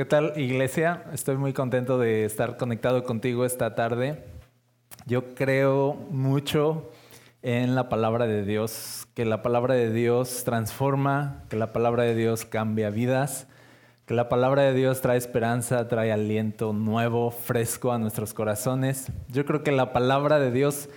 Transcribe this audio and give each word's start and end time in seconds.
¿Qué 0.00 0.06
tal, 0.06 0.32
iglesia? 0.36 1.04
Estoy 1.12 1.36
muy 1.36 1.52
contento 1.52 1.98
de 1.98 2.24
estar 2.24 2.56
conectado 2.56 3.04
contigo 3.04 3.44
esta 3.44 3.74
tarde. 3.74 4.24
Yo 5.04 5.34
creo 5.34 5.92
mucho 6.08 6.90
en 7.42 7.74
la 7.74 7.90
palabra 7.90 8.26
de 8.26 8.42
Dios, 8.42 9.06
que 9.12 9.26
la 9.26 9.42
palabra 9.42 9.74
de 9.74 9.92
Dios 9.92 10.42
transforma, 10.42 11.44
que 11.50 11.56
la 11.56 11.74
palabra 11.74 12.04
de 12.04 12.14
Dios 12.14 12.46
cambia 12.46 12.88
vidas, 12.88 13.46
que 14.06 14.14
la 14.14 14.30
palabra 14.30 14.62
de 14.62 14.72
Dios 14.72 15.02
trae 15.02 15.18
esperanza, 15.18 15.86
trae 15.86 16.12
aliento 16.12 16.72
nuevo, 16.72 17.30
fresco 17.30 17.92
a 17.92 17.98
nuestros 17.98 18.32
corazones. 18.32 19.12
Yo 19.28 19.44
creo 19.44 19.62
que 19.62 19.70
la 19.70 19.92
palabra 19.92 20.38
de 20.38 20.50
Dios 20.50 20.88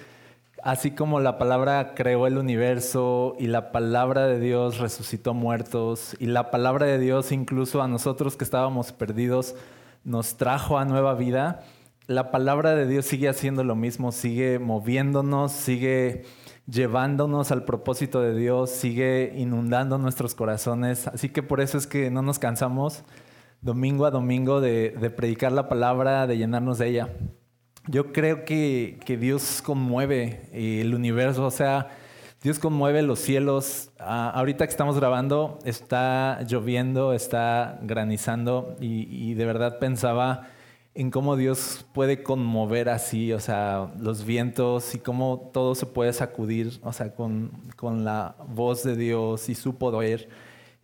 Así 0.64 0.92
como 0.92 1.20
la 1.20 1.38
palabra 1.38 1.94
creó 1.94 2.26
el 2.26 2.38
universo 2.38 3.36
y 3.38 3.48
la 3.48 3.74
palabra 3.74 4.28
de 4.28 4.40
Dios 4.40 4.80
resucitó 4.80 5.34
muertos 5.34 6.16
y 6.20 6.28
la 6.28 6.52
palabra 6.52 6.86
de 6.86 7.00
Dios 7.00 7.34
incluso 7.34 7.82
a 7.82 7.90
nosotros 7.90 8.38
que 8.38 8.46
estábamos 8.46 8.94
perdidos 8.94 9.56
nos 10.06 10.38
trajo 10.38 10.78
a 10.78 10.86
nueva 10.86 11.16
vida, 11.16 11.64
la 12.08 12.32
palabra 12.32 12.76
de 12.76 12.88
Dios 12.88 13.06
sigue 13.06 13.28
haciendo 13.28 13.66
lo 13.66 13.76
mismo, 13.76 14.14
sigue 14.14 14.58
moviéndonos, 14.58 15.52
sigue 15.52 16.24
llevándonos 16.66 17.52
al 17.52 17.66
propósito 17.66 18.22
de 18.22 18.34
Dios, 18.34 18.70
sigue 18.70 19.34
inundando 19.36 19.98
nuestros 19.98 20.34
corazones. 20.34 21.08
Así 21.08 21.28
que 21.28 21.44
por 21.44 21.60
eso 21.60 21.78
es 21.78 21.88
que 21.88 22.10
no 22.10 22.22
nos 22.22 22.40
cansamos 22.40 23.04
domingo 23.62 24.06
a 24.06 24.12
domingo 24.12 24.62
de, 24.62 24.92
predicar 25.16 25.52
la 25.52 25.68
palabra, 25.68 26.28
de 26.28 26.38
llenarnos 26.38 26.78
de 26.78 26.88
ella. 26.88 27.10
Yo 27.88 28.14
creo 28.14 28.46
que, 28.46 28.98
Dios 29.20 29.62
conmueve 29.62 30.48
el 30.54 30.96
universo, 30.96 31.46
o 31.46 31.52
sea, 31.52 31.90
Dios 32.42 32.58
conmueve 32.58 33.02
los 33.02 33.20
cielos. 33.20 33.90
Ah, 34.00 34.32
ahorita 34.34 34.66
que 34.66 34.72
estamos 34.72 34.98
grabando 34.98 35.60
está 35.66 36.40
lloviendo, 36.48 37.12
está 37.14 37.80
granizando 37.82 38.78
y, 38.80 39.34
de 39.34 39.46
verdad 39.46 39.80
pensaba 39.80 40.48
en 40.96 41.12
cómo 41.12 41.36
Dios 41.36 41.86
puede 41.94 42.24
conmover 42.24 42.88
así, 42.88 43.34
o 43.34 43.40
sea, 43.42 43.92
los 44.00 44.24
vientos 44.24 44.96
y 44.96 45.00
cómo 45.00 45.50
todo 45.52 45.76
se 45.76 45.86
puede 45.86 46.14
sacudir, 46.14 46.80
o 46.84 46.94
sea, 46.94 47.14
con, 47.14 47.52
con 47.76 48.06
la 48.06 48.36
voz 48.48 48.84
de 48.84 48.96
Dios 48.96 49.50
y 49.50 49.56
su 49.56 49.76
poder. 49.76 50.30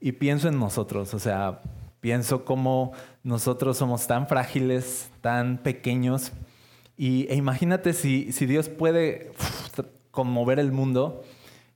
Y 0.01 0.13
pienso 0.13 0.49
en 0.49 0.59
nosotros, 0.59 1.13
o 1.13 1.19
sea, 1.19 1.61
pienso 2.01 2.43
cómo 2.43 2.91
nosotros 3.23 3.77
somos 3.77 4.05
tan 4.07 4.27
frágiles, 4.27 5.11
tan 5.21 5.59
pequeños 5.59 6.33
y, 6.99 7.27
e 7.29 7.35
imagínate 7.35 7.93
si, 7.93 8.33
si 8.33 8.45
Dios 8.45 8.67
puede 8.67 9.31
conmover 10.11 10.59
el 10.59 10.73
mundo, 10.73 11.23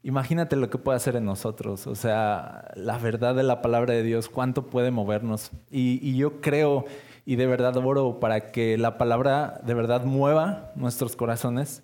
imagínate 0.04 0.58
lo 0.58 0.70
que 0.70 0.78
puede 0.78 0.98
hacer 0.98 1.16
en 1.16 1.24
nosotros. 1.24 1.88
O 1.88 1.96
sea, 1.96 2.74
la 2.76 2.98
verdad 2.98 3.34
de 3.34 3.44
la 3.44 3.62
palabra 3.62 3.94
de 3.94 4.04
Dios, 4.04 4.28
cuánto 4.28 4.66
puede 4.70 4.92
movernos. 4.92 5.52
Y, 5.72 6.18
yo 6.18 6.42
creo 6.42 6.84
y 7.26 7.38
de 7.38 7.48
verdad 7.48 7.78
oro 7.78 8.20
para 8.20 8.52
que 8.52 8.78
la 8.78 8.98
palabra 8.98 9.62
de 9.66 9.74
verdad 9.74 10.04
mueva 10.04 10.74
nuestros 10.76 11.16
corazones. 11.16 11.84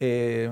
Eh, 0.00 0.50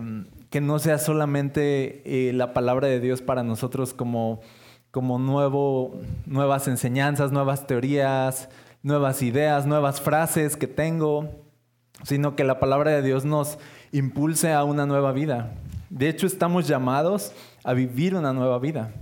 que 0.51 0.61
no 0.61 0.79
sea 0.79 0.99
solamente 0.99 2.03
eh, 2.05 2.35
la 2.35 2.53
palabra 2.53 2.87
de 2.89 3.01
Dios 3.01 3.23
para 3.23 3.43
nosotros 3.43 3.95
como, 3.95 4.43
como 4.91 5.19
nuevo, 5.19 5.99
nuevas 6.27 6.69
enseñanzas, 6.69 7.33
nuevas 7.33 7.67
teorías, 7.67 8.51
nuevas 8.83 9.23
ideas, 9.23 9.65
nuevas 9.65 10.03
frases 10.03 10.59
que 10.59 10.67
tengo, 10.67 11.50
sino 12.03 12.37
que 12.37 12.45
la 12.45 12.61
palabra 12.61 12.91
de 12.91 13.03
Dios 13.03 13.25
nos 13.25 13.59
impulse 13.93 14.53
a 14.53 14.65
una 14.65 14.87
nueva 14.87 15.13
vida. 15.13 15.53
De 15.91 16.09
hecho, 16.09 16.27
estamos 16.27 16.69
llamados 16.69 17.33
a 17.65 17.73
vivir 17.73 18.15
una 18.15 18.33
nueva 18.33 18.59
vida. 18.59 18.93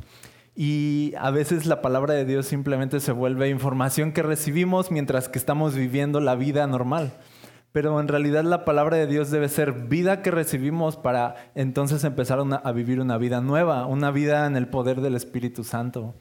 Y 0.57 1.13
a 1.19 1.31
veces 1.31 1.67
la 1.67 1.83
palabra 1.83 2.15
de 2.15 2.25
Dios 2.25 2.47
simplemente 2.47 2.99
se 2.99 3.13
vuelve 3.13 3.49
información 3.49 4.13
que 4.13 4.25
recibimos 4.25 4.91
mientras 4.91 5.29
que 5.29 5.39
estamos 5.39 5.75
viviendo 5.75 6.21
la 6.21 6.35
vida 6.35 6.67
normal. 6.67 7.13
Pero 7.71 8.01
en 8.01 8.09
realidad 8.09 8.43
la 8.43 8.65
palabra 8.65 8.97
de 8.97 9.07
Dios 9.07 9.31
debe 9.31 9.49
ser 9.49 9.73
vida 9.73 10.21
que 10.21 10.33
recibimos 10.33 10.97
para 10.97 11.37
entonces 11.55 12.03
empezar 12.03 12.41
a 12.41 12.72
vivir 12.72 13.01
una 13.01 13.19
vida 13.19 13.41
nueva, 13.41 13.87
una 13.87 14.11
vida 14.11 14.47
en 14.47 14.56
el 14.56 14.67
poder 14.67 15.01
del 15.01 15.15
Espíritu 15.15 15.62
Santo. 15.62 16.15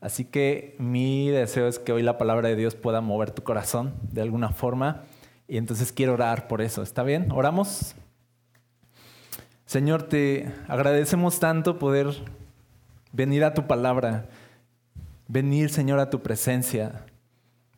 Así 0.00 0.24
que 0.24 0.76
mi 0.78 1.28
deseo 1.28 1.66
es 1.66 1.78
que 1.78 1.92
hoy 1.92 2.02
la 2.02 2.16
palabra 2.16 2.48
de 2.48 2.56
Dios 2.56 2.76
pueda 2.76 3.00
mover 3.00 3.30
tu 3.32 3.42
corazón 3.42 3.94
de 4.10 4.22
alguna 4.22 4.50
forma 4.50 5.02
y 5.48 5.58
entonces 5.58 5.92
quiero 5.92 6.14
orar 6.14 6.48
por 6.48 6.60
eso. 6.60 6.82
¿Está 6.82 7.02
bien? 7.02 7.30
¿Oramos? 7.32 7.94
Señor, 9.64 10.04
te 10.04 10.52
agradecemos 10.68 11.40
tanto 11.40 11.78
poder 11.78 12.08
venir 13.12 13.44
a 13.44 13.54
tu 13.54 13.66
palabra, 13.66 14.28
venir, 15.28 15.70
Señor, 15.70 15.98
a 15.98 16.10
tu 16.10 16.22
presencia. 16.22 17.04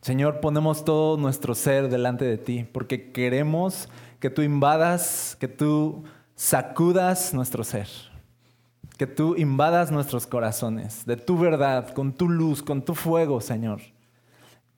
Señor, 0.01 0.39
ponemos 0.39 0.85
todo 0.85 1.17
nuestro 1.17 1.55
ser 1.55 1.89
delante 1.89 2.25
de 2.25 2.37
ti, 2.37 2.65
porque 2.71 3.11
queremos 3.11 3.89
que 4.19 4.29
tú 4.29 4.41
invadas, 4.41 5.35
que 5.39 5.47
tú 5.47 6.03
sacudas 6.35 7.33
nuestro 7.33 7.63
ser, 7.63 7.87
que 8.97 9.07
tú 9.07 9.35
invadas 9.35 9.91
nuestros 9.91 10.27
corazones 10.27 11.05
de 11.05 11.17
tu 11.17 11.37
verdad, 11.37 11.89
con 11.93 12.13
tu 12.13 12.29
luz, 12.29 12.61
con 12.61 12.83
tu 12.83 12.95
fuego, 12.95 13.41
Señor 13.41 13.81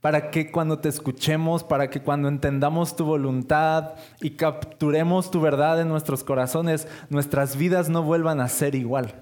para 0.01 0.31
que 0.31 0.51
cuando 0.51 0.79
te 0.79 0.89
escuchemos, 0.89 1.63
para 1.63 1.89
que 1.89 2.01
cuando 2.01 2.27
entendamos 2.27 2.95
tu 2.95 3.05
voluntad 3.05 3.93
y 4.19 4.31
capturemos 4.31 5.31
tu 5.31 5.39
verdad 5.39 5.79
en 5.79 5.87
nuestros 5.87 6.23
corazones, 6.23 6.87
nuestras 7.09 7.55
vidas 7.55 7.87
no 7.87 8.01
vuelvan 8.03 8.41
a 8.41 8.49
ser 8.49 8.75
igual. 8.75 9.13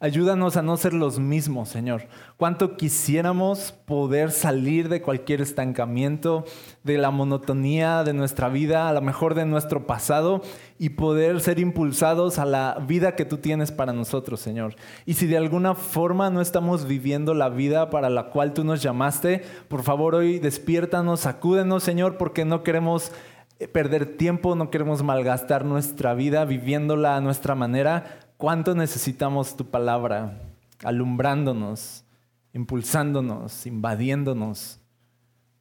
Ayúdanos 0.00 0.56
a 0.56 0.62
no 0.62 0.76
ser 0.76 0.94
los 0.94 1.18
mismos, 1.18 1.70
Señor. 1.70 2.06
Cuánto 2.36 2.76
quisiéramos 2.76 3.72
poder 3.72 4.30
salir 4.30 4.88
de 4.88 5.02
cualquier 5.02 5.40
estancamiento, 5.40 6.44
de 6.84 6.98
la 6.98 7.10
monotonía 7.10 8.04
de 8.04 8.12
nuestra 8.12 8.48
vida, 8.48 8.88
a 8.88 8.92
lo 8.92 9.00
mejor 9.00 9.34
de 9.34 9.44
nuestro 9.44 9.88
pasado, 9.88 10.40
y 10.78 10.90
poder 10.90 11.40
ser 11.40 11.58
impulsados 11.58 12.38
a 12.38 12.44
la 12.44 12.78
vida 12.86 13.16
que 13.16 13.24
tú 13.24 13.38
tienes 13.38 13.72
para 13.72 13.92
nosotros, 13.92 14.38
Señor. 14.38 14.76
Y 15.04 15.14
si 15.14 15.26
de 15.26 15.36
alguna 15.36 15.74
forma 15.74 16.30
no 16.30 16.40
estamos 16.40 16.86
viviendo 16.86 17.34
la 17.34 17.48
vida 17.48 17.90
para 17.90 18.08
la 18.08 18.30
cual 18.30 18.54
tú 18.54 18.62
nos 18.62 18.80
llamaste, 18.80 19.42
por 19.66 19.82
favor 19.82 20.14
hoy 20.14 20.38
despiértanos, 20.38 21.20
sacúdenos, 21.20 21.82
Señor, 21.82 22.18
porque 22.18 22.44
no 22.44 22.62
queremos 22.62 23.10
eh, 23.58 23.66
perder 23.66 24.16
tiempo, 24.16 24.54
no 24.54 24.70
queremos 24.70 25.02
malgastar 25.02 25.64
nuestra 25.64 26.14
vida 26.14 26.44
viviéndola 26.44 27.16
a 27.16 27.20
nuestra 27.20 27.56
manera, 27.56 28.27
¿Cuánto 28.38 28.72
necesitamos 28.76 29.56
tu 29.56 29.66
palabra 29.66 30.40
alumbrándonos, 30.84 32.04
impulsándonos, 32.52 33.66
invadiéndonos 33.66 34.78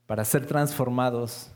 para 0.06 0.24
ser 0.24 0.46
transformados, 0.46 1.50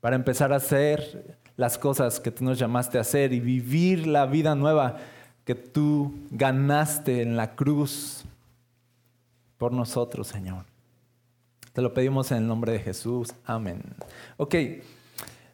para 0.00 0.14
empezar 0.14 0.52
a 0.52 0.56
hacer 0.56 1.40
las 1.56 1.76
cosas 1.76 2.20
que 2.20 2.30
tú 2.30 2.44
nos 2.44 2.56
llamaste 2.56 2.98
a 2.98 3.00
hacer 3.00 3.32
y 3.32 3.40
vivir 3.40 4.06
la 4.06 4.26
vida 4.26 4.54
nueva 4.54 4.98
que 5.44 5.56
tú 5.56 6.14
ganaste 6.30 7.20
en 7.20 7.36
la 7.36 7.56
cruz 7.56 8.24
por 9.58 9.72
nosotros, 9.72 10.28
Señor? 10.28 10.66
Te 11.72 11.82
lo 11.82 11.92
pedimos 11.92 12.30
en 12.30 12.38
el 12.38 12.46
nombre 12.46 12.74
de 12.74 12.78
Jesús. 12.78 13.34
Amén. 13.44 13.82
Ok. 14.36 14.54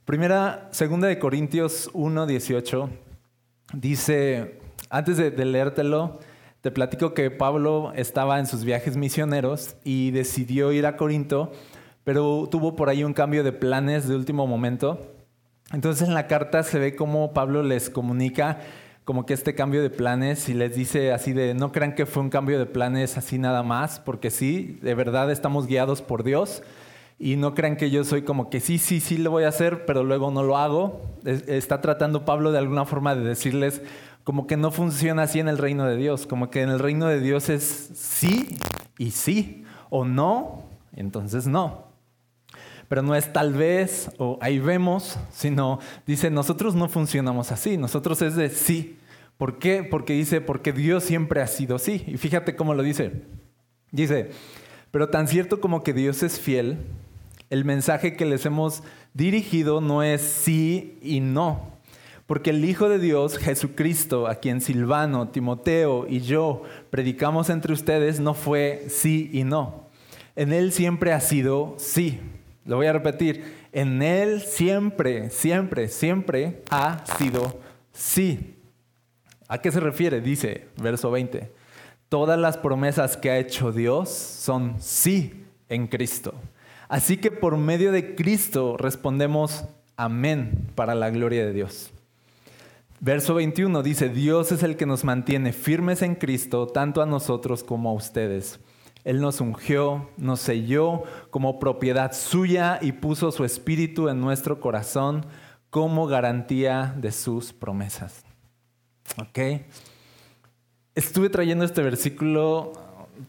Primera, 0.04 0.68
segunda 0.72 1.08
de 1.08 1.18
Corintios 1.18 1.88
1, 1.94 2.26
18 2.26 3.07
Dice, 3.72 4.58
antes 4.88 5.18
de, 5.18 5.30
leértelo, 5.44 6.18
te 6.62 6.70
platico 6.70 7.12
que 7.12 7.30
Pablo 7.30 7.92
estaba 7.94 8.38
en 8.38 8.46
sus 8.46 8.64
viajes 8.64 8.96
misioneros 8.96 9.76
y 9.84 10.10
decidió 10.10 10.72
ir 10.72 10.86
a 10.86 10.96
Corinto, 10.96 11.52
pero 12.04 12.48
tuvo 12.50 12.76
por 12.76 12.88
ahí 12.88 13.04
un 13.04 13.12
cambio 13.12 13.44
de 13.44 13.52
planes 13.52 14.08
de 14.08 14.16
último 14.16 14.46
momento. 14.46 15.14
Entonces 15.72 16.08
en 16.08 16.14
la 16.14 16.26
carta 16.26 16.62
se 16.62 16.78
ve 16.78 16.96
cómo 16.96 17.34
Pablo 17.34 17.62
les 17.62 17.90
comunica 17.90 18.60
como 19.04 19.26
que 19.26 19.34
este 19.34 19.54
cambio 19.54 19.82
de 19.82 19.90
planes 19.90 20.48
y 20.48 20.54
les 20.54 20.74
dice 20.74 21.12
así 21.12 21.32
de, 21.32 21.54
no 21.54 21.72
crean 21.72 21.94
que 21.94 22.06
fue 22.06 22.22
un 22.22 22.30
cambio 22.30 22.58
de 22.58 22.66
planes 22.66 23.16
así 23.16 23.38
nada 23.38 23.62
más, 23.62 24.00
porque 24.00 24.30
sí, 24.30 24.78
de 24.82 24.94
verdad 24.94 25.30
estamos 25.30 25.66
guiados 25.66 26.02
por 26.02 26.24
Dios 26.24 26.62
y 27.18 27.36
no 27.36 27.54
crean 27.54 27.76
que 27.76 27.90
yo 27.90 28.04
soy 28.04 28.22
como 28.22 28.48
que 28.48 28.60
sí, 28.60 28.78
sí, 28.78 29.00
sí 29.00 29.18
lo 29.18 29.30
voy 29.30 29.44
a 29.44 29.48
hacer, 29.48 29.86
pero 29.86 30.04
luego 30.04 30.30
no 30.30 30.42
lo 30.42 30.56
hago. 30.56 31.02
Está 31.24 31.80
tratando 31.80 32.24
Pablo 32.24 32.52
de 32.52 32.58
alguna 32.58 32.84
forma 32.84 33.14
de 33.14 33.24
decirles 33.24 33.82
como 34.22 34.46
que 34.46 34.56
no 34.56 34.70
funciona 34.70 35.22
así 35.22 35.40
en 35.40 35.48
el 35.48 35.58
reino 35.58 35.86
de 35.86 35.96
Dios, 35.96 36.26
como 36.26 36.50
que 36.50 36.62
en 36.62 36.68
el 36.68 36.78
reino 36.78 37.06
de 37.06 37.18
Dios 37.18 37.48
es 37.48 37.90
sí 37.94 38.56
y 38.98 39.12
sí, 39.12 39.64
o 39.88 40.04
no, 40.04 40.64
entonces 40.94 41.46
no. 41.46 41.88
Pero 42.88 43.02
no 43.02 43.14
es 43.14 43.32
tal 43.32 43.54
vez 43.54 44.10
o 44.18 44.38
ahí 44.40 44.58
vemos, 44.58 45.18
sino 45.32 45.78
dice, 46.06 46.30
nosotros 46.30 46.74
no 46.74 46.88
funcionamos 46.88 47.52
así, 47.52 47.78
nosotros 47.78 48.20
es 48.22 48.36
de 48.36 48.50
sí. 48.50 48.98
¿Por 49.38 49.58
qué? 49.58 49.82
Porque 49.82 50.12
dice, 50.12 50.40
porque 50.40 50.72
Dios 50.72 51.04
siempre 51.04 51.40
ha 51.40 51.46
sido 51.46 51.78
sí. 51.78 52.04
Y 52.06 52.16
fíjate 52.16 52.54
cómo 52.54 52.74
lo 52.74 52.82
dice. 52.82 53.22
Dice, 53.92 54.30
pero 54.90 55.08
tan 55.08 55.26
cierto 55.26 55.60
como 55.60 55.82
que 55.82 55.92
Dios 55.92 56.22
es 56.22 56.38
fiel, 56.40 56.78
el 57.50 57.64
mensaje 57.64 58.16
que 58.16 58.26
les 58.26 58.44
hemos 58.46 58.82
dirigido 59.14 59.80
no 59.80 60.02
es 60.02 60.22
sí 60.22 60.98
y 61.02 61.20
no. 61.20 61.78
Porque 62.26 62.50
el 62.50 62.64
Hijo 62.64 62.90
de 62.90 62.98
Dios, 62.98 63.38
Jesucristo, 63.38 64.26
a 64.26 64.34
quien 64.34 64.60
Silvano, 64.60 65.28
Timoteo 65.28 66.06
y 66.06 66.20
yo 66.20 66.62
predicamos 66.90 67.48
entre 67.48 67.72
ustedes, 67.72 68.20
no 68.20 68.34
fue 68.34 68.84
sí 68.88 69.30
y 69.32 69.44
no. 69.44 69.88
en 70.36 70.52
Él 70.52 70.72
siempre 70.72 71.12
ha 71.12 71.20
sido 71.20 71.74
sí. 71.78 72.20
Lo 72.66 72.76
voy 72.76 72.86
a 72.86 72.92
repetir. 72.92 73.56
En 73.72 74.02
Él 74.02 74.42
siempre, 74.42 75.30
siempre, 75.30 75.88
siempre 75.88 76.62
ha 76.68 77.02
sido 77.18 77.58
sí. 77.92 78.56
¿A 79.48 79.62
qué 79.62 79.72
se 79.72 79.80
refiere? 79.80 80.20
Dice 80.20 80.68
verso 80.76 81.10
20. 81.10 81.50
Todas 82.10 82.38
las 82.38 82.58
promesas 82.58 83.16
que 83.16 83.30
ha 83.30 83.38
hecho 83.38 83.72
Dios 83.72 84.10
son 84.10 84.76
sí 84.80 85.46
en 85.70 85.86
Cristo. 85.86 86.34
Así 86.88 87.18
que 87.18 87.30
por 87.30 87.56
medio 87.56 87.92
de 87.92 88.14
Cristo 88.14 88.76
respondemos 88.78 89.64
amén 89.96 90.70
para 90.74 90.94
la 90.94 91.10
gloria 91.10 91.44
de 91.44 91.52
Dios. 91.52 91.90
Verso 93.00 93.34
21 93.34 93.82
dice, 93.82 94.08
Dios 94.08 94.50
es 94.52 94.62
el 94.62 94.76
que 94.76 94.86
nos 94.86 95.04
mantiene 95.04 95.52
firmes 95.52 96.02
en 96.02 96.14
Cristo, 96.14 96.66
tanto 96.66 97.00
a 97.02 97.06
nosotros 97.06 97.62
como 97.62 97.90
a 97.90 97.92
ustedes. 97.92 98.58
Él 99.04 99.20
nos 99.20 99.40
ungió, 99.40 100.08
nos 100.16 100.40
selló 100.40 101.04
como 101.30 101.60
propiedad 101.60 102.12
suya 102.12 102.78
y 102.82 102.92
puso 102.92 103.30
su 103.30 103.44
espíritu 103.44 104.08
en 104.08 104.20
nuestro 104.20 104.58
corazón 104.60 105.26
como 105.70 106.06
garantía 106.06 106.94
de 106.96 107.12
sus 107.12 107.52
promesas. 107.52 108.24
¿Ok? 109.18 109.62
Estuve 110.94 111.28
trayendo 111.28 111.64
este 111.64 111.82
versículo 111.82 112.72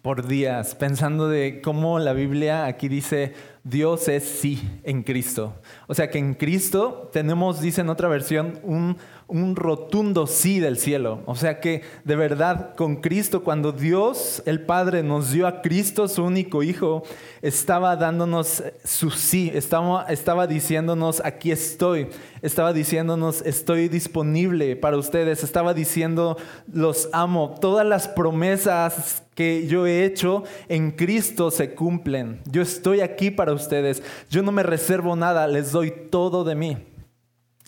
por 0.02 0.28
días, 0.28 0.76
pensando 0.76 1.28
de 1.28 1.62
cómo 1.62 2.00
la 2.00 2.14
Biblia 2.14 2.66
aquí 2.66 2.88
dice, 2.88 3.34
Dios 3.64 4.08
es 4.08 4.24
sí 4.24 4.80
en 4.84 5.04
Cristo. 5.04 5.56
O 5.88 5.94
sea 5.94 6.10
que 6.10 6.18
en 6.18 6.34
Cristo 6.34 7.10
tenemos, 7.12 7.62
dice 7.62 7.82
en 7.82 7.90
otra 7.90 8.08
versión, 8.08 8.60
un, 8.64 8.98
un 9.30 9.56
rotundo 9.56 10.28
sí 10.28 10.60
del 10.60 10.78
cielo. 10.78 11.22
O 11.26 11.36
sea 11.36 11.60
que 11.60 11.84
de 12.04 12.16
verdad 12.16 12.76
con 12.76 12.98
Cristo, 12.98 13.44
cuando 13.44 13.72
Dios 13.72 14.44
el 14.46 14.62
Padre 14.62 15.04
nos 15.04 15.32
dio 15.32 15.48
a 15.48 15.62
Cristo, 15.62 16.08
su 16.08 16.24
único 16.24 16.64
Hijo, 16.64 17.04
estaba 17.42 17.96
dándonos 17.96 18.64
su 18.84 19.12
sí, 19.12 19.52
estaba, 19.54 20.06
estaba 20.10 20.48
diciéndonos, 20.48 21.22
aquí 21.24 21.52
estoy, 21.52 22.08
estaba 22.42 22.74
diciéndonos, 22.74 23.42
estoy 23.44 23.88
disponible 23.88 24.76
para 24.76 24.98
ustedes, 24.98 25.44
estaba 25.44 25.74
diciendo, 25.74 26.38
los 26.72 27.10
amo. 27.14 27.56
Todas 27.62 27.86
las 27.86 28.08
promesas 28.08 29.24
que 29.36 29.68
yo 29.68 29.88
he 29.88 30.04
hecho 30.04 30.44
en 30.68 30.92
Cristo 30.92 31.52
se 31.52 31.74
cumplen. 31.74 32.42
Yo 32.52 32.62
estoy 32.62 33.02
aquí 33.02 33.32
para 33.32 33.54
ustedes. 33.54 34.04
Yo 34.30 34.42
no 34.42 34.52
me 34.52 34.64
reservo 34.64 35.16
nada, 35.16 35.48
les 35.48 35.72
doy 35.72 35.94
todo 36.10 36.44
de 36.44 36.56
mí. 36.56 36.89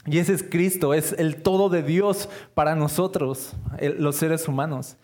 Y 0.06 0.18
ese 0.18 0.33
es 0.33 0.44
Cristo, 0.44 0.94
es 0.94 1.13
el 1.13 1.44
todo 1.44 1.69
de 1.69 1.83
Dios 1.83 2.27
para 2.53 2.75
nosotros, 2.75 3.53
los 3.80 4.15
seres 4.15 4.48
humanos. 4.48 4.98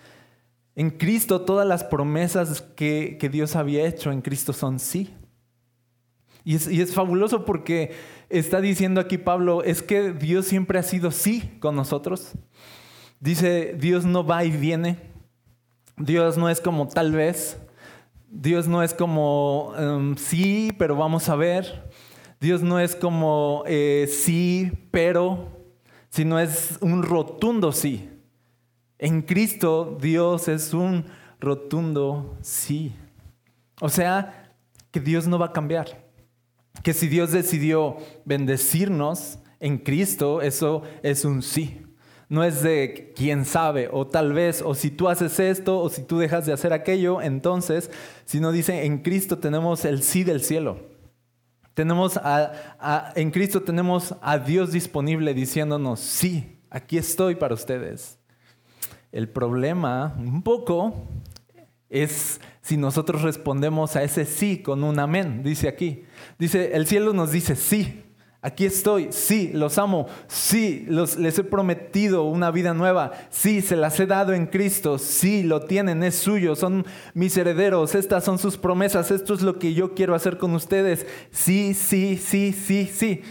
En 0.76 0.92
Cristo 0.92 1.42
todas 1.42 1.68
las 1.68 1.84
promesas 1.84 2.62
que, 2.62 3.18
Dios 3.32 3.56
había 3.56 3.86
hecho 3.88 4.12
en 4.12 4.22
Cristo 4.22 4.54
son 4.54 4.80
sí. 4.80 5.14
Y 6.44 6.56
es, 6.56 6.70
y 6.70 6.82
es, 6.82 6.94
fabuloso 6.94 7.46
porque 7.46 7.94
está 8.30 8.62
diciendo 8.62 9.02
aquí 9.02 9.18
Pablo, 9.18 9.64
es 9.64 9.84
que 9.84 10.14
Dios 10.14 10.46
siempre 10.46 10.80
ha 10.80 10.84
sido 10.84 11.12
sí 11.12 11.58
con 11.60 11.76
nosotros. 11.76 12.34
Dice, 13.20 13.76
Dios 13.78 14.06
no 14.06 14.26
va 14.26 14.46
y 14.46 14.52
viene. 14.52 14.98
Dios 15.98 16.38
no 16.38 16.50
es 16.50 16.62
como 16.62 16.88
tal 16.88 17.12
vez. 17.12 17.58
Dios 18.30 18.68
no 18.68 18.84
es 18.84 18.94
como 18.94 19.74
em, 19.78 20.16
sí, 20.16 20.72
pero 20.78 20.96
vamos 20.96 21.28
a 21.30 21.36
ver. 21.36 21.87
Dios 22.40 22.62
no 22.62 22.80
es 22.80 22.96
como 22.96 23.64
eh, 23.66 24.08
sí, 24.10 24.72
pero, 24.92 25.48
sino 26.10 26.40
es 26.40 26.78
un 26.82 27.04
rotundo 27.04 27.72
sí. 27.72 28.10
En 29.00 29.22
Cristo 29.24 29.98
Dios 30.00 30.48
es 30.48 30.74
un 30.74 31.06
rotundo 31.40 32.38
sí. 32.42 32.96
O 33.82 33.90
sea, 33.90 34.54
que 34.92 35.00
Dios 35.00 35.28
no 35.28 35.40
va 35.40 35.48
a 35.48 35.54
cambiar. 35.54 36.06
Que 36.84 36.94
si 36.94 37.08
Dios 37.08 37.32
decidió 37.32 37.98
bendecirnos 38.26 39.40
en 39.60 39.80
Cristo, 39.80 40.42
eso 40.42 40.84
es 41.02 41.26
un 41.26 41.42
sí. 41.42 41.82
No 42.30 42.44
es 42.44 42.62
de 42.62 43.14
quién 43.16 43.46
sabe, 43.46 43.90
o 43.92 44.06
tal 44.06 44.34
vez, 44.34 44.62
o 44.62 44.76
si 44.76 44.92
tú 44.92 45.08
haces 45.08 45.40
esto, 45.40 45.80
o 45.80 45.90
si 45.90 46.04
tú 46.04 46.20
dejas 46.20 46.46
de 46.46 46.54
hacer 46.54 46.74
aquello, 46.74 47.22
entonces, 47.22 47.90
sino 48.26 48.52
dice, 48.52 48.86
en 48.86 49.00
Cristo 49.00 49.38
tenemos 49.38 49.86
el 49.86 50.04
sí 50.04 50.24
del 50.24 50.44
cielo. 50.44 50.97
Tenemos 51.78 52.20
en 53.14 53.30
Cristo 53.30 53.62
tenemos 53.62 54.16
a 54.24 54.40
Dios 54.40 54.72
disponible 54.72 55.36
diciéndonos, 55.36 56.00
sí, 56.00 56.60
aquí 56.72 56.98
estoy 56.98 57.36
para 57.36 57.54
ustedes. 57.54 58.18
El 59.12 59.30
problema, 59.30 60.16
un 60.18 60.42
poco, 60.42 61.08
es 61.88 62.42
si 62.62 62.78
nosotros 62.78 63.22
respondemos 63.22 63.96
a 63.96 64.02
ese 64.02 64.26
sí 64.26 64.64
con 64.64 64.84
un 64.84 64.98
amén, 64.98 65.44
dice 65.44 65.68
aquí. 65.68 66.04
Dice, 66.40 66.76
el 66.76 66.88
cielo 66.88 67.14
nos 67.14 67.32
dice 67.32 67.56
sí, 67.56 68.04
Aquí 68.48 68.64
estoy, 68.64 69.10
sí, 69.12 69.52
los 69.54 69.78
amo, 69.78 70.08
sí, 70.30 70.86
les 70.88 71.38
he 71.38 71.44
prometido 71.44 72.24
una 72.24 72.50
vida 72.50 72.74
nueva, 72.74 73.12
sí, 73.30 73.62
se 73.62 73.76
las 73.76 74.00
he 74.00 74.06
dado 74.06 74.32
en 74.32 74.46
Cristo, 74.46 75.00
sí, 75.00 75.44
lo 75.44 75.66
tienen, 75.66 76.02
es 76.02 76.16
suyo, 76.16 76.56
son 76.56 76.86
mis 77.14 77.36
herederos, 77.36 77.94
estas 77.94 78.24
son 78.24 78.40
sus 78.40 78.56
promesas, 78.56 79.12
esto 79.12 79.34
es 79.34 79.42
lo 79.42 79.60
que 79.60 79.74
yo 79.74 79.94
quiero 79.96 80.16
hacer 80.16 80.38
con 80.38 80.54
ustedes, 80.56 81.06
sí, 81.30 81.74
sí, 81.74 82.16
sí, 82.16 82.54
sí, 82.54 82.86
sí. 82.86 83.22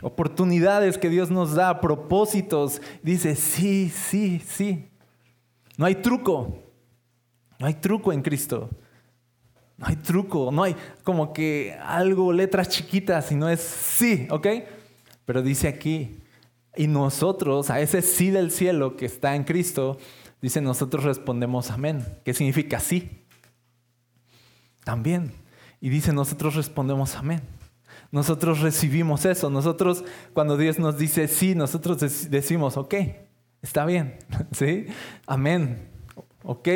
Oportunidades 0.00 0.96
que 0.96 1.10
Dios 1.10 1.30
nos 1.30 1.54
da, 1.54 1.82
propósitos, 1.82 2.80
dice, 3.02 3.36
sí, 3.36 3.90
sí, 3.90 4.40
sí. 4.48 4.88
No 5.76 5.84
hay 5.84 5.96
truco, 5.96 6.62
no 7.58 7.66
hay 7.66 7.74
truco 7.74 8.10
en 8.10 8.22
Cristo. 8.22 8.70
No 9.76 9.86
hay 9.86 9.96
truco, 9.96 10.50
no 10.52 10.62
hay 10.62 10.76
como 11.02 11.32
que 11.32 11.76
algo, 11.82 12.32
letras 12.32 12.68
chiquitas, 12.68 13.26
sino 13.26 13.48
es 13.48 13.60
sí, 13.60 14.28
¿ok? 14.30 14.46
Pero 15.24 15.42
dice 15.42 15.68
aquí, 15.68 16.20
y 16.76 16.86
nosotros, 16.86 17.70
a 17.70 17.80
ese 17.80 18.02
sí 18.02 18.30
del 18.30 18.50
cielo 18.50 18.96
que 18.96 19.06
está 19.06 19.34
en 19.34 19.44
Cristo, 19.44 19.98
dice, 20.40 20.60
nosotros 20.60 21.04
respondemos 21.04 21.70
amén. 21.70 22.04
¿Qué 22.24 22.34
significa 22.34 22.80
sí? 22.80 23.24
También. 24.84 25.32
Y 25.80 25.88
dice, 25.88 26.12
nosotros 26.12 26.54
respondemos 26.54 27.16
amén. 27.16 27.42
Nosotros 28.10 28.60
recibimos 28.60 29.24
eso. 29.24 29.50
Nosotros, 29.50 30.04
cuando 30.32 30.56
Dios 30.56 30.78
nos 30.78 30.98
dice 30.98 31.28
sí, 31.28 31.54
nosotros 31.54 31.98
decimos, 32.30 32.76
ok, 32.76 32.94
está 33.62 33.84
bien. 33.84 34.18
¿Sí? 34.52 34.86
Amén. 35.26 35.88
¿Ok? 36.42 36.68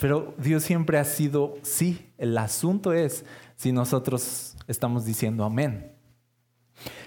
Pero 0.00 0.34
Dios 0.38 0.64
siempre 0.64 0.98
ha 0.98 1.04
sido 1.04 1.58
sí. 1.62 2.10
El 2.16 2.36
asunto 2.38 2.94
es 2.94 3.24
si 3.56 3.70
nosotros 3.70 4.56
estamos 4.66 5.04
diciendo 5.04 5.44
amén. 5.44 5.92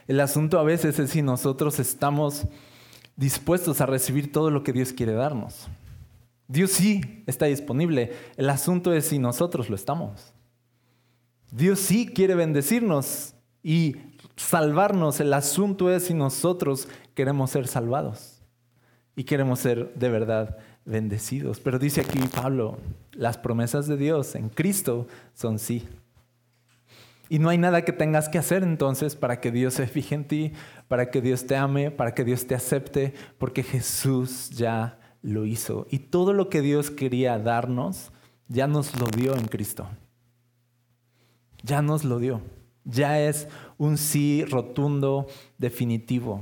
El 0.07 0.19
asunto 0.19 0.59
a 0.59 0.63
veces 0.63 0.99
es 0.99 1.09
si 1.09 1.23
nosotros 1.23 1.79
estamos 1.79 2.45
dispuestos 3.15 3.81
a 3.81 3.87
recibir 3.87 4.31
todo 4.31 4.51
lo 4.51 4.63
que 4.63 4.73
Dios 4.73 4.93
quiere 4.93 5.13
darnos. 5.13 5.67
Dios 6.47 6.71
sí 6.71 7.23
está 7.25 7.47
disponible. 7.47 8.13
El 8.37 8.49
asunto 8.51 8.93
es 8.93 9.07
si 9.07 9.17
nosotros 9.17 9.69
lo 9.69 9.75
estamos. 9.75 10.31
Dios 11.51 11.79
sí 11.79 12.05
quiere 12.05 12.35
bendecirnos 12.35 13.33
y 13.63 13.95
salvarnos. 14.35 15.19
El 15.19 15.33
asunto 15.33 15.91
es 15.91 16.03
si 16.03 16.13
nosotros 16.13 16.87
queremos 17.15 17.49
ser 17.49 17.67
salvados 17.67 18.43
y 19.15 19.23
queremos 19.23 19.59
ser 19.59 19.93
de 19.95 20.09
verdad 20.09 20.57
bendecidos. 20.85 21.59
Pero 21.59 21.79
dice 21.79 22.01
aquí 22.01 22.19
Pablo, 22.33 22.77
las 23.11 23.37
promesas 23.37 23.87
de 23.87 23.97
Dios 23.97 24.35
en 24.35 24.49
Cristo 24.49 25.07
son 25.33 25.59
sí. 25.59 25.87
Y 27.29 27.39
no 27.39 27.49
hay 27.49 27.57
nada 27.57 27.83
que 27.83 27.93
tengas 27.93 28.29
que 28.29 28.37
hacer 28.37 28.63
entonces 28.63 29.15
para 29.15 29.39
que 29.39 29.51
Dios 29.51 29.73
se 29.73 29.87
fije 29.87 30.13
en 30.13 30.27
ti, 30.27 30.51
para 30.87 31.09
que 31.09 31.21
Dios 31.21 31.47
te 31.47 31.55
ame, 31.55 31.89
para 31.89 32.13
que 32.13 32.23
Dios 32.23 32.45
te 32.45 32.53
acepte, 32.53 33.13
porque 33.37 33.63
Jesús 33.63 34.49
ya 34.51 34.99
lo 35.21 35.45
hizo. 35.45 35.87
Y 35.89 35.99
todo 35.99 36.33
lo 36.33 36.49
que 36.49 36.61
Dios 36.61 36.91
quería 36.91 37.39
darnos, 37.39 38.11
ya 38.47 38.67
nos 38.67 38.99
lo 38.99 39.07
dio 39.07 39.35
en 39.35 39.47
Cristo. 39.47 39.87
Ya 41.63 41.81
nos 41.81 42.03
lo 42.03 42.19
dio. 42.19 42.41
Ya 42.83 43.19
es 43.19 43.47
un 43.77 43.97
sí 43.97 44.43
rotundo, 44.45 45.27
definitivo. 45.57 46.41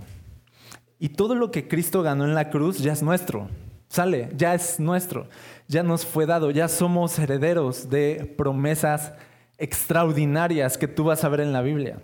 Y 0.99 1.09
todo 1.09 1.35
lo 1.35 1.51
que 1.51 1.67
Cristo 1.67 2.01
ganó 2.01 2.25
en 2.25 2.33
la 2.33 2.49
cruz 2.49 2.79
ya 2.79 2.91
es 2.91 3.03
nuestro. 3.03 3.47
Sale, 3.91 4.29
ya 4.37 4.53
es 4.53 4.79
nuestro, 4.79 5.27
ya 5.67 5.83
nos 5.83 6.05
fue 6.05 6.25
dado, 6.25 6.49
ya 6.49 6.69
somos 6.69 7.19
herederos 7.19 7.89
de 7.89 8.33
promesas 8.37 9.11
extraordinarias 9.57 10.77
que 10.77 10.87
tú 10.87 11.03
vas 11.03 11.25
a 11.25 11.27
ver 11.27 11.41
en 11.41 11.51
la 11.51 11.61
Biblia. 11.61 12.01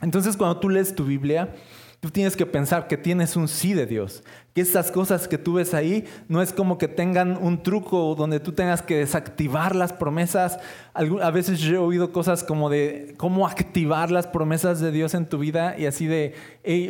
Entonces 0.00 0.38
cuando 0.38 0.58
tú 0.58 0.70
lees 0.70 0.94
tu 0.94 1.04
Biblia, 1.04 1.54
Tú 2.02 2.10
tienes 2.10 2.34
que 2.34 2.46
pensar 2.46 2.88
que 2.88 2.96
tienes 2.96 3.36
un 3.36 3.46
sí 3.46 3.74
de 3.74 3.86
Dios, 3.86 4.24
que 4.56 4.60
estas 4.60 4.90
cosas 4.90 5.28
que 5.28 5.38
tú 5.38 5.52
ves 5.52 5.72
ahí 5.72 6.04
no 6.26 6.42
es 6.42 6.52
como 6.52 6.76
que 6.76 6.88
tengan 6.88 7.36
un 7.40 7.62
truco 7.62 8.16
donde 8.16 8.40
tú 8.40 8.50
tengas 8.50 8.82
que 8.82 8.96
desactivar 8.96 9.76
las 9.76 9.92
promesas. 9.92 10.58
A 10.94 11.30
veces 11.30 11.60
yo 11.60 11.76
he 11.76 11.78
oído 11.78 12.10
cosas 12.10 12.42
como 12.42 12.70
de 12.70 13.14
cómo 13.18 13.46
activar 13.46 14.10
las 14.10 14.26
promesas 14.26 14.80
de 14.80 14.90
Dios 14.90 15.14
en 15.14 15.26
tu 15.26 15.38
vida 15.38 15.78
y 15.78 15.86
así 15.86 16.08
de, 16.08 16.34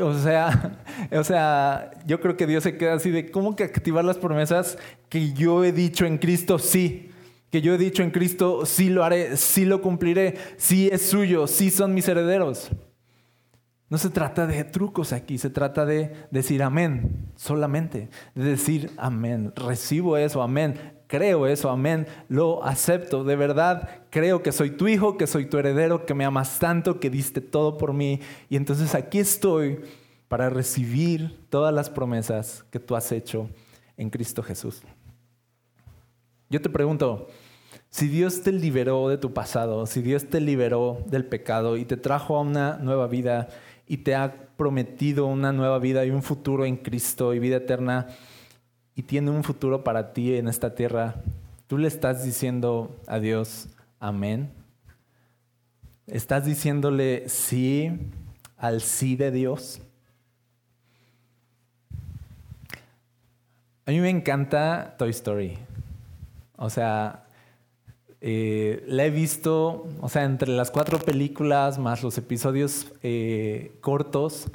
o 0.01 0.15
sea, 0.15 0.81
o 1.13 1.25
sea, 1.25 1.91
yo 2.07 2.19
creo 2.19 2.39
que 2.39 2.47
Dios 2.47 2.63
se 2.63 2.79
queda 2.79 2.95
así 2.95 3.11
de 3.11 3.31
cómo 3.31 3.55
que 3.55 3.65
activar 3.65 4.07
las 4.07 4.17
promesas 4.17 4.79
que 5.11 5.35
yo 5.35 5.63
he 5.63 5.73
dicho 5.73 6.07
en 6.07 6.17
Cristo 6.17 6.59
sí. 6.59 7.11
que 7.51 7.61
yo 7.61 7.75
he 7.75 7.79
dicho 7.79 8.03
en 8.03 8.13
Cristo, 8.13 8.65
sí 8.65 8.89
lo 8.89 9.05
haré, 9.05 9.37
sí 9.37 9.67
lo 9.67 9.83
cumpliré, 9.83 10.39
sí 10.57 10.89
es 10.91 11.03
suyo, 11.03 11.47
sí 11.47 11.71
son 11.71 11.93
mis 11.93 12.09
herederos. 12.09 12.71
No 13.93 13.99
se 13.99 14.09
trata 14.09 14.47
de 14.47 14.65
trucos 14.65 15.13
aquí, 15.13 15.37
se 15.37 15.51
trata 15.51 15.85
de 15.85 16.15
decir 16.31 16.63
amén 16.63 17.31
solamente, 17.37 18.09
de 18.35 18.43
decir 18.43 18.91
amén, 18.97 19.53
recibo 19.55 20.17
eso, 20.17 20.41
amén, 20.41 20.95
creo 21.09 21.47
eso, 21.47 21.69
amén, 21.69 22.07
lo 22.31 22.65
acepto, 22.65 23.23
de 23.23 23.37
verdad. 23.37 24.07
Creo 24.09 24.43
que 24.43 24.51
soy 24.51 24.71
tu 24.71 24.89
hijo, 24.89 25.19
que 25.19 25.27
soy 25.27 25.45
tu 25.45 25.59
heredero, 25.59 26.07
que 26.07 26.15
me 26.15 26.25
amas 26.25 26.59
tanto, 26.59 27.01
que 27.01 27.11
diste 27.11 27.43
todo 27.43 27.77
por 27.77 27.93
mí. 27.93 28.21
Y 28.49 28.57
entonces 28.57 28.95
aquí 28.95 29.19
estoy 29.19 29.81
para 30.27 30.49
recibir 30.49 31.45
todas 31.51 31.75
las 31.75 31.91
promesas 31.91 32.65
que 32.71 32.81
tú 32.81 32.97
has 32.97 33.13
hecho 33.13 33.51
en 33.99 34.09
Cristo 34.09 34.43
Jesús. 34.43 34.81
Yo 36.49 36.63
te 36.63 36.71
pregunto, 36.71 37.29
si 37.91 38.09
Dios 38.09 38.41
te 38.41 38.53
liberó 38.53 39.11
de 39.11 39.19
tu 39.19 39.35
pasado, 39.35 39.85
si 39.85 40.01
Dios 40.01 40.31
te 40.31 40.41
liberó 40.41 41.05
del 41.09 41.27
pecado 41.27 41.77
y 41.77 41.85
te 41.85 41.99
trajo 41.99 42.39
a 42.39 42.41
una 42.41 42.79
nueva 42.79 43.07
vida 43.07 43.49
y 43.93 43.99
te 43.99 44.15
ha 44.15 44.49
prometido 44.57 45.27
una 45.27 45.53
nueva 45.53 45.79
vida 45.79 46.03
y 46.07 46.11
un 46.11 46.23
futuro 46.23 46.65
en 46.65 46.79
Cristo 46.79 47.35
y 47.35 47.39
vida 47.39 47.57
eterna 47.57 48.07
y 48.95 49.03
tiene 49.03 49.31
un 49.31 49.45
futuro 49.45 49.85
para 49.85 50.15
ti 50.15 50.35
en 50.35 50.49
esta 50.49 50.75
tierra, 50.75 51.17
tú 51.67 51.77
le 51.77 51.89
estás 51.89 52.25
diciendo 52.25 52.99
a 53.07 53.19
Dios, 53.19 53.69
amén. 54.01 54.51
Estás 56.07 56.47
diciéndole 56.47 57.29
sí 57.29 57.91
al 58.57 58.81
sí 58.81 59.15
de 59.15 59.31
Dios. 59.31 59.83
A 63.85 63.91
mí 63.91 64.01
me 64.01 64.09
encanta 64.09 64.95
Toy 64.97 65.11
Story. 65.11 65.59
O 66.57 66.71
sea, 66.71 67.27
eh, 68.25 68.85
la 68.87 69.05
he 69.05 69.11
visto, 69.11 69.89
o 70.01 70.09
sea, 70.09 70.23
entre 70.23 70.49
las 70.49 70.71
cuatro 70.71 71.01
películas 71.01 71.81
más 71.81 72.05
los 72.05 72.17
episodios 72.19 72.87
eh, 73.03 73.73
cortos. 73.81 74.49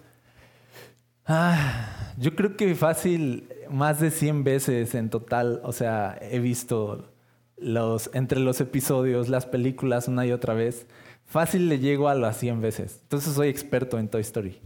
Ah, 1.26 2.14
yo 2.18 2.34
creo 2.34 2.56
que 2.56 2.74
fácil 2.76 3.50
más 3.70 4.00
de 4.00 4.10
100 4.10 4.46
veces 4.46 4.96
en 4.96 5.10
total, 5.10 5.60
o 5.66 5.74
sea, 5.74 6.18
he 6.22 6.40
visto 6.40 7.12
los, 7.58 8.10
entre 8.14 8.40
los 8.40 8.62
episodios, 8.62 9.28
las 9.28 9.46
películas 9.46 10.08
una 10.08 10.26
y 10.26 10.32
otra 10.32 10.54
vez. 10.54 10.88
Fácil 11.26 11.68
le 11.68 11.80
llego 11.80 12.08
a 12.08 12.16
las 12.16 12.38
100 12.38 12.62
veces. 12.62 13.00
Entonces 13.04 13.34
soy 13.34 13.50
experto 13.50 14.00
en 14.00 14.08
Toy 14.08 14.22
Story. 14.22 14.62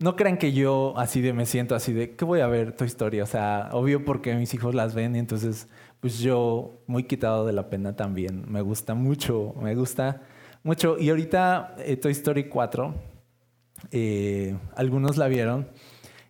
No 0.00 0.16
crean 0.16 0.36
que 0.36 0.52
yo 0.52 0.92
así 0.98 1.22
de 1.22 1.32
me 1.32 1.46
siento 1.46 1.74
así 1.74 1.94
de, 1.94 2.14
¿qué 2.14 2.26
voy 2.26 2.40
a 2.40 2.46
ver 2.46 2.72
Toy 2.72 2.88
Story? 2.88 3.22
O 3.22 3.26
sea, 3.26 3.70
obvio 3.72 4.04
porque 4.04 4.34
mis 4.34 4.52
hijos 4.52 4.74
las 4.74 4.94
ven 4.94 5.16
y 5.16 5.18
entonces 5.18 5.68
pues 6.04 6.18
yo 6.18 6.82
muy 6.86 7.04
quitado 7.04 7.46
de 7.46 7.54
la 7.54 7.70
pena 7.70 7.96
también. 7.96 8.44
Me 8.46 8.60
gusta 8.60 8.92
mucho, 8.92 9.54
me 9.62 9.74
gusta 9.74 10.20
mucho. 10.62 10.98
Y 10.98 11.08
ahorita 11.08 11.76
eh, 11.78 11.96
Toy 11.96 12.12
Story 12.12 12.50
4, 12.50 12.94
eh, 13.90 14.54
algunos 14.76 15.16
la 15.16 15.28
vieron. 15.28 15.66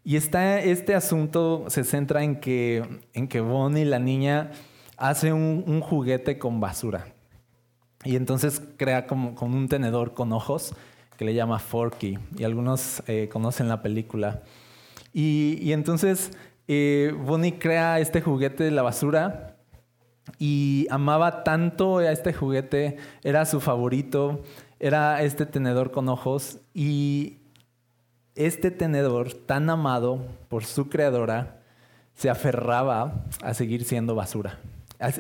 Y 0.05 0.15
está, 0.15 0.61
este 0.61 0.95
asunto 0.95 1.65
se 1.67 1.83
centra 1.83 2.23
en 2.23 2.39
que, 2.39 3.01
en 3.15 3.27
que 3.27 3.41
Bonnie, 3.41 3.85
la 3.85 3.99
niña, 3.99 4.53
hace 4.97 5.33
un, 5.33 5.81
juguete 5.81 6.39
con 6.39 6.61
basura. 6.61 7.13
Y 8.05 8.15
entonces 8.15 8.63
crea 8.77 9.09
como 9.09 9.35
con 9.35 9.55
un 9.55 9.69
tenedor 9.69 10.15
con 10.15 10.33
ojos 10.33 10.73
que 11.17 11.25
le 11.25 11.35
llama 11.35 11.59
Forky. 11.59 12.17
Y 12.39 12.45
algunos 12.45 13.03
eh, 13.09 13.29
conocen 13.29 13.69
la 13.69 13.83
película. 13.83 14.45
Y, 15.13 15.59
y 15.61 15.73
entonces 15.73 16.31
Bonnie 16.69 17.59
crea 17.59 17.99
este 17.99 18.23
juguete 18.23 18.63
de 18.63 18.71
la 18.71 18.83
basura 18.83 19.54
y 20.39 20.87
amaba 20.91 21.45
tanto 21.45 21.99
a 21.99 22.13
este 22.13 22.33
juguete, 22.33 22.97
era 23.23 23.45
su 23.45 23.61
favorito, 23.61 24.43
era 24.81 25.23
este 25.23 25.47
tenedor 25.47 25.91
con 25.91 26.09
ojos 26.09 26.59
y 26.75 27.39
este 28.35 28.71
tenedor 28.71 29.33
tan 29.33 29.71
amado 29.71 30.27
por 30.49 30.65
su 30.65 30.89
creadora 30.89 31.61
se 32.15 32.31
aferraba 32.31 33.25
a 33.43 33.55
seguir 33.55 33.85
siendo 33.85 34.15
basura. 34.15 34.59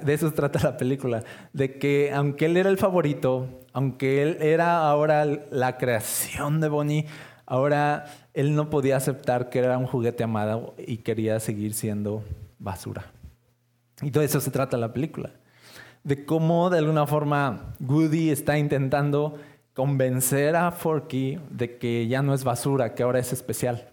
De 0.02 0.14
eso 0.14 0.32
trata 0.32 0.60
la 0.62 0.76
película, 0.76 1.24
de 1.52 1.78
que 1.78 2.12
aunque 2.12 2.46
él 2.46 2.56
era 2.56 2.70
el 2.70 2.78
favorito, 2.78 3.48
aunque 3.72 4.22
él 4.22 4.38
era 4.40 4.88
ahora 4.88 5.26
la 5.26 5.76
creación 5.76 6.60
de 6.60 6.68
Bonnie, 6.68 7.06
ahora 7.44 8.06
él 8.32 8.54
no 8.54 8.70
podía 8.70 8.96
aceptar 8.96 9.50
que 9.50 9.58
era 9.58 9.76
un 9.76 9.86
juguete 9.86 10.24
amado 10.24 10.74
y 10.78 10.98
quería 10.98 11.38
seguir 11.40 11.74
siendo 11.74 12.22
basura. 12.58 13.13
Y 14.02 14.10
todo 14.10 14.24
eso 14.24 14.40
se 14.40 14.50
trata 14.50 14.76
la 14.76 14.92
película. 14.92 15.30
De 16.02 16.24
cómo 16.24 16.68
de 16.70 16.78
alguna 16.78 17.06
forma 17.06 17.74
Woody 17.80 18.30
está 18.30 18.58
intentando 18.58 19.38
convencer 19.72 20.56
a 20.56 20.70
Forky 20.70 21.38
de 21.50 21.78
que 21.78 22.06
ya 22.06 22.22
no 22.22 22.34
es 22.34 22.44
basura, 22.44 22.94
que 22.94 23.02
ahora 23.02 23.18
es 23.18 23.32
especial. 23.32 23.88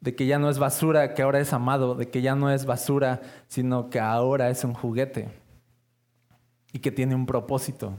De 0.00 0.14
que 0.14 0.26
ya 0.26 0.38
no 0.38 0.48
es 0.48 0.58
basura, 0.58 1.14
que 1.14 1.22
ahora 1.22 1.40
es 1.40 1.52
amado. 1.52 1.94
De 1.94 2.08
que 2.08 2.22
ya 2.22 2.34
no 2.34 2.50
es 2.50 2.66
basura, 2.66 3.20
sino 3.48 3.90
que 3.90 4.00
ahora 4.00 4.50
es 4.50 4.64
un 4.64 4.74
juguete. 4.74 5.28
Y 6.72 6.78
que 6.78 6.92
tiene 6.92 7.14
un 7.14 7.26
propósito. 7.26 7.94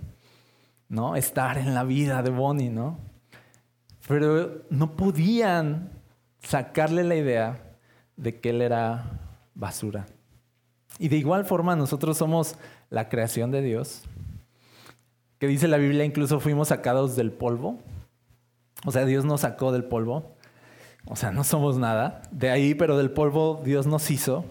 ¿No? 0.87 1.15
Estar 1.15 1.57
en 1.57 1.73
la 1.73 1.83
vida 1.83 2.23
de 2.23 2.29
Bonnie, 2.29 2.69
¿no? 2.69 2.97
Pero 4.07 4.63
no 4.69 4.95
podían 4.95 5.91
sacarle 6.41 7.03
la 7.03 7.15
idea 7.15 7.61
de 8.15 8.39
que 8.39 8.49
él 8.49 8.61
era 8.61 9.03
basura. 9.53 10.07
Y 10.99 11.07
de 11.07 11.15
igual 11.15 11.45
forma 11.45 11.77
nosotros 11.77 12.17
somos 12.17 12.55
la 12.89 13.07
creación 13.07 13.49
de 13.51 13.61
Dios, 13.61 14.03
que 15.39 15.47
dice 15.47 15.69
la 15.69 15.77
Biblia, 15.77 16.03
incluso 16.03 16.41
fuimos 16.41 16.67
sacados 16.67 17.15
del 17.15 17.31
polvo. 17.31 17.79
O 18.85 18.91
sea, 18.91 19.05
Dios 19.05 19.23
nos 19.23 19.41
sacó 19.41 19.71
del 19.71 19.85
polvo. 19.85 20.35
O 21.05 21.15
sea, 21.15 21.31
no 21.31 21.45
somos 21.45 21.77
nada. 21.77 22.21
De 22.31 22.49
ahí, 22.49 22.75
pero 22.75 22.97
del 22.97 23.11
polvo 23.11 23.61
Dios 23.63 23.87
nos 23.87 24.11
hizo. 24.11 24.43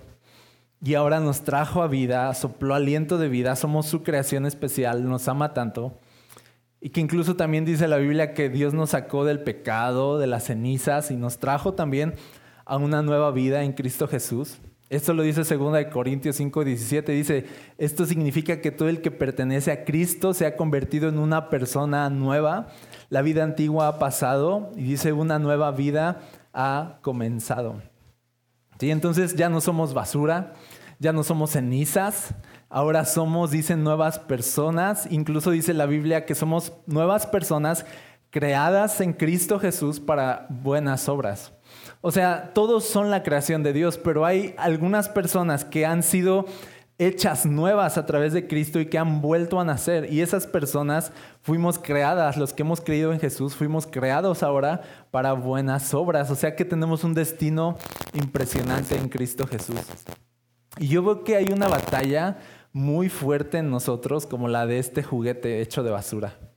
Y 0.82 0.94
ahora 0.94 1.20
nos 1.20 1.42
trajo 1.42 1.82
a 1.82 1.88
vida, 1.88 2.32
sopló 2.32 2.74
aliento 2.74 3.18
de 3.18 3.28
vida. 3.28 3.54
Somos 3.54 3.84
su 3.84 4.02
creación 4.02 4.46
especial, 4.46 5.06
nos 5.06 5.28
ama 5.28 5.52
tanto. 5.52 5.98
Y 6.80 6.90
que 6.90 7.00
incluso 7.00 7.36
también 7.36 7.66
dice 7.66 7.86
la 7.88 7.98
Biblia 7.98 8.32
que 8.32 8.48
Dios 8.48 8.72
nos 8.72 8.90
sacó 8.90 9.26
del 9.26 9.40
pecado, 9.40 10.18
de 10.18 10.26
las 10.26 10.44
cenizas 10.44 11.10
y 11.10 11.16
nos 11.16 11.38
trajo 11.38 11.74
también 11.74 12.14
a 12.64 12.78
una 12.78 13.02
nueva 13.02 13.30
vida 13.32 13.64
en 13.64 13.72
Cristo 13.72 14.08
Jesús. 14.08 14.58
Esto 14.90 15.12
lo 15.12 15.22
dice 15.22 15.42
2 15.42 15.86
Corintios 15.92 16.36
5, 16.36 16.64
17. 16.64 17.12
Dice, 17.12 17.46
esto 17.76 18.06
significa 18.06 18.60
que 18.62 18.70
todo 18.70 18.88
el 18.88 19.02
que 19.02 19.10
pertenece 19.10 19.70
a 19.70 19.84
Cristo 19.84 20.32
se 20.32 20.46
ha 20.46 20.56
convertido 20.56 21.10
en 21.10 21.18
una 21.18 21.50
persona 21.50 22.08
nueva. 22.08 22.68
La 23.10 23.20
vida 23.20 23.44
antigua 23.44 23.88
ha 23.88 23.98
pasado 23.98 24.70
y 24.76 24.84
dice, 24.84 25.12
una 25.12 25.38
nueva 25.38 25.72
vida 25.72 26.20
ha 26.54 26.98
comenzado. 27.02 27.82
¿Sí? 28.80 28.90
Entonces 28.90 29.36
ya 29.36 29.50
no 29.50 29.60
somos 29.60 29.92
basura, 29.92 30.54
ya 30.98 31.12
no 31.12 31.22
somos 31.22 31.50
cenizas, 31.50 32.34
ahora 32.70 33.04
somos, 33.04 33.50
dicen, 33.50 33.84
nuevas 33.84 34.18
personas. 34.18 35.06
Incluso 35.10 35.50
dice 35.50 35.74
la 35.74 35.84
Biblia 35.84 36.24
que 36.24 36.34
somos 36.34 36.72
nuevas 36.86 37.26
personas 37.26 37.84
creadas 38.30 39.02
en 39.02 39.12
Cristo 39.12 39.58
Jesús 39.58 40.00
para 40.00 40.46
buenas 40.48 41.10
obras. 41.10 41.52
O 42.00 42.12
sea, 42.12 42.52
todos 42.54 42.84
son 42.84 43.10
la 43.10 43.22
creación 43.22 43.62
de 43.62 43.72
Dios, 43.72 43.98
pero 43.98 44.24
hay 44.24 44.54
algunas 44.56 45.08
personas 45.08 45.64
que 45.64 45.84
han 45.84 46.02
sido 46.02 46.46
hechas 46.98 47.46
nuevas 47.46 47.96
a 47.96 48.06
través 48.06 48.32
de 48.32 48.46
Cristo 48.46 48.80
y 48.80 48.86
que 48.86 48.98
han 48.98 49.20
vuelto 49.20 49.60
a 49.60 49.64
nacer. 49.64 50.12
Y 50.12 50.20
esas 50.20 50.46
personas 50.46 51.12
fuimos 51.42 51.78
creadas, 51.78 52.36
los 52.36 52.52
que 52.52 52.62
hemos 52.62 52.80
creído 52.80 53.12
en 53.12 53.20
Jesús, 53.20 53.54
fuimos 53.54 53.86
creados 53.86 54.42
ahora 54.42 54.82
para 55.10 55.32
buenas 55.32 55.94
obras. 55.94 56.30
O 56.30 56.34
sea 56.34 56.54
que 56.54 56.64
tenemos 56.64 57.04
un 57.04 57.14
destino 57.14 57.76
impresionante 58.14 58.96
en 58.96 59.08
Cristo 59.08 59.46
Jesús. 59.46 59.76
Y 60.78 60.88
yo 60.88 61.02
veo 61.02 61.24
que 61.24 61.36
hay 61.36 61.50
una 61.52 61.68
batalla 61.68 62.38
muy 62.72 63.08
fuerte 63.08 63.58
en 63.58 63.70
nosotros 63.70 64.26
como 64.26 64.48
la 64.48 64.66
de 64.66 64.78
este 64.78 65.02
juguete 65.02 65.60
hecho 65.60 65.82
de 65.82 65.90
basura. 65.90 66.47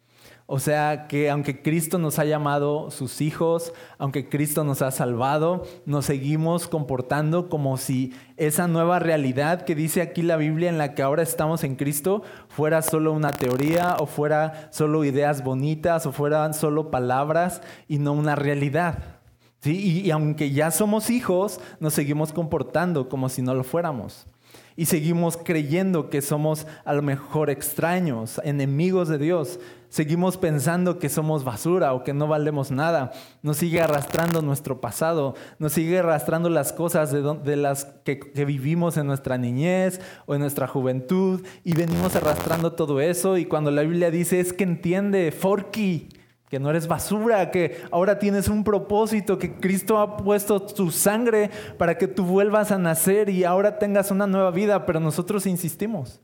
O 0.54 0.60
sea 0.60 1.08
que 1.08 1.30
aunque 1.30 1.62
Cristo 1.62 1.98
nos 1.98 2.20
ha 2.20 2.26
llamado 2.26 2.92
sus 2.92 3.22
hijos, 3.22 3.72
aunque 3.98 4.28
Cristo 4.28 4.66
nos 4.66 4.82
ha 4.82 4.92
salvado, 4.92 5.64
nos 5.86 6.08
seguimos 6.08 6.68
comportando 6.68 7.48
como 7.48 7.78
si 7.78 8.14
esa 8.36 8.68
nueva 8.68 9.00
realidad 9.00 9.62
que 9.62 9.76
dice 9.76 10.02
aquí 10.02 10.24
la 10.24 10.36
Biblia 10.36 10.68
en 10.68 10.78
la 10.78 10.94
que 10.94 11.04
ahora 11.04 11.24
estamos 11.24 11.64
en 11.64 11.78
Cristo 11.78 12.24
fuera 12.50 12.82
solo 12.82 13.14
una 13.14 13.32
teoría 13.32 13.96
o 14.02 14.08
fuera 14.08 14.68
solo 14.74 15.06
ideas 15.06 15.42
bonitas 15.42 16.06
o 16.06 16.12
fueran 16.12 16.54
solo 16.54 16.92
palabras 16.92 17.62
y 17.88 18.00
no 18.00 18.12
una 18.12 18.36
realidad. 18.36 19.22
¿Sí? 19.62 19.80
Y, 19.80 20.00
y 20.02 20.12
aunque 20.12 20.52
ya 20.52 20.70
somos 20.70 21.10
hijos, 21.10 21.62
nos 21.80 21.94
seguimos 21.94 22.34
comportando 22.34 23.08
como 23.08 23.30
si 23.30 23.42
no 23.42 23.56
lo 23.56 23.64
fuéramos. 23.64 24.28
y 24.76 24.86
seguimos 24.86 25.38
creyendo 25.38 26.10
que 26.10 26.22
somos 26.22 26.68
a 26.84 26.94
lo 26.94 27.02
mejor 27.02 27.50
extraños, 27.50 28.42
enemigos 28.44 29.08
de 29.08 29.18
Dios. 29.18 29.60
Seguimos 29.92 30.38
pensando 30.38 31.00
que 31.00 31.10
somos 31.10 31.44
basura 31.44 31.94
o 31.94 32.06
que 32.06 32.14
no 32.14 32.26
valemos 32.26 32.72
nada. 32.72 33.12
Nos 33.44 33.58
sigue 33.58 33.82
arrastrando 33.82 34.42
nuestro 34.42 34.80
pasado, 34.80 35.36
nos 35.60 35.74
sigue 35.74 36.00
arrastrando 36.00 36.50
las 36.50 36.72
cosas 36.72 37.12
de, 37.12 37.56
las 37.58 37.84
que, 38.06 38.16
vivimos 38.46 38.96
en 38.96 39.06
nuestra 39.06 39.38
niñez 39.38 40.00
o 40.28 40.34
en 40.34 40.40
nuestra 40.40 40.66
juventud 40.66 41.46
y 41.66 41.74
venimos 41.74 42.16
arrastrando 42.16 42.72
todo 42.72 43.02
eso. 43.02 43.36
Y 43.36 43.44
cuando 43.44 43.70
la 43.70 43.82
Biblia 43.82 44.12
dice 44.12 44.40
es 44.40 44.54
que 44.54 44.64
entiende, 44.64 45.30
Forky, 45.34 46.08
que 46.48 46.58
no 46.58 46.70
eres 46.70 46.88
basura, 46.88 47.52
que 47.52 47.82
ahora 47.92 48.18
tienes 48.18 48.48
un 48.48 48.64
propósito, 48.64 49.38
que 49.38 49.56
Cristo 49.56 50.00
ha 50.00 50.16
puesto 50.16 50.70
su 50.70 50.92
sangre 50.92 51.50
para 51.78 51.98
que 51.98 52.08
tú 52.08 52.24
vuelvas 52.24 52.72
a 52.72 52.78
nacer 52.78 53.28
y 53.28 53.44
ahora 53.44 53.78
tengas 53.78 54.10
una 54.10 54.26
nueva 54.26 54.52
vida, 54.52 54.86
pero 54.86 55.02
nosotros 55.02 55.46
insistimos 55.46 56.22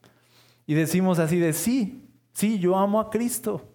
y 0.65 0.73
decimos 0.73 1.19
así 1.19 1.37
de 1.37 1.51
sí, 1.51 2.06
sí, 2.37 2.59
yo 2.59 2.77
amo 2.77 2.99
a 2.99 3.09
Cristo, 3.09 3.67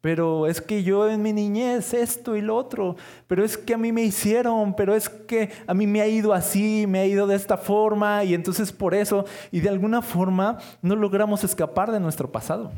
pero 0.00 0.48
es 0.48 0.60
que 0.60 0.82
yo 0.82 1.08
en 1.08 1.22
mi 1.22 1.32
niñez 1.32 1.94
esto 1.94 2.34
y 2.34 2.40
lo 2.40 2.56
otro, 2.56 2.96
pero 3.28 3.44
es 3.44 3.56
que 3.56 3.72
a 3.72 3.78
mí 3.78 3.92
me 3.92 4.02
hicieron, 4.02 4.74
pero 4.74 4.96
es 4.96 5.08
que 5.08 5.52
a 5.68 5.74
mí 5.74 5.86
me 5.86 6.00
ha 6.00 6.08
ido 6.08 6.32
así, 6.32 6.86
me 6.88 6.98
ha 6.98 7.06
ido 7.06 7.28
de 7.28 7.36
esta 7.36 7.56
forma 7.56 8.24
y 8.24 8.34
entonces 8.34 8.72
por 8.72 8.94
eso, 8.94 9.26
y 9.52 9.60
de 9.60 9.68
alguna 9.68 10.02
forma 10.02 10.58
no 10.82 10.96
logramos 10.96 11.44
escapar 11.44 11.92
de 11.92 12.00
nuestro 12.00 12.32
pasado. 12.32 12.72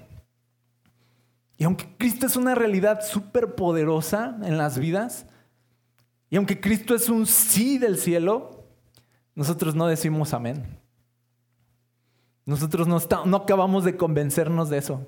Y 1.57 1.65
aunque 1.65 1.87
Cristo 1.97 2.27
es 2.27 2.37
una 2.37 2.55
realidad 2.55 3.01
súper 3.01 3.55
poderosa 3.55 4.39
en 4.43 4.59
las 4.59 4.79
vidas, 4.79 5.25
y 6.29 6.37
aunque 6.37 6.61
Cristo 6.61 6.95
es 6.95 7.09
un 7.09 7.25
sí 7.25 7.79
del 7.79 7.97
cielo, 7.97 8.67
nosotros 9.35 9.75
no 9.75 9.87
decimos 9.87 10.35
amén. 10.35 10.86
Nosotros 12.47 12.87
no, 12.87 13.37
acabamos 13.37 13.85
de 13.85 13.97
convencernos 13.97 14.71
de 14.71 14.79
eso. 14.79 15.07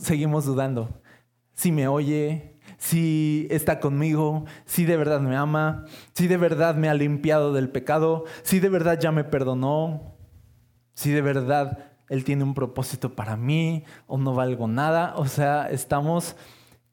Seguimos 0.00 0.44
dudando. 0.44 1.00
Si 1.54 1.72
me 1.72 1.88
oye, 1.88 2.60
si 2.76 3.48
está 3.50 3.80
conmigo, 3.80 4.44
si 4.66 4.84
de 4.84 4.98
verdad 4.98 5.20
me 5.20 5.34
ama, 5.34 5.86
si 6.12 6.26
de 6.28 6.36
verdad 6.36 6.74
me 6.74 6.90
ha 6.90 6.94
limpiado 6.94 7.52
del 7.54 7.70
pecado, 7.70 8.24
si 8.42 8.60
de 8.60 8.68
verdad 8.68 9.00
ya 9.00 9.12
me 9.12 9.24
perdonó, 9.24 10.14
si 10.92 11.10
de 11.10 11.22
verdad 11.22 11.92
él 12.10 12.24
tiene 12.24 12.44
un 12.44 12.54
propósito 12.54 13.14
para 13.14 13.36
mí 13.36 13.84
o 14.06 14.18
no 14.18 14.34
valgo 14.34 14.68
nada. 14.68 15.14
O 15.16 15.26
sea, 15.26 15.70
estamos 15.70 16.36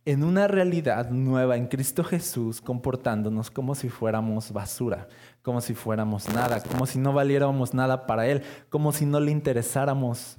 en 0.06 0.24
una 0.24 0.48
realidad 0.48 1.10
nueva 1.10 1.58
en 1.58 1.68
Cristo 1.68 2.04
Jesús 2.04 2.62
comportándonos 2.62 3.52
como 3.52 3.76
si 3.76 3.90
fuéramos 3.90 4.52
basura, 4.52 5.08
como 5.42 5.62
si 5.62 5.74
fuéramos 5.74 6.28
nada, 6.30 6.62
como 6.62 6.86
si 6.86 7.00
no 7.00 7.14
valiéramos 7.14 7.74
nada 7.74 8.06
para 8.06 8.28
Él, 8.28 8.44
como 8.70 8.92
si 8.92 9.06
no 9.06 9.20
le 9.20 9.32
interesáramos. 9.32 10.38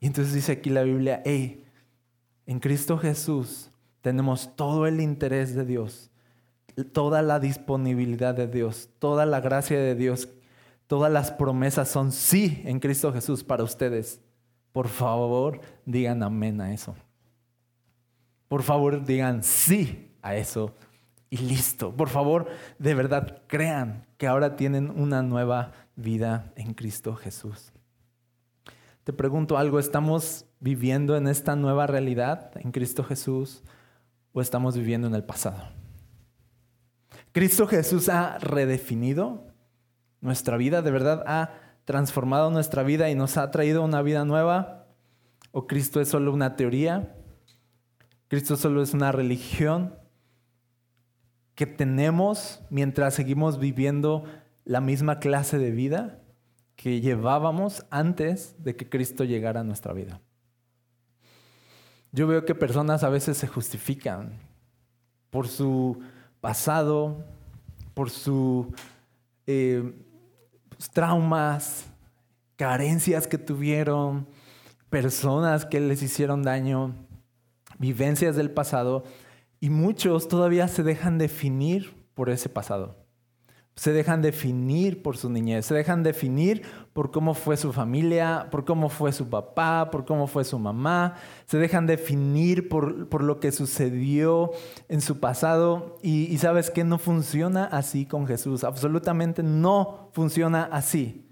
Y 0.00 0.06
entonces 0.06 0.34
dice 0.34 0.52
aquí 0.52 0.70
la 0.70 0.82
Biblia, 0.82 1.22
hey, 1.24 1.64
en 2.46 2.60
Cristo 2.60 2.98
Jesús 2.98 3.70
tenemos 4.00 4.54
todo 4.56 4.86
el 4.86 5.00
interés 5.00 5.54
de 5.54 5.64
Dios, 5.64 6.10
toda 6.92 7.22
la 7.22 7.40
disponibilidad 7.40 8.34
de 8.34 8.46
Dios, 8.46 8.88
toda 8.98 9.26
la 9.26 9.40
gracia 9.40 9.78
de 9.78 9.94
Dios 9.94 10.28
Todas 10.86 11.12
las 11.12 11.32
promesas 11.32 11.88
son 11.88 12.12
sí 12.12 12.62
en 12.64 12.78
Cristo 12.78 13.12
Jesús 13.12 13.42
para 13.42 13.64
ustedes. 13.64 14.20
Por 14.72 14.88
favor, 14.88 15.60
digan 15.84 16.22
amén 16.22 16.60
a 16.60 16.72
eso. 16.72 16.94
Por 18.46 18.62
favor, 18.62 19.04
digan 19.04 19.42
sí 19.42 20.12
a 20.22 20.36
eso 20.36 20.74
y 21.36 21.44
listo. 21.44 21.94
Por 21.94 22.08
favor, 22.08 22.48
de 22.78 22.94
verdad, 22.94 23.42
crean 23.46 24.06
que 24.16 24.26
ahora 24.26 24.56
tienen 24.56 24.90
una 24.90 25.22
nueva 25.22 25.72
vida 25.94 26.52
en 26.56 26.74
Cristo 26.74 27.14
Jesús. 27.14 27.72
Te 29.04 29.12
pregunto 29.12 29.56
algo, 29.56 29.78
¿estamos 29.78 30.46
viviendo 30.58 31.16
en 31.16 31.28
esta 31.28 31.54
nueva 31.54 31.86
realidad 31.86 32.50
en 32.56 32.72
Cristo 32.72 33.04
Jesús 33.04 33.62
o 34.32 34.40
estamos 34.40 34.76
viviendo 34.76 35.06
en 35.06 35.14
el 35.14 35.24
pasado? 35.24 35.68
Cristo 37.32 37.66
Jesús 37.66 38.08
ha 38.08 38.38
redefinido 38.38 39.52
nuestra 40.20 40.56
vida, 40.56 40.82
de 40.82 40.90
verdad 40.90 41.22
ha 41.26 41.50
transformado 41.84 42.50
nuestra 42.50 42.82
vida 42.82 43.10
y 43.10 43.14
nos 43.14 43.36
ha 43.36 43.50
traído 43.50 43.82
una 43.82 44.02
vida 44.02 44.24
nueva? 44.24 44.86
¿O 45.52 45.66
Cristo 45.66 46.00
es 46.00 46.08
solo 46.08 46.32
una 46.32 46.56
teoría? 46.56 47.14
¿Cristo 48.28 48.56
solo 48.56 48.82
es 48.82 48.92
una 48.92 49.12
religión 49.12 49.94
que 51.56 51.66
tenemos 51.66 52.60
mientras 52.70 53.14
seguimos 53.14 53.58
viviendo 53.58 54.24
la 54.64 54.80
misma 54.80 55.18
clase 55.18 55.58
de 55.58 55.72
vida 55.72 56.20
que 56.76 57.00
llevábamos 57.00 57.84
antes 57.90 58.54
de 58.62 58.76
que 58.76 58.88
Cristo 58.88 59.24
llegara 59.24 59.60
a 59.60 59.64
nuestra 59.64 59.92
vida? 59.92 60.20
Yo 62.12 62.26
veo 62.26 62.44
que 62.44 62.54
personas 62.54 63.02
a 63.02 63.08
veces 63.08 63.38
se 63.38 63.48
justifican 63.48 64.34
por 65.30 65.48
su 65.48 65.98
pasado, 66.40 67.24
por 67.94 68.10
su 68.10 68.72
eh, 69.46 69.92
pues, 70.68 70.90
traumas, 70.90 71.86
carencias 72.56 73.26
que 73.26 73.38
tuvieron, 73.38 74.26
personas 74.90 75.64
que 75.64 75.80
les 75.80 76.02
hicieron 76.02 76.42
daño, 76.42 76.94
vivencias 77.78 78.36
del 78.36 78.50
pasado, 78.50 79.04
y 79.66 79.70
muchos 79.70 80.28
todavía 80.28 80.68
se 80.68 80.84
dejan 80.84 81.18
definir 81.18 81.96
por 82.14 82.30
ese 82.30 82.48
pasado 82.48 83.06
se 83.76 83.92
dejan 83.92 84.22
definir 84.22 85.02
por 85.02 85.18
su 85.18 85.28
niñez, 85.28 85.66
se 85.66 85.74
dejan 85.74 86.02
definir 86.02 86.62
por 86.94 87.10
cómo 87.10 87.34
fue 87.34 87.58
su 87.58 87.74
familia, 87.74 88.48
por 88.50 88.64
cómo 88.64 88.88
fue 88.88 89.12
su 89.12 89.28
papá, 89.28 89.90
por 89.90 90.06
cómo 90.06 90.26
fue 90.26 90.44
su 90.44 90.58
mamá, 90.58 91.16
se 91.44 91.58
dejan 91.58 91.86
definir 91.86 92.70
por, 92.70 93.22
lo 93.22 93.38
que 93.38 93.52
sucedió 93.52 94.52
en 94.88 95.02
su 95.02 95.20
pasado 95.20 95.98
y, 96.02 96.24
y 96.32 96.38
sabes 96.38 96.70
que 96.70 96.84
no 96.84 96.96
funciona 96.96 97.66
así 97.66 98.06
con 98.06 98.26
Jesús, 98.26 98.64
absolutamente 98.64 99.42
no 99.42 100.08
funciona 100.12 100.70
así. 100.72 101.22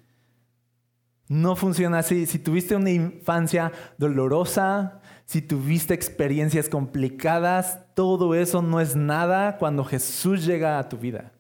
No 1.27 1.57
funciona 1.57 2.01
así. 2.01 2.27
Si 2.27 2.39
tuviste 2.39 2.77
una 2.77 2.91
infancia 2.91 3.73
dolorosa, 3.97 5.01
si 5.25 5.41
tuviste 5.41 5.95
experiencias 5.95 6.69
complicadas, 6.69 7.84
todo 7.95 8.35
eso 8.35 8.61
no 8.61 8.81
es 8.81 8.97
nada 8.97 9.57
cuando 9.57 9.85
Jesús 9.85 10.45
llega 10.45 10.79
a 10.79 10.89
tu 10.89 10.99
vida. 10.99 11.33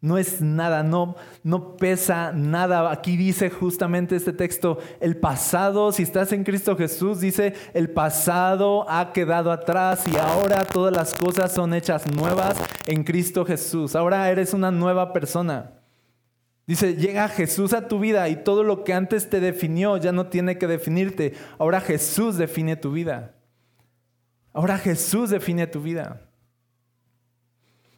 No 0.00 0.16
es 0.16 0.40
nada, 0.40 0.84
no, 0.84 1.16
no 1.42 1.76
pesa 1.76 2.30
nada. 2.32 2.92
Aquí 2.92 3.16
dice 3.16 3.50
justamente 3.50 4.14
este 4.14 4.32
texto, 4.32 4.78
el 5.00 5.16
pasado, 5.16 5.90
si 5.90 6.04
estás 6.04 6.30
en 6.32 6.44
Cristo 6.44 6.76
Jesús, 6.76 7.18
dice, 7.18 7.54
el 7.74 7.90
pasado 7.90 8.88
ha 8.88 9.12
quedado 9.12 9.50
atrás 9.50 10.04
y 10.06 10.16
ahora 10.16 10.64
todas 10.64 10.94
las 10.94 11.14
cosas 11.14 11.52
son 11.52 11.74
hechas 11.74 12.08
nuevas 12.12 12.56
en 12.86 13.02
Cristo 13.02 13.44
Jesús. 13.44 13.96
Ahora 13.96 14.30
eres 14.30 14.54
una 14.54 14.70
nueva 14.70 15.12
persona. 15.12 15.72
Dice, 16.64 16.94
llega 16.94 17.26
Jesús 17.28 17.72
a 17.72 17.88
tu 17.88 17.98
vida 17.98 18.28
y 18.28 18.36
todo 18.44 18.62
lo 18.62 18.84
que 18.84 18.92
antes 18.92 19.28
te 19.28 19.40
definió 19.40 19.96
ya 19.96 20.12
no 20.12 20.26
tiene 20.26 20.58
que 20.58 20.68
definirte. 20.68 21.34
Ahora 21.58 21.80
Jesús 21.80 22.36
define 22.36 22.76
tu 22.76 22.92
vida. 22.92 23.34
Ahora 24.58 24.76
Jesús 24.76 25.30
define 25.30 25.68
tu 25.68 25.80
vida. 25.80 26.20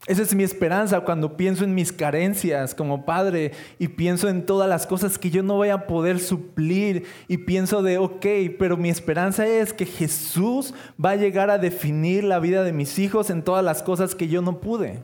Esa 0.06 0.20
es 0.20 0.34
mi 0.34 0.42
esperanza 0.42 1.00
cuando 1.00 1.34
pienso 1.34 1.64
en 1.64 1.74
mis 1.74 1.90
carencias 1.90 2.74
como 2.74 3.06
padre 3.06 3.52
y 3.78 3.88
pienso 3.88 4.28
en 4.28 4.44
todas 4.44 4.68
las 4.68 4.86
cosas 4.86 5.18
que 5.18 5.30
yo 5.30 5.42
no 5.42 5.54
voy 5.54 5.70
a 5.70 5.86
poder 5.86 6.20
suplir 6.20 7.06
y 7.28 7.38
pienso 7.38 7.82
de, 7.82 7.96
ok, 7.96 8.26
pero 8.58 8.76
mi 8.76 8.90
esperanza 8.90 9.46
es 9.46 9.72
que 9.72 9.86
Jesús 9.86 10.74
va 11.02 11.12
a 11.12 11.16
llegar 11.16 11.48
a 11.48 11.56
definir 11.56 12.24
la 12.24 12.38
vida 12.38 12.62
de 12.62 12.74
mis 12.74 12.98
hijos 12.98 13.30
en 13.30 13.42
todas 13.42 13.64
las 13.64 13.82
cosas 13.82 14.14
que 14.14 14.28
yo 14.28 14.42
no 14.42 14.60
pude. 14.60 15.02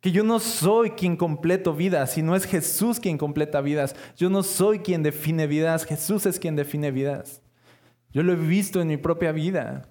Que 0.00 0.12
yo 0.12 0.22
no 0.22 0.38
soy 0.38 0.90
quien 0.90 1.16
completo 1.16 1.74
vidas, 1.74 2.12
sino 2.12 2.36
es 2.36 2.44
Jesús 2.44 3.00
quien 3.00 3.18
completa 3.18 3.60
vidas. 3.62 3.96
Yo 4.16 4.30
no 4.30 4.44
soy 4.44 4.78
quien 4.78 5.02
define 5.02 5.48
vidas, 5.48 5.84
Jesús 5.84 6.24
es 6.24 6.38
quien 6.38 6.54
define 6.54 6.92
vidas. 6.92 7.42
Yo 8.12 8.22
lo 8.22 8.32
he 8.32 8.36
visto 8.36 8.80
en 8.80 8.86
mi 8.86 8.96
propia 8.96 9.32
vida. 9.32 9.90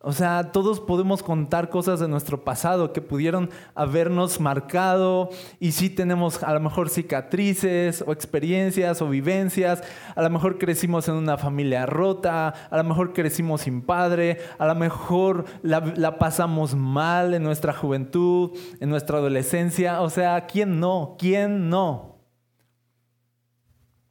O 0.00 0.12
sea, 0.12 0.52
todos 0.52 0.78
podemos 0.78 1.24
contar 1.24 1.70
cosas 1.70 1.98
de 1.98 2.06
nuestro 2.06 2.44
pasado 2.44 2.92
que 2.92 3.02
pudieron 3.02 3.50
habernos 3.74 4.38
marcado 4.38 5.30
y 5.58 5.72
sí 5.72 5.90
tenemos 5.90 6.44
a 6.44 6.54
lo 6.54 6.60
mejor 6.60 6.88
cicatrices 6.88 8.04
o 8.06 8.12
experiencias 8.12 9.02
o 9.02 9.08
vivencias, 9.08 9.82
a 10.14 10.22
lo 10.22 10.30
mejor 10.30 10.58
crecimos 10.58 11.08
en 11.08 11.14
una 11.16 11.36
familia 11.36 11.84
rota, 11.84 12.54
a 12.70 12.76
lo 12.76 12.84
mejor 12.84 13.12
crecimos 13.12 13.62
sin 13.62 13.82
padre, 13.82 14.38
a 14.58 14.66
lo 14.66 14.76
mejor 14.76 15.46
la, 15.62 15.80
la 15.96 16.16
pasamos 16.16 16.76
mal 16.76 17.34
en 17.34 17.42
nuestra 17.42 17.72
juventud, 17.72 18.56
en 18.78 18.90
nuestra 18.90 19.18
adolescencia, 19.18 20.00
o 20.02 20.10
sea, 20.10 20.46
¿quién 20.46 20.78
no? 20.78 21.16
¿Quién 21.18 21.70
no? 21.70 22.07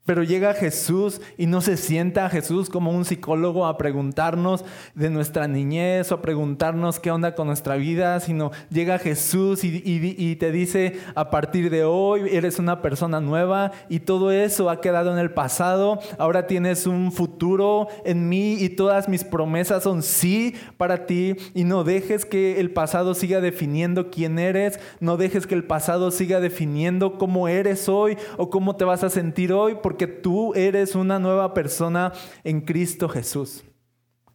Pero 0.07 0.23
llega 0.23 0.53
Jesús 0.53 1.19
y 1.37 1.47
no 1.47 1.59
se 1.59 1.75
sienta 1.75 2.29
Jesús 2.29 2.69
como 2.69 2.91
un 2.91 3.03
psicólogo 3.03 3.65
a 3.65 3.77
preguntarnos 3.77 4.63
de 4.95 5.09
nuestra 5.09 5.49
niñez 5.49 6.09
o 6.13 6.15
a 6.15 6.21
preguntarnos 6.21 7.01
qué 7.01 7.11
onda 7.11 7.35
con 7.35 7.47
nuestra 7.47 7.75
vida, 7.75 8.21
sino 8.21 8.51
llega 8.69 8.99
Jesús 8.99 9.65
y, 9.65 10.35
te 10.37 10.51
dice, 10.53 10.97
a 11.13 11.29
partir 11.29 11.69
de 11.69 11.83
hoy 11.83 12.21
eres 12.31 12.57
una 12.57 12.81
persona 12.81 13.19
nueva 13.19 13.73
y 13.89 13.99
todo 13.99 14.31
eso 14.31 14.69
ha 14.69 14.79
quedado 14.79 15.11
en 15.11 15.19
el 15.19 15.31
pasado, 15.31 15.99
ahora 16.17 16.47
tienes 16.47 16.87
un 16.87 17.11
futuro 17.11 17.89
en 18.05 18.29
mí 18.29 18.53
y 18.53 18.69
todas 18.69 19.09
mis 19.09 19.25
promesas 19.25 19.83
son 19.83 20.03
sí 20.03 20.55
para 20.77 21.05
ti. 21.05 21.35
Y 21.53 21.65
no 21.65 21.83
dejes 21.83 22.23
que 22.23 22.61
el 22.61 22.71
pasado 22.71 23.13
siga 23.13 23.41
definiendo 23.41 24.09
quién 24.09 24.39
eres, 24.39 24.79
no 25.01 25.17
dejes 25.17 25.47
que 25.47 25.55
el 25.55 25.65
pasado 25.65 26.11
siga 26.11 26.39
definiendo 26.39 27.17
cómo 27.17 27.49
eres 27.49 27.89
hoy 27.89 28.17
o 28.37 28.49
cómo 28.49 28.77
te 28.77 28.85
vas 28.85 29.03
a 29.03 29.09
sentir 29.09 29.51
hoy, 29.51 29.75
tú 30.05 30.53
eres 30.53 30.93
una 30.93 31.17
nueva 31.17 31.55
persona 31.55 32.13
en 32.43 32.61
Cristo 32.61 33.09
Jesús. 33.09 33.63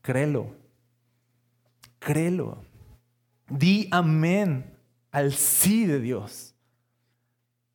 Créelo. 0.01 0.57
Créelo. 2.01 2.65
Di 3.49 3.87
amén 3.93 4.75
al 5.13 5.33
sí 5.33 5.87
de 5.87 6.01
Dios. 6.01 6.55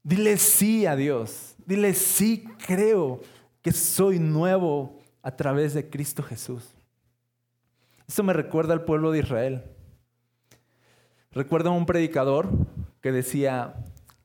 Dile 0.03 0.37
sí 0.37 0.85
a 0.85 0.95
Dios. 0.97 1.55
Dile 1.65 1.93
sí, 1.93 2.45
creo 2.65 3.21
que 3.61 3.71
soy 3.71 4.19
nuevo 4.19 4.99
a 5.21 5.35
través 5.35 5.73
de 5.73 5.89
Cristo 5.89 6.23
Jesús. 6.23 6.73
Esto 8.07 8.23
me 8.23 8.33
recuerda 8.33 8.73
al 8.73 8.85
pueblo 8.85 9.11
de 9.11 9.19
Israel. 9.19 9.63
Recuerdo 11.31 11.69
a 11.69 11.73
un 11.73 11.85
predicador 11.85 12.49
que 13.01 13.11
decía 13.11 13.75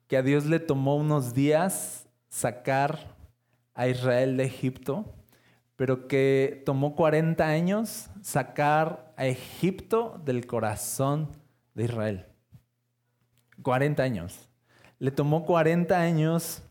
que 0.07 0.17
a 0.17 0.23
Dios 0.23 0.47
le 0.47 0.61
tomó 0.61 0.97
unos 0.97 1.35
días 1.35 2.09
sacar 2.29 3.12
a 3.75 3.89
Israel 3.89 4.37
de 4.37 4.45
Egipto, 4.45 5.15
pero 5.77 6.07
que 6.09 6.63
tomó 6.67 6.95
40 6.95 7.47
años 7.47 8.11
sacar 8.21 9.13
a 9.17 9.27
Egipto 9.27 10.21
del 10.25 10.47
corazón 10.47 11.31
de 11.75 11.85
Israel. 11.85 12.27
40 13.63 14.03
años. 14.03 14.49
Le 14.99 15.11
tomó 15.11 15.45
40 15.45 15.99
años 15.99 16.63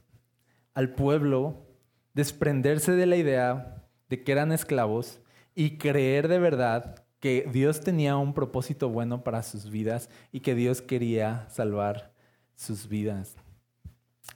al 0.73 0.93
pueblo 0.93 1.67
desprenderse 2.13 2.93
de 2.93 3.05
la 3.05 3.15
idea 3.15 3.83
de 4.09 4.23
que 4.23 4.31
eran 4.31 4.51
esclavos 4.51 5.19
y 5.55 5.77
creer 5.77 6.27
de 6.27 6.39
verdad 6.39 7.03
que 7.19 7.47
Dios 7.51 7.81
tenía 7.81 8.17
un 8.17 8.33
propósito 8.33 8.89
bueno 8.89 9.23
para 9.23 9.43
sus 9.43 9.69
vidas 9.69 10.09
y 10.31 10.39
que 10.39 10.55
Dios 10.55 10.81
quería 10.81 11.47
salvar 11.49 12.13
sus 12.55 12.87
vidas. 12.87 13.35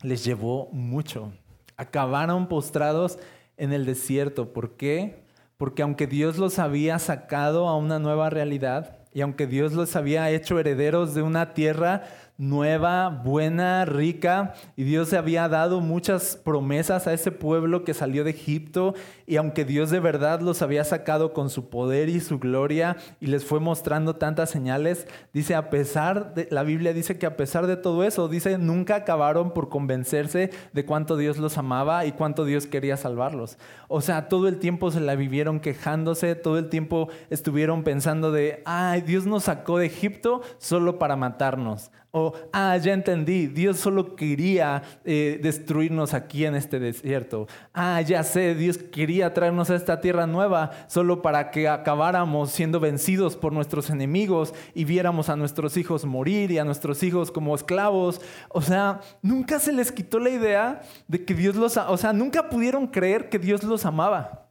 Les 0.03 0.23
llevó 0.23 0.69
mucho 0.71 1.33
acabaron 1.77 2.47
postrados 2.47 3.17
en 3.57 3.73
el 3.73 3.85
desierto. 3.85 4.53
¿Por 4.53 4.77
qué? 4.77 5.23
Porque 5.57 5.81
aunque 5.81 6.07
Dios 6.07 6.37
los 6.37 6.59
había 6.59 6.99
sacado 6.99 7.67
a 7.67 7.77
una 7.77 7.99
nueva 7.99 8.29
realidad 8.29 8.97
y 9.13 9.21
aunque 9.21 9.47
Dios 9.47 9.73
los 9.73 9.95
había 9.95 10.29
hecho 10.29 10.59
herederos 10.59 11.15
de 11.15 11.21
una 11.21 11.53
tierra 11.53 12.03
nueva, 12.37 13.09
buena, 13.09 13.85
rica, 13.85 14.53
y 14.75 14.83
Dios 14.83 15.13
había 15.13 15.47
dado 15.47 15.79
muchas 15.79 16.35
promesas 16.35 17.07
a 17.07 17.13
ese 17.13 17.31
pueblo 17.31 17.83
que 17.85 17.93
salió 17.93 18.23
de 18.23 18.31
Egipto, 18.31 18.93
y 19.25 19.37
aunque 19.37 19.63
Dios 19.63 19.89
de 19.89 20.01
verdad 20.01 20.41
los 20.41 20.61
había 20.61 20.83
sacado 20.83 21.33
con 21.33 21.49
su 21.49 21.69
poder 21.69 22.09
y 22.09 22.19
su 22.19 22.37
gloria 22.39 22.97
y 23.21 23.27
les 23.27 23.45
fue 23.45 23.59
mostrando 23.59 24.17
tantas 24.17 24.49
señales, 24.49 25.07
dice, 25.33 25.55
a 25.55 25.69
pesar 25.69 26.33
de, 26.33 26.47
la 26.51 26.63
Biblia 26.63 26.93
dice 26.93 27.17
que 27.17 27.25
a 27.25 27.37
pesar 27.37 27.67
de 27.67 27.77
todo 27.77 28.03
eso, 28.03 28.27
dice, 28.27 28.57
nunca 28.57 28.95
acabaron 28.95 29.53
por 29.53 29.69
convencerse 29.69 30.49
de 30.73 30.85
cuánto 30.85 31.15
Dios 31.15 31.37
los 31.37 31.57
amaba 31.57 32.05
y 32.05 32.11
cuánto 32.11 32.43
Dios 32.43 32.67
quería 32.67 32.97
salvarlos. 32.97 33.57
O 33.87 34.01
sea, 34.01 34.27
todo 34.27 34.47
el 34.47 34.59
tiempo 34.59 34.91
se 34.91 34.99
la 34.99 35.15
vivieron 35.15 35.59
quejándose, 35.59 36.35
todo 36.35 36.57
el 36.57 36.69
tiempo 36.69 37.07
estuvieron 37.29 37.83
pensando 37.83 38.31
de, 38.31 38.61
ay, 38.65 39.01
Dios 39.01 39.25
nos 39.25 39.45
sacó 39.45 39.77
de 39.77 39.85
Egipto 39.85 40.41
solo 40.57 40.99
para 40.99 41.15
matarnos. 41.15 41.91
O, 42.17 42.31
ah, 42.53 42.77
ya 42.77 42.93
entendí, 42.93 43.47
Dios 43.47 43.77
solo 43.77 44.15
quería 44.15 44.83
eh, 45.03 45.37
destruirnos 45.43 46.13
aquí 46.13 46.45
en 46.45 46.55
este 46.55 46.79
desierto. 46.79 47.45
Ah, 47.73 47.99
ya 47.99 48.23
sé, 48.23 48.55
Dios 48.55 48.77
quería 48.77 49.33
traernos 49.33 49.69
a 49.69 49.75
esta 49.75 49.99
tierra 49.99 50.25
nueva 50.25 50.71
solo 50.87 51.21
para 51.21 51.51
que 51.51 51.67
acabáramos 51.67 52.51
siendo 52.51 52.79
vencidos 52.79 53.35
por 53.35 53.51
nuestros 53.51 53.89
enemigos 53.89 54.53
y 54.73 54.85
viéramos 54.85 55.27
a 55.27 55.35
nuestros 55.35 55.75
hijos 55.75 56.05
morir 56.05 56.51
y 56.51 56.57
a 56.57 56.63
nuestros 56.63 57.03
hijos 57.03 57.31
como 57.31 57.53
esclavos. 57.53 58.21
O 58.47 58.61
sea, 58.61 59.01
nunca 59.21 59.59
se 59.59 59.73
les 59.73 59.91
quitó 59.91 60.17
la 60.17 60.29
idea 60.29 60.83
de 61.09 61.25
que 61.25 61.33
Dios 61.33 61.57
los, 61.57 61.75
o 61.75 61.97
sea, 61.97 62.13
nunca 62.13 62.47
pudieron 62.47 62.87
creer 62.87 63.27
que 63.27 63.39
Dios 63.39 63.61
los 63.61 63.85
amaba. 63.85 64.44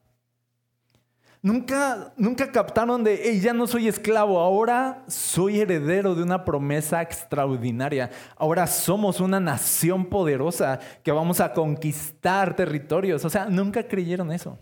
Nunca, 1.44 2.14
nunca 2.16 2.50
captaron 2.50 3.04
de, 3.04 3.20
hey, 3.22 3.38
ya 3.38 3.52
no 3.52 3.66
soy 3.66 3.86
esclavo, 3.86 4.40
ahora 4.40 5.04
soy 5.08 5.60
heredero 5.60 6.14
de 6.14 6.22
una 6.22 6.42
promesa 6.42 7.02
extraordinaria. 7.02 8.10
Ahora 8.38 8.66
somos 8.66 9.20
una 9.20 9.38
nación 9.40 10.06
poderosa 10.06 10.80
que 11.02 11.12
vamos 11.12 11.40
a 11.40 11.52
conquistar 11.52 12.56
territorios. 12.56 13.26
O 13.26 13.28
sea, 13.28 13.44
nunca 13.44 13.86
creyeron 13.86 14.32
eso. 14.32 14.58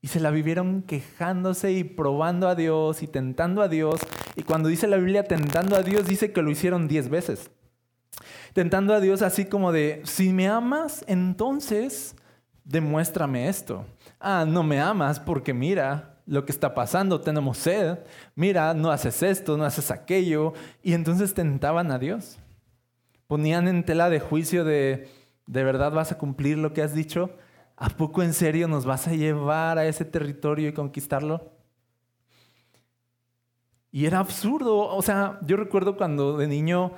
Y 0.00 0.08
se 0.08 0.18
la 0.18 0.32
vivieron 0.32 0.82
quejándose 0.82 1.70
y 1.70 1.84
probando 1.84 2.48
a 2.48 2.56
Dios 2.56 3.04
y 3.04 3.06
tentando 3.06 3.62
a 3.62 3.68
Dios. 3.68 4.00
Y 4.34 4.42
cuando 4.42 4.68
dice 4.68 4.88
la 4.88 4.96
Biblia 4.96 5.22
tentando 5.22 5.76
a 5.76 5.84
Dios, 5.84 6.04
dice 6.04 6.32
que 6.32 6.42
lo 6.42 6.50
hicieron 6.50 6.88
diez 6.88 7.08
veces. 7.08 7.48
Tentando 8.54 8.92
a 8.92 8.98
Dios 8.98 9.22
así 9.22 9.44
como 9.44 9.70
de, 9.70 10.02
si 10.02 10.32
me 10.32 10.48
amas, 10.48 11.04
entonces 11.06 12.16
demuéstrame 12.64 13.48
esto. 13.48 13.86
Ah, 14.20 14.44
no 14.46 14.62
me 14.62 14.80
amas 14.80 15.18
porque 15.18 15.54
mira 15.54 16.18
lo 16.26 16.44
que 16.44 16.52
está 16.52 16.74
pasando, 16.74 17.20
tenemos 17.20 17.58
sed. 17.58 17.98
Mira, 18.36 18.74
no 18.74 18.90
haces 18.90 19.22
esto, 19.22 19.56
no 19.56 19.64
haces 19.64 19.90
aquello. 19.90 20.52
Y 20.82 20.92
entonces 20.92 21.34
tentaban 21.34 21.90
a 21.90 21.98
Dios. 21.98 22.38
Ponían 23.26 23.66
en 23.66 23.84
tela 23.84 24.10
de 24.10 24.20
juicio 24.20 24.64
de, 24.64 25.08
¿de 25.46 25.64
verdad 25.64 25.90
vas 25.90 26.12
a 26.12 26.18
cumplir 26.18 26.58
lo 26.58 26.72
que 26.72 26.82
has 26.82 26.94
dicho? 26.94 27.30
¿A 27.76 27.88
poco 27.88 28.22
en 28.22 28.34
serio 28.34 28.68
nos 28.68 28.84
vas 28.84 29.08
a 29.08 29.12
llevar 29.14 29.78
a 29.78 29.86
ese 29.86 30.04
territorio 30.04 30.68
y 30.68 30.72
conquistarlo? 30.74 31.50
Y 33.90 34.06
era 34.06 34.18
absurdo. 34.18 34.78
O 34.94 35.02
sea, 35.02 35.40
yo 35.42 35.56
recuerdo 35.56 35.96
cuando 35.96 36.36
de 36.36 36.46
niño 36.46 36.92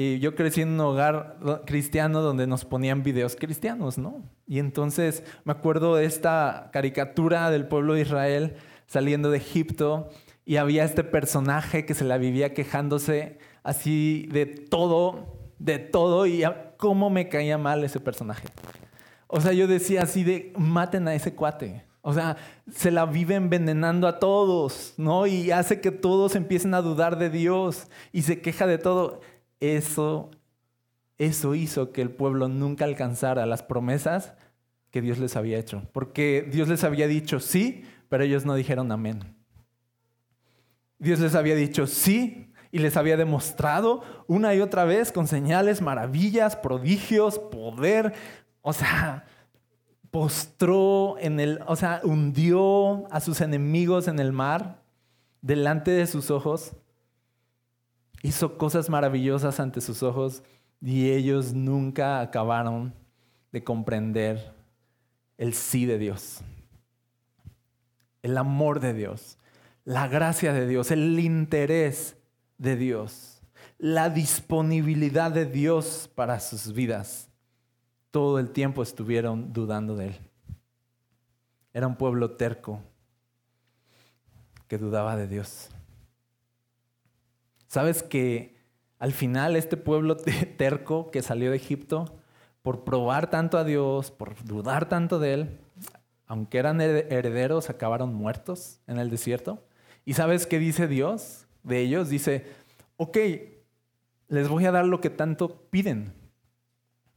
y 0.00 0.20
yo 0.20 0.36
crecí 0.36 0.60
en 0.60 0.74
un 0.74 0.80
hogar 0.80 1.38
cristiano 1.66 2.20
donde 2.20 2.46
nos 2.46 2.64
ponían 2.64 3.02
videos 3.02 3.34
cristianos, 3.34 3.98
¿no? 3.98 4.22
Y 4.46 4.60
entonces 4.60 5.24
me 5.42 5.50
acuerdo 5.50 5.96
de 5.96 6.04
esta 6.04 6.70
caricatura 6.72 7.50
del 7.50 7.66
pueblo 7.66 7.94
de 7.94 8.02
Israel 8.02 8.54
saliendo 8.86 9.28
de 9.32 9.38
Egipto 9.38 10.08
y 10.44 10.58
había 10.58 10.84
este 10.84 11.02
personaje 11.02 11.84
que 11.84 11.94
se 11.94 12.04
la 12.04 12.16
vivía 12.16 12.54
quejándose 12.54 13.40
así 13.64 14.28
de 14.30 14.46
todo, 14.46 15.36
de 15.58 15.80
todo 15.80 16.26
y 16.26 16.44
cómo 16.76 17.10
me 17.10 17.28
caía 17.28 17.58
mal 17.58 17.82
ese 17.82 17.98
personaje. 17.98 18.46
O 19.26 19.40
sea, 19.40 19.52
yo 19.52 19.66
decía 19.66 20.02
así 20.02 20.22
de, 20.22 20.52
maten 20.56 21.08
a 21.08 21.14
ese 21.16 21.34
cuate. 21.34 21.88
O 22.02 22.14
sea, 22.14 22.36
se 22.72 22.92
la 22.92 23.04
vive 23.04 23.34
envenenando 23.34 24.06
a 24.06 24.20
todos, 24.20 24.94
¿no? 24.96 25.26
Y 25.26 25.50
hace 25.50 25.80
que 25.80 25.90
todos 25.90 26.36
empiecen 26.36 26.72
a 26.74 26.82
dudar 26.82 27.18
de 27.18 27.30
Dios 27.30 27.88
y 28.12 28.22
se 28.22 28.40
queja 28.40 28.68
de 28.68 28.78
todo 28.78 29.20
eso, 29.60 30.30
eso 31.18 31.54
hizo 31.54 31.92
que 31.92 32.02
el 32.02 32.10
pueblo 32.10 32.48
nunca 32.48 32.84
alcanzara 32.84 33.46
las 33.46 33.62
promesas 33.62 34.34
que 34.90 35.02
Dios 35.02 35.18
les 35.18 35.36
había 35.36 35.58
hecho. 35.58 35.82
Porque 35.92 36.48
Dios 36.50 36.68
les 36.68 36.84
había 36.84 37.06
dicho 37.06 37.40
sí, 37.40 37.84
pero 38.08 38.24
ellos 38.24 38.44
no 38.44 38.54
dijeron 38.54 38.90
amén. 38.92 39.36
Dios 40.98 41.20
les 41.20 41.34
había 41.34 41.54
dicho 41.54 41.86
sí 41.86 42.52
y 42.70 42.78
les 42.78 42.96
había 42.96 43.16
demostrado 43.16 44.02
una 44.26 44.54
y 44.54 44.60
otra 44.60 44.84
vez 44.84 45.12
con 45.12 45.26
señales, 45.26 45.80
maravillas, 45.80 46.56
prodigios, 46.56 47.38
poder. 47.38 48.14
O 48.62 48.72
sea, 48.72 49.24
postró 50.10 51.16
en 51.18 51.40
el, 51.40 51.60
o 51.66 51.76
sea, 51.76 52.00
hundió 52.02 53.12
a 53.12 53.20
sus 53.20 53.40
enemigos 53.40 54.08
en 54.08 54.18
el 54.18 54.32
mar 54.32 54.82
delante 55.40 55.90
de 55.90 56.06
sus 56.06 56.30
ojos 56.30 56.72
hizo 58.22 58.58
cosas 58.58 58.90
maravillosas 58.90 59.60
ante 59.60 59.80
sus 59.80 60.02
ojos 60.02 60.42
y 60.80 61.10
ellos 61.10 61.54
nunca 61.54 62.20
acabaron 62.20 62.94
de 63.52 63.64
comprender 63.64 64.52
el 65.36 65.54
sí 65.54 65.86
de 65.86 65.98
Dios, 65.98 66.40
el 68.22 68.36
amor 68.36 68.80
de 68.80 68.92
Dios, 68.92 69.38
la 69.84 70.08
gracia 70.08 70.52
de 70.52 70.66
Dios, 70.66 70.90
el 70.90 71.18
interés 71.18 72.16
de 72.58 72.76
Dios, 72.76 73.40
la 73.78 74.10
disponibilidad 74.10 75.30
de 75.30 75.46
Dios 75.46 76.10
para 76.14 76.40
sus 76.40 76.72
vidas. 76.72 77.28
Todo 78.10 78.38
el 78.38 78.50
tiempo 78.50 78.82
estuvieron 78.82 79.52
dudando 79.52 79.96
de 79.96 80.08
Él. 80.08 80.18
Era 81.72 81.86
un 81.86 81.96
pueblo 81.96 82.32
terco 82.32 82.80
que 84.66 84.78
dudaba 84.78 85.16
de 85.16 85.28
Dios. 85.28 85.70
¿Sabes 87.78 88.02
que 88.02 88.56
al 88.98 89.12
final 89.12 89.54
este 89.54 89.76
pueblo 89.76 90.16
terco 90.56 91.12
que 91.12 91.22
salió 91.22 91.52
de 91.52 91.58
Egipto 91.58 92.12
por 92.60 92.82
probar 92.82 93.30
tanto 93.30 93.56
a 93.56 93.62
Dios, 93.62 94.10
por 94.10 94.34
dudar 94.42 94.88
tanto 94.88 95.20
de 95.20 95.34
Él, 95.34 95.60
aunque 96.26 96.58
eran 96.58 96.80
herederos, 96.80 97.70
acabaron 97.70 98.12
muertos 98.12 98.80
en 98.88 98.98
el 98.98 99.10
desierto. 99.10 99.62
¿Y 100.04 100.14
sabes 100.14 100.48
qué 100.48 100.58
dice 100.58 100.88
Dios 100.88 101.46
de 101.62 101.78
ellos? 101.78 102.08
Dice, 102.08 102.46
ok, 102.96 103.16
les 104.26 104.48
voy 104.48 104.66
a 104.66 104.72
dar 104.72 104.84
lo 104.84 105.00
que 105.00 105.10
tanto 105.10 105.68
piden. 105.70 106.12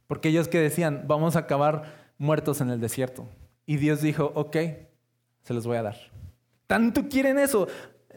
Porque 0.06 0.28
ellos 0.28 0.46
que 0.46 0.60
decían, 0.60 1.06
vamos 1.08 1.34
a 1.34 1.40
acabar 1.40 2.12
muertos 2.18 2.60
en 2.60 2.70
el 2.70 2.80
desierto. 2.80 3.26
Y 3.66 3.78
Dios 3.78 4.00
dijo, 4.00 4.30
ok, 4.36 4.56
se 5.42 5.54
los 5.54 5.66
voy 5.66 5.78
a 5.78 5.82
dar. 5.82 5.96
Tanto 6.68 7.08
quieren 7.08 7.40
eso, 7.40 7.66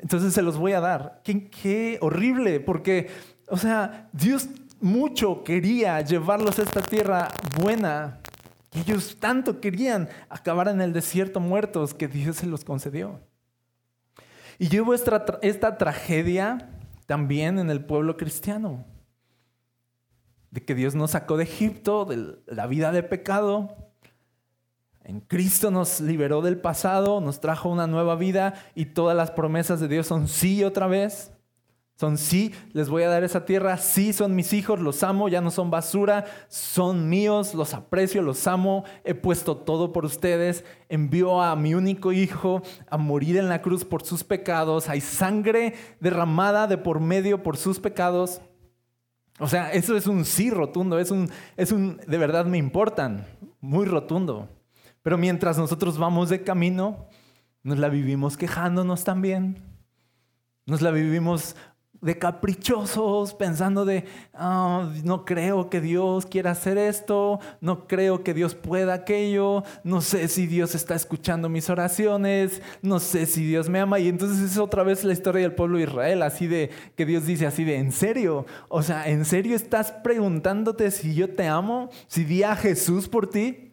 entonces 0.05 0.35
se 0.35 0.43
los 0.43 0.59
voy 0.59 0.73
a 0.73 0.81
dar. 0.81 1.23
Qué, 1.23 1.97
horrible, 1.99 2.59
porque, 2.59 3.09
o 3.47 3.57
sea, 3.57 4.07
Dios 4.13 4.47
mucho 4.79 5.43
quería 5.43 5.99
llevarlos 6.01 6.59
a 6.59 6.61
esta 6.61 6.83
tierra 6.83 7.29
buena. 7.59 8.19
Ellos 8.71 9.17
tanto 9.19 9.59
querían 9.59 10.07
acabar 10.29 10.67
en 10.67 10.79
el 10.79 10.93
desierto 10.93 11.39
muertos 11.39 11.95
que 11.95 12.07
Dios 12.07 12.35
se 12.35 12.45
los 12.45 12.63
concedió. 12.63 13.19
Y 14.59 14.69
llevo 14.69 14.93
esta, 14.93 15.25
esta 15.41 15.75
tragedia 15.79 16.69
también 17.07 17.57
en 17.57 17.71
el 17.71 17.83
pueblo 17.83 18.15
cristiano. 18.15 18.85
De 20.51 20.63
que 20.63 20.75
Dios 20.75 20.93
nos 20.93 21.11
sacó 21.11 21.35
de 21.35 21.45
Egipto, 21.45 22.05
de 22.05 22.37
la 22.45 22.67
vida 22.67 22.91
de 22.91 23.01
pecado. 23.01 23.84
En 25.07 25.19
Cristo 25.19 25.69
nos 25.69 26.01
liberó 26.01 26.41
del 26.41 26.57
pasado, 26.57 27.21
nos 27.21 27.39
trajo 27.39 27.69
una 27.69 27.85
nueva 27.85 28.15
vida 28.15 28.55
y 28.73 28.85
todas 28.85 29.15
las 29.15 29.29
promesas 29.29 29.79
de 29.79 29.87
Dios 29.87 30.07
son 30.07 30.27
sí 30.27 30.63
otra 30.63 30.87
vez. 30.87 31.31
Son 31.95 32.17
sí, 32.17 32.53
les 32.73 32.89
voy 32.89 33.03
a 33.03 33.09
dar 33.09 33.23
esa 33.23 33.45
tierra, 33.45 33.77
sí 33.77 34.11
son 34.11 34.35
mis 34.35 34.51
hijos, 34.51 34.81
los 34.81 35.01
amo, 35.03 35.29
ya 35.29 35.39
no 35.39 35.49
son 35.49 35.71
basura, 35.71 36.25
son 36.49 37.07
míos, 37.07 37.53
los 37.53 37.73
aprecio, 37.73 38.21
los 38.21 38.47
amo, 38.47 38.83
he 39.05 39.13
puesto 39.13 39.55
todo 39.55 39.93
por 39.93 40.03
ustedes, 40.03 40.65
envío 40.89 41.41
a 41.41 41.55
mi 41.55 41.73
único 41.73 42.11
hijo 42.11 42.63
a 42.89 42.97
morir 42.97 43.37
en 43.37 43.47
la 43.47 43.61
cruz 43.61 43.85
por 43.85 44.03
sus 44.03 44.25
pecados, 44.25 44.89
hay 44.89 44.99
sangre 44.99 45.75
derramada 46.01 46.67
de 46.67 46.77
por 46.77 46.99
medio 46.99 47.43
por 47.43 47.55
sus 47.55 47.79
pecados. 47.79 48.41
O 49.39 49.47
sea, 49.47 49.71
eso 49.71 49.95
es 49.95 50.07
un 50.07 50.25
sí 50.25 50.49
rotundo, 50.49 50.99
es 50.99 51.11
un, 51.11 51.29
es 51.55 51.71
un, 51.71 52.01
de 52.05 52.17
verdad 52.17 52.45
me 52.45 52.57
importan, 52.57 53.25
muy 53.61 53.85
rotundo. 53.85 54.49
Pero 55.05 55.19
mientras 55.19 55.59
nosotros 55.59 55.99
vamos 55.99 56.29
de 56.29 56.41
camino, 56.41 57.05
nos 57.61 57.77
la 57.77 57.89
vivimos 57.89 58.37
quejándonos 58.37 59.03
también. 59.03 59.61
Nos 60.65 60.81
la 60.81 60.89
vivimos 60.89 61.55
de 62.01 62.17
caprichosos, 62.17 63.35
pensando 63.35 63.85
de, 63.85 64.05
ah, 64.33 64.91
no 65.03 65.23
creo 65.23 65.69
que 65.69 65.79
Dios 65.79 66.25
quiera 66.25 66.49
hacer 66.49 66.79
esto, 66.79 67.39
no 67.61 67.87
creo 67.87 68.23
que 68.23 68.33
Dios 68.33 68.55
pueda 68.55 68.95
aquello, 68.95 69.61
no 69.83 70.01
sé 70.01 70.27
si 70.27 70.47
Dios 70.47 70.73
está 70.73 70.95
escuchando 70.95 71.49
mis 71.49 71.69
oraciones, 71.69 72.63
no 72.81 72.97
sé 72.97 73.27
si 73.27 73.45
Dios 73.45 73.69
me 73.69 73.79
ama. 73.79 73.99
Y 73.99 74.07
entonces 74.07 74.39
es 74.39 74.57
otra 74.57 74.81
vez 74.81 75.03
la 75.03 75.13
historia 75.13 75.43
del 75.43 75.53
pueblo 75.53 75.77
de 75.77 75.83
Israel, 75.83 76.23
así 76.23 76.47
de 76.47 76.71
que 76.95 77.05
Dios 77.05 77.27
dice 77.27 77.45
así 77.45 77.63
de, 77.63 77.77
¿en 77.77 77.91
serio? 77.91 78.47
O 78.69 78.81
sea, 78.81 79.07
¿en 79.07 79.23
serio 79.23 79.55
estás 79.55 79.91
preguntándote 79.91 80.89
si 80.89 81.13
yo 81.13 81.29
te 81.29 81.45
amo? 81.45 81.91
¿Si 82.07 82.23
di 82.23 82.41
a 82.41 82.55
Jesús 82.55 83.07
por 83.07 83.29
ti? 83.29 83.64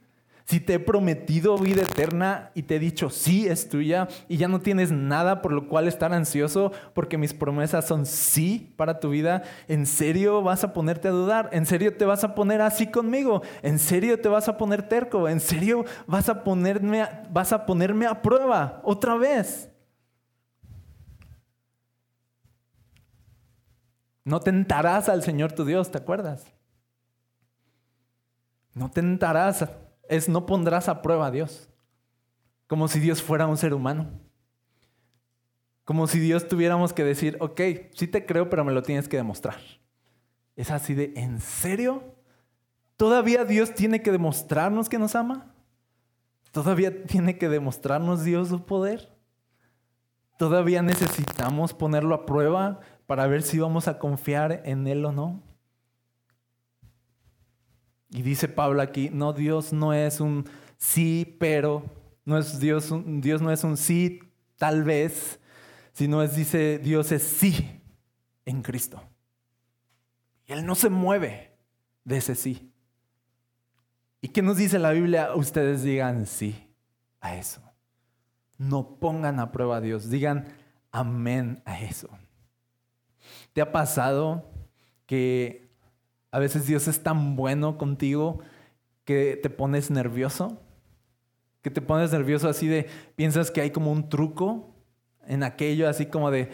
Si 0.52 0.60
te 0.60 0.74
he 0.74 0.78
prometido 0.78 1.56
vida 1.56 1.80
eterna 1.80 2.50
y 2.54 2.64
te 2.64 2.76
he 2.76 2.78
dicho 2.78 3.08
sí 3.08 3.48
es 3.48 3.70
tuya 3.70 4.08
y 4.28 4.36
ya 4.36 4.48
no 4.48 4.60
tienes 4.60 4.92
nada 4.92 5.40
por 5.40 5.50
lo 5.50 5.66
cual 5.66 5.88
estar 5.88 6.12
ansioso 6.12 6.72
porque 6.92 7.16
mis 7.16 7.32
promesas 7.32 7.86
son 7.86 8.04
sí 8.04 8.74
para 8.76 9.00
tu 9.00 9.08
vida, 9.08 9.44
¿en 9.66 9.86
serio 9.86 10.42
vas 10.42 10.62
a 10.62 10.74
ponerte 10.74 11.08
a 11.08 11.12
dudar? 11.12 11.48
¿En 11.52 11.64
serio 11.64 11.96
te 11.96 12.04
vas 12.04 12.22
a 12.22 12.34
poner 12.34 12.60
así 12.60 12.90
conmigo? 12.90 13.40
¿En 13.62 13.78
serio 13.78 14.20
te 14.20 14.28
vas 14.28 14.46
a 14.46 14.58
poner 14.58 14.86
terco? 14.86 15.26
¿En 15.26 15.40
serio 15.40 15.86
vas 16.06 16.28
a 16.28 16.44
ponerme, 16.44 17.08
vas 17.30 17.54
a, 17.54 17.64
ponerme 17.64 18.04
a 18.04 18.20
prueba 18.20 18.82
otra 18.84 19.14
vez? 19.14 19.70
No 24.22 24.38
tentarás 24.38 25.08
al 25.08 25.22
Señor 25.22 25.52
tu 25.52 25.64
Dios, 25.64 25.90
¿te 25.90 25.96
acuerdas? 25.96 26.44
No 28.74 28.90
tentarás 28.90 29.66
es 30.12 30.28
no 30.28 30.46
pondrás 30.46 30.88
a 30.88 31.02
prueba 31.02 31.26
a 31.26 31.30
Dios. 31.30 31.68
Como 32.66 32.86
si 32.88 33.00
Dios 33.00 33.22
fuera 33.22 33.46
un 33.46 33.56
ser 33.56 33.74
humano. 33.74 34.10
Como 35.84 36.06
si 36.06 36.20
Dios 36.20 36.46
tuviéramos 36.48 36.92
que 36.92 37.02
decir, 37.02 37.36
ok, 37.40 37.60
sí 37.94 38.06
te 38.06 38.24
creo, 38.24 38.48
pero 38.48 38.64
me 38.64 38.72
lo 38.72 38.82
tienes 38.82 39.08
que 39.08 39.16
demostrar. 39.16 39.58
Es 40.54 40.70
así 40.70 40.94
de, 40.94 41.12
¿en 41.16 41.40
serio? 41.40 42.14
¿Todavía 42.96 43.44
Dios 43.44 43.74
tiene 43.74 44.02
que 44.02 44.12
demostrarnos 44.12 44.88
que 44.88 44.98
nos 44.98 45.14
ama? 45.14 45.54
¿Todavía 46.52 47.04
tiene 47.06 47.38
que 47.38 47.48
demostrarnos 47.48 48.22
Dios 48.22 48.48
su 48.48 48.64
poder? 48.64 49.16
¿Todavía 50.38 50.82
necesitamos 50.82 51.72
ponerlo 51.72 52.14
a 52.14 52.26
prueba 52.26 52.80
para 53.06 53.26
ver 53.26 53.42
si 53.42 53.58
vamos 53.58 53.88
a 53.88 53.98
confiar 53.98 54.62
en 54.64 54.86
Él 54.86 55.04
o 55.04 55.12
no? 55.12 55.42
Y 58.12 58.20
dice 58.20 58.46
Pablo 58.46 58.82
aquí, 58.82 59.08
no, 59.10 59.32
Dios 59.32 59.72
no 59.72 59.94
es 59.94 60.20
un 60.20 60.48
sí, 60.76 61.36
pero, 61.40 61.82
no 62.26 62.36
es 62.36 62.60
Dios, 62.60 62.92
Dios 63.06 63.40
no 63.40 63.50
es 63.50 63.64
un 63.64 63.78
sí, 63.78 64.20
tal 64.56 64.84
vez, 64.84 65.40
sino 65.94 66.22
es, 66.22 66.36
dice, 66.36 66.78
Dios 66.78 67.10
es 67.10 67.22
sí 67.22 67.80
en 68.44 68.60
Cristo. 68.62 69.02
Y 70.46 70.52
Él 70.52 70.66
no 70.66 70.74
se 70.74 70.90
mueve 70.90 71.56
de 72.04 72.18
ese 72.18 72.34
sí. 72.34 72.70
¿Y 74.20 74.28
qué 74.28 74.42
nos 74.42 74.58
dice 74.58 74.78
la 74.78 74.90
Biblia? 74.90 75.34
Ustedes 75.34 75.82
digan 75.82 76.26
sí 76.26 76.70
a 77.20 77.36
eso. 77.36 77.62
No 78.58 79.00
pongan 79.00 79.40
a 79.40 79.52
prueba 79.52 79.78
a 79.78 79.80
Dios, 79.80 80.10
digan 80.10 80.54
amén 80.90 81.62
a 81.64 81.80
eso. 81.80 82.10
¿Te 83.54 83.62
ha 83.62 83.72
pasado 83.72 84.52
que 85.06 85.61
a 86.32 86.38
veces 86.38 86.66
Dios 86.66 86.88
es 86.88 87.02
tan 87.02 87.36
bueno 87.36 87.78
contigo 87.78 88.40
que 89.04 89.38
te 89.40 89.50
pones 89.50 89.90
nervioso, 89.90 90.60
que 91.60 91.70
te 91.70 91.82
pones 91.82 92.10
nervioso 92.10 92.48
así 92.48 92.66
de, 92.66 92.88
piensas 93.14 93.50
que 93.50 93.60
hay 93.60 93.70
como 93.70 93.92
un 93.92 94.08
truco 94.08 94.74
en 95.26 95.42
aquello, 95.42 95.88
así 95.88 96.06
como 96.06 96.30
de, 96.30 96.50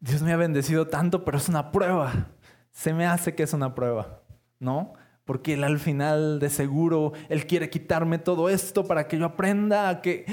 Dios 0.00 0.22
me 0.22 0.32
ha 0.32 0.36
bendecido 0.36 0.86
tanto, 0.86 1.24
pero 1.24 1.36
es 1.36 1.48
una 1.48 1.72
prueba. 1.72 2.30
Se 2.70 2.94
me 2.94 3.06
hace 3.06 3.34
que 3.34 3.42
es 3.42 3.52
una 3.52 3.74
prueba, 3.74 4.22
¿no? 4.60 4.94
Porque 5.24 5.54
él 5.54 5.64
al 5.64 5.80
final 5.80 6.38
de 6.38 6.48
seguro, 6.48 7.12
Él 7.28 7.46
quiere 7.46 7.68
quitarme 7.68 8.18
todo 8.18 8.48
esto 8.48 8.86
para 8.86 9.08
que 9.08 9.18
yo 9.18 9.26
aprenda 9.26 10.00
que... 10.00 10.24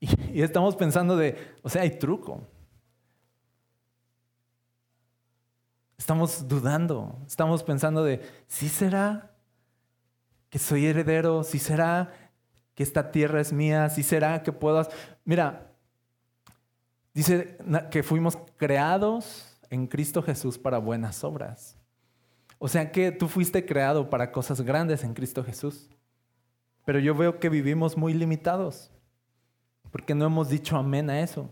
Y 0.00 0.42
estamos 0.42 0.76
pensando 0.76 1.16
de, 1.16 1.36
o 1.62 1.68
sea, 1.68 1.82
hay 1.82 1.98
truco. 1.98 2.46
Estamos 6.04 6.46
dudando, 6.46 7.18
estamos 7.26 7.62
pensando 7.62 8.04
de, 8.04 8.20
¿sí 8.46 8.68
será 8.68 9.34
que 10.50 10.58
soy 10.58 10.84
heredero? 10.84 11.42
¿Sí 11.44 11.58
será 11.58 12.12
que 12.74 12.82
esta 12.82 13.10
tierra 13.10 13.40
es 13.40 13.54
mía? 13.54 13.88
¿Sí 13.88 14.02
será 14.02 14.42
que 14.42 14.52
puedo... 14.52 14.86
Mira, 15.24 15.72
dice 17.14 17.56
que 17.90 18.02
fuimos 18.02 18.36
creados 18.58 19.56
en 19.70 19.86
Cristo 19.86 20.22
Jesús 20.22 20.58
para 20.58 20.76
buenas 20.76 21.24
obras. 21.24 21.78
O 22.58 22.68
sea 22.68 22.92
que 22.92 23.10
tú 23.10 23.26
fuiste 23.26 23.64
creado 23.64 24.10
para 24.10 24.30
cosas 24.30 24.60
grandes 24.60 25.04
en 25.04 25.14
Cristo 25.14 25.42
Jesús. 25.42 25.88
Pero 26.84 26.98
yo 26.98 27.14
veo 27.14 27.40
que 27.40 27.48
vivimos 27.48 27.96
muy 27.96 28.12
limitados, 28.12 28.92
porque 29.90 30.14
no 30.14 30.26
hemos 30.26 30.50
dicho 30.50 30.76
amén 30.76 31.08
a 31.08 31.20
eso 31.20 31.50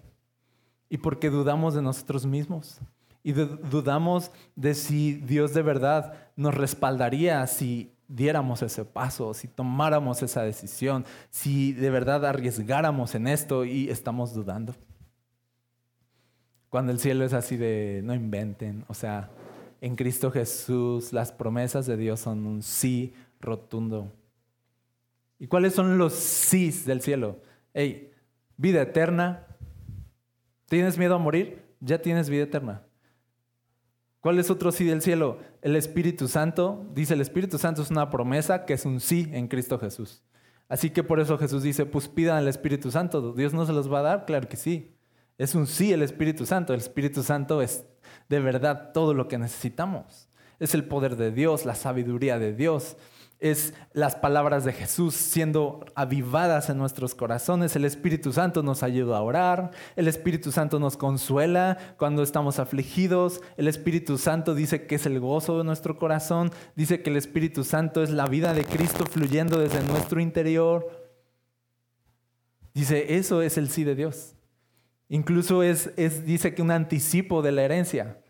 y 0.91 0.99
porque 0.99 1.31
dudamos 1.31 1.73
de 1.73 1.81
nosotros 1.81 2.27
mismos. 2.27 2.83
Y 3.23 3.33
dudamos 3.33 4.33
de 4.57 4.75
si 4.75 5.15
Dios 5.15 5.55
de 5.55 5.63
verdad 5.63 6.15
nos 6.35 6.55
respaldaría 6.55 7.47
si 7.47 7.93
diéramos 8.09 8.63
ese 8.63 8.85
paso, 8.85 9.33
si 9.33 9.49
tomáramos 9.49 10.23
esa 10.23 10.43
decisión, 10.43 11.05
si 11.31 11.73
de 11.73 11.91
verdad 11.91 12.27
arriesgáramos 12.27 13.15
en 13.15 13.27
esto 13.27 13.65
y 13.65 13.89
estamos 13.89 14.35
dudando. 14.35 14.75
Cuando 16.69 16.93
el 16.93 16.99
cielo 16.99 17.25
es 17.25 17.33
así 17.33 17.57
de 17.57 18.01
no 18.05 18.15
inventen, 18.15 18.85
o 18.89 18.95
sea, 18.95 19.31
en 19.81 19.97
Cristo 19.97 20.31
Jesús 20.31 21.13
las 21.13 21.33
promesas 21.33 21.87
de 21.87 21.97
Dios 21.97 22.21
son 22.21 22.47
un 22.47 22.63
sí 22.63 23.15
rotundo. 23.41 24.13
¿Y 25.39 25.47
cuáles 25.49 25.75
son 25.75 25.99
los 25.99 26.15
sís 26.15 26.85
del 26.87 27.01
cielo? 27.01 27.41
Hey, 27.75 28.13
vida 28.57 28.83
eterna. 28.83 29.47
¿Tienes 30.67 30.97
miedo 30.99 31.17
a 31.17 31.19
morir? 31.19 31.63
Ya 31.81 32.01
tienes 32.01 32.31
vida 32.31 32.45
eterna. 32.45 32.83
¿Cuál 34.23 34.39
es 34.39 34.51
otro 34.51 34.71
sí 34.71 34.85
del 34.85 35.03
cielo? 35.03 35.41
El 35.63 35.75
Espíritu 35.75 36.29
Santo. 36.29 36.87
Dice, 36.95 37.15
el 37.15 37.21
Espíritu 37.21 37.59
Santo 37.59 37.83
es 37.83 37.91
una 37.91 38.09
promesa 38.09 38.65
que 38.65 38.75
es 38.75 38.85
un 38.85 39.01
sí 39.01 39.29
en 39.33 39.49
Cristo 39.49 39.81
Jesús. 39.81 40.23
Así 40.69 40.91
que 40.91 41.03
por 41.03 41.19
eso 41.19 41.37
Jesús 41.39 41.65
dice, 41.65 41.87
pues 41.87 42.07
pidan 42.07 42.37
al 42.37 42.47
Espíritu 42.47 42.93
Santo. 42.93 43.33
¿Dios 43.33 43.53
no 43.53 43.67
se 43.67 43.73
los 43.73 43.93
va 43.93 43.99
a 43.99 44.03
dar? 44.03 44.25
Claro 44.25 44.49
que 44.49 44.57
sí. 44.57 44.95
Es 45.39 45.57
un 45.57 45.67
sí 45.67 45.93
el 45.93 46.03
Espíritu 46.03 46.47
Santo. 46.47 46.73
El 46.73 46.79
Espíritu 46.79 47.25
Santo 47.25 47.63
es 47.63 47.85
de 48.29 48.39
verdad 48.39 48.93
todo 48.95 49.13
lo 49.13 49.27
que 49.27 49.39
necesitamos. 49.39 50.29
Es 50.61 50.73
el 50.77 50.85
poder 50.85 51.17
de 51.17 51.33
Dios, 51.33 51.65
la 51.65 51.75
sabiduría 51.75 52.39
de 52.39 52.55
Dios. 52.55 52.97
Es 53.43 53.75
las 53.93 54.15
palabras 54.15 54.65
de 54.65 54.73
Jesús 54.73 55.15
siendo 55.15 55.85
avivadas 55.97 56.71
en 56.71 56.79
nuestros 56.79 57.15
corazones. 57.15 57.75
El 57.75 57.85
Espíritu 57.85 58.33
Santo 58.33 58.63
nos 58.63 58.85
ayuda 58.85 59.19
a 59.19 59.23
orar, 59.23 59.73
el 59.97 60.07
Espíritu 60.07 60.53
Santo 60.53 60.79
nos 60.79 60.97
consuela 60.97 61.77
cuando 61.99 62.23
estamos 62.23 62.61
afligidos, 62.61 63.41
el 63.57 63.67
Espíritu 63.67 64.17
Santo 64.17 64.55
dice 64.55 64.87
que 64.87 64.95
es 64.95 65.07
el 65.07 65.19
gozo 65.19 65.59
de 65.59 65.65
nuestro 65.65 65.99
corazón, 65.99 66.53
dice 66.77 67.03
que 67.03 67.11
el 67.11 67.17
Espíritu 67.17 67.65
Santo 67.65 68.03
es 68.05 68.11
la 68.11 68.27
vida 68.27 68.55
de 68.55 68.65
Cristo 68.65 69.05
fluyendo 69.07 69.59
desde 69.59 69.83
nuestro 69.83 70.21
interior. 70.21 70.89
Dice, 72.73 73.17
eso 73.17 73.43
es 73.43 73.59
el 73.59 73.69
sí 73.69 73.83
de 73.83 73.97
Dios. 73.97 74.37
Incluso 75.09 75.63
es, 75.63 75.95
dice 76.25 76.55
que 76.55 76.63
un 76.63 76.71
anticipo 76.71 77.43
de 77.43 77.53
la 77.53 77.65
herencia 77.65 78.22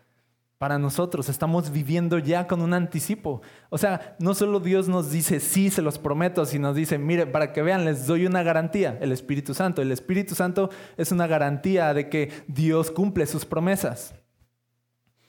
para 0.63 0.79
nosotros. 0.79 1.27
Estamos 1.27 1.73
viviendo 1.73 2.19
ya 2.19 2.47
con 2.47 2.61
un 2.61 2.73
anticipo. 2.73 3.41
O 3.69 3.77
sea, 3.77 4.15
no 4.19 4.33
solo 4.33 4.61
Dios 4.61 4.87
nos 4.87 5.11
dice, 5.11 5.41
sí, 5.41 5.69
se 5.69 5.81
los 5.81 5.99
prometo, 5.99 6.45
sino 6.45 6.69
nos 6.69 6.77
dice, 6.77 6.97
mire, 6.97 7.27
para 7.27 7.51
que 7.51 7.61
vean, 7.61 7.83
les 7.83 8.07
doy 8.07 8.25
una 8.25 8.43
garantía, 8.43 8.97
el 9.01 9.11
Espíritu 9.11 9.53
Santo. 9.53 9.81
El 9.81 9.91
Espíritu 9.91 10.35
Santo 10.35 10.69
es 10.95 11.11
una 11.11 11.27
garantía 11.27 11.93
de 11.93 12.07
que 12.07 12.31
Dios 12.47 12.91
cumple 12.91 13.25
sus 13.25 13.43
promesas. 13.43 14.15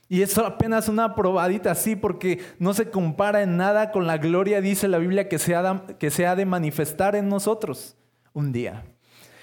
Y 0.09 0.23
eso 0.23 0.47
apenas 0.47 0.89
una 0.89 1.17
probadita 1.17 1.73
así, 1.73 1.97
porque 1.97 2.39
no 2.61 2.73
se 2.73 2.89
compara 2.91 3.43
en 3.43 3.57
nada 3.57 3.91
con 3.91 4.07
la 4.07 4.19
gloria, 4.19 4.61
dice 4.61 4.87
la 4.87 4.99
Biblia, 4.99 5.29
que 5.29 5.41
se 5.41 5.57
ha, 5.57 5.85
que 5.99 6.13
se 6.13 6.29
ha 6.29 6.37
de 6.37 6.47
manifestar 6.47 7.17
en 7.17 7.29
nosotros 7.29 7.97
un 8.35 8.53
día. 8.53 8.85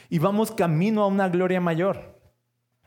Y 0.07 0.19
vamos 0.19 0.51
camino 0.51 1.03
a 1.03 1.07
una 1.07 1.27
gloria 1.27 1.59
mayor. 1.59 2.10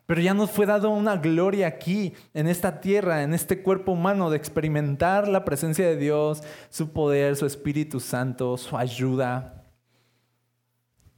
Pero 0.06 0.20
ya 0.20 0.34
nos 0.34 0.50
fue 0.50 0.66
dado 0.66 0.90
una 0.90 1.16
gloria 1.16 1.66
aquí, 1.66 2.12
en 2.34 2.46
esta 2.46 2.80
tierra, 2.80 3.22
en 3.22 3.32
este 3.32 3.62
cuerpo 3.62 3.92
humano, 3.92 4.28
de 4.28 4.36
experimentar 4.36 5.28
la 5.28 5.44
presencia 5.44 5.86
de 5.86 5.96
Dios, 5.96 6.42
su 6.68 6.92
poder, 6.92 7.36
su 7.36 7.46
Espíritu 7.46 8.00
Santo, 8.00 8.56
su 8.58 8.76
ayuda. 8.76 9.64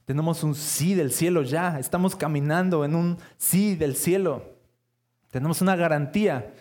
Tenemos 0.05 0.41
un 0.43 0.55
sí 0.55 0.93
del 0.93 1.11
cielo 1.11 1.41
ya, 1.41 1.79
estamos 1.79 2.15
caminando 2.15 2.85
en 2.85 2.95
un 2.95 3.17
sí 3.35 3.75
del 3.75 3.95
cielo. 3.97 4.55
Tenemos 5.31 5.61
una 5.61 5.75
garantía 5.75 6.53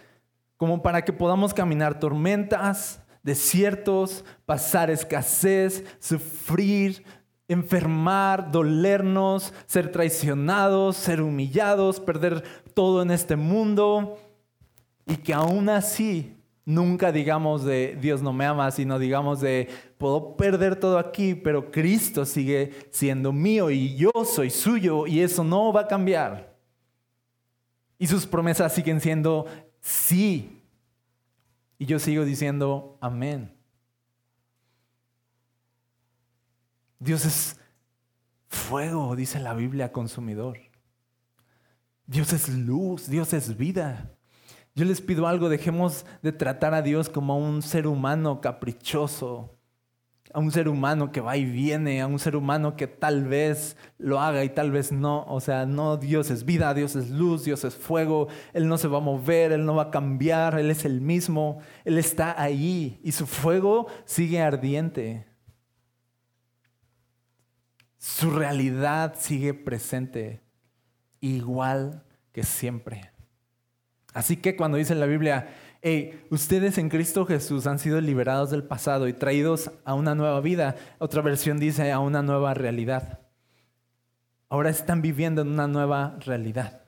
como 0.56 0.82
para 0.82 1.04
que 1.04 1.12
podamos 1.12 1.54
caminar 1.54 2.00
tormentas, 2.00 3.00
desiertos, 3.22 4.24
pasar 4.46 4.90
escasez, 4.90 5.84
sufrir, 6.00 7.04
enfermar, 7.48 8.50
dolernos, 8.50 9.54
ser 9.66 9.92
traicionados, 9.92 10.96
ser 10.96 11.22
humillados, 11.22 12.00
perder 12.00 12.42
todo 12.74 13.02
en 13.02 13.11
este 13.11 13.37
mundo 13.37 14.18
y 15.06 15.16
que 15.16 15.32
aún 15.32 15.68
así 15.68 16.37
nunca 16.64 17.12
digamos 17.12 17.64
de 17.64 17.96
Dios 18.00 18.20
no 18.20 18.32
me 18.32 18.44
ama, 18.44 18.70
sino 18.72 18.98
digamos 18.98 19.40
de 19.40 19.68
puedo 19.96 20.37
perder 20.37 20.76
todo 20.76 20.98
aquí, 20.98 21.35
pero 21.35 21.70
Cristo 21.70 22.26
sigue 22.26 22.72
siendo 22.90 23.32
mío 23.32 23.70
y 23.70 23.94
yo 23.96 24.11
soy 24.24 24.50
suyo 24.50 25.06
y 25.06 25.20
eso 25.20 25.44
no 25.44 25.72
va 25.72 25.82
a 25.82 25.88
cambiar. 25.88 26.56
Y 27.98 28.09
sus 28.09 28.26
promesas 28.26 28.74
siguen 28.74 29.00
siendo 29.00 29.46
sí. 29.80 30.61
Y 31.78 31.87
yo 31.87 31.98
sigo 31.98 32.24
diciendo 32.24 32.98
amén. 33.00 33.56
Dios 37.07 37.25
es 37.25 37.57
fuego, 38.49 39.14
dice 39.14 39.38
la 39.38 39.55
Biblia, 39.55 39.92
consumidor. 39.92 40.59
Dios 42.05 42.33
es 42.33 42.49
luz, 42.49 43.09
Dios 43.09 43.33
es 43.33 43.57
vida. 43.57 44.11
Yo 44.75 44.85
les 44.85 45.01
pido 45.01 45.29
algo, 45.29 45.49
dejemos 45.49 46.05
de 46.23 46.33
tratar 46.33 46.75
a 46.75 46.83
Dios 46.83 47.09
como 47.09 47.35
a 47.35 47.37
un 47.37 47.62
ser 47.62 47.87
humano 47.87 48.40
caprichoso, 48.40 49.57
a 50.35 50.40
un 50.40 50.51
ser 50.51 50.69
humano 50.69 51.12
que 51.12 51.21
va 51.21 51.37
y 51.37 51.45
viene, 51.45 52.01
a 52.01 52.09
un 52.09 52.19
ser 52.19 52.35
humano 52.35 52.75
que 52.75 52.88
tal 52.88 53.25
vez 53.27 53.77
lo 53.99 54.21
haga 54.21 54.42
y 54.42 54.49
tal 54.49 54.73
vez 54.73 54.90
no. 54.90 55.25
O 55.29 55.38
sea, 55.38 55.64
no, 55.64 55.99
Dios 55.99 56.33
es 56.33 56.45
vida, 56.45 56.75
Dios 56.75 56.97
es 56.97 57.11
luz, 57.11 57.45
Dios 57.45 57.62
es 57.62 57.77
fuego, 57.77 58.27
Él 58.53 58.66
no 58.66 58.79
se 58.79 58.88
va 58.88 58.99
a 58.99 59.01
mover, 59.01 59.53
Él 59.53 59.64
no 59.64 59.77
va 59.77 59.85
a 59.85 59.90
cambiar, 59.92 60.59
Él 60.59 60.73
es 60.73 60.85
el 60.85 61.01
mismo, 61.01 61.61
Él 61.85 61.99
está 61.99 62.35
ahí 62.42 62.99
y 63.05 63.12
su 63.12 63.29
fuego 63.29 63.87
sigue 64.07 64.42
ardiente 64.42 65.36
su 68.07 68.31
realidad 68.31 69.16
sigue 69.19 69.53
presente 69.53 70.40
igual 71.19 72.05
que 72.31 72.45
siempre. 72.45 73.11
Así 74.14 74.37
que 74.37 74.55
cuando 74.55 74.79
dice 74.79 74.95
la 74.95 75.07
Biblia, 75.07 75.49
hey, 75.83 76.25
ustedes 76.31 76.79
en 76.79 76.88
Cristo 76.88 77.27
Jesús 77.27 77.66
han 77.66 77.81
sido 77.81 78.01
liberados 78.01 78.53
del 78.53 78.62
pasado 78.62 79.09
y 79.09 79.12
traídos 79.12 79.73
a 79.85 79.95
una 79.95 80.14
nueva 80.14 80.40
vida, 80.40 80.77
otra 80.99 81.21
versión 81.21 81.59
dice 81.59 81.90
a 81.90 81.99
una 81.99 82.23
nueva 82.23 82.55
realidad. 82.55 83.19
Ahora 84.49 84.71
están 84.71 85.03
viviendo 85.03 85.42
en 85.42 85.49
una 85.49 85.66
nueva 85.66 86.16
realidad. 86.21 86.85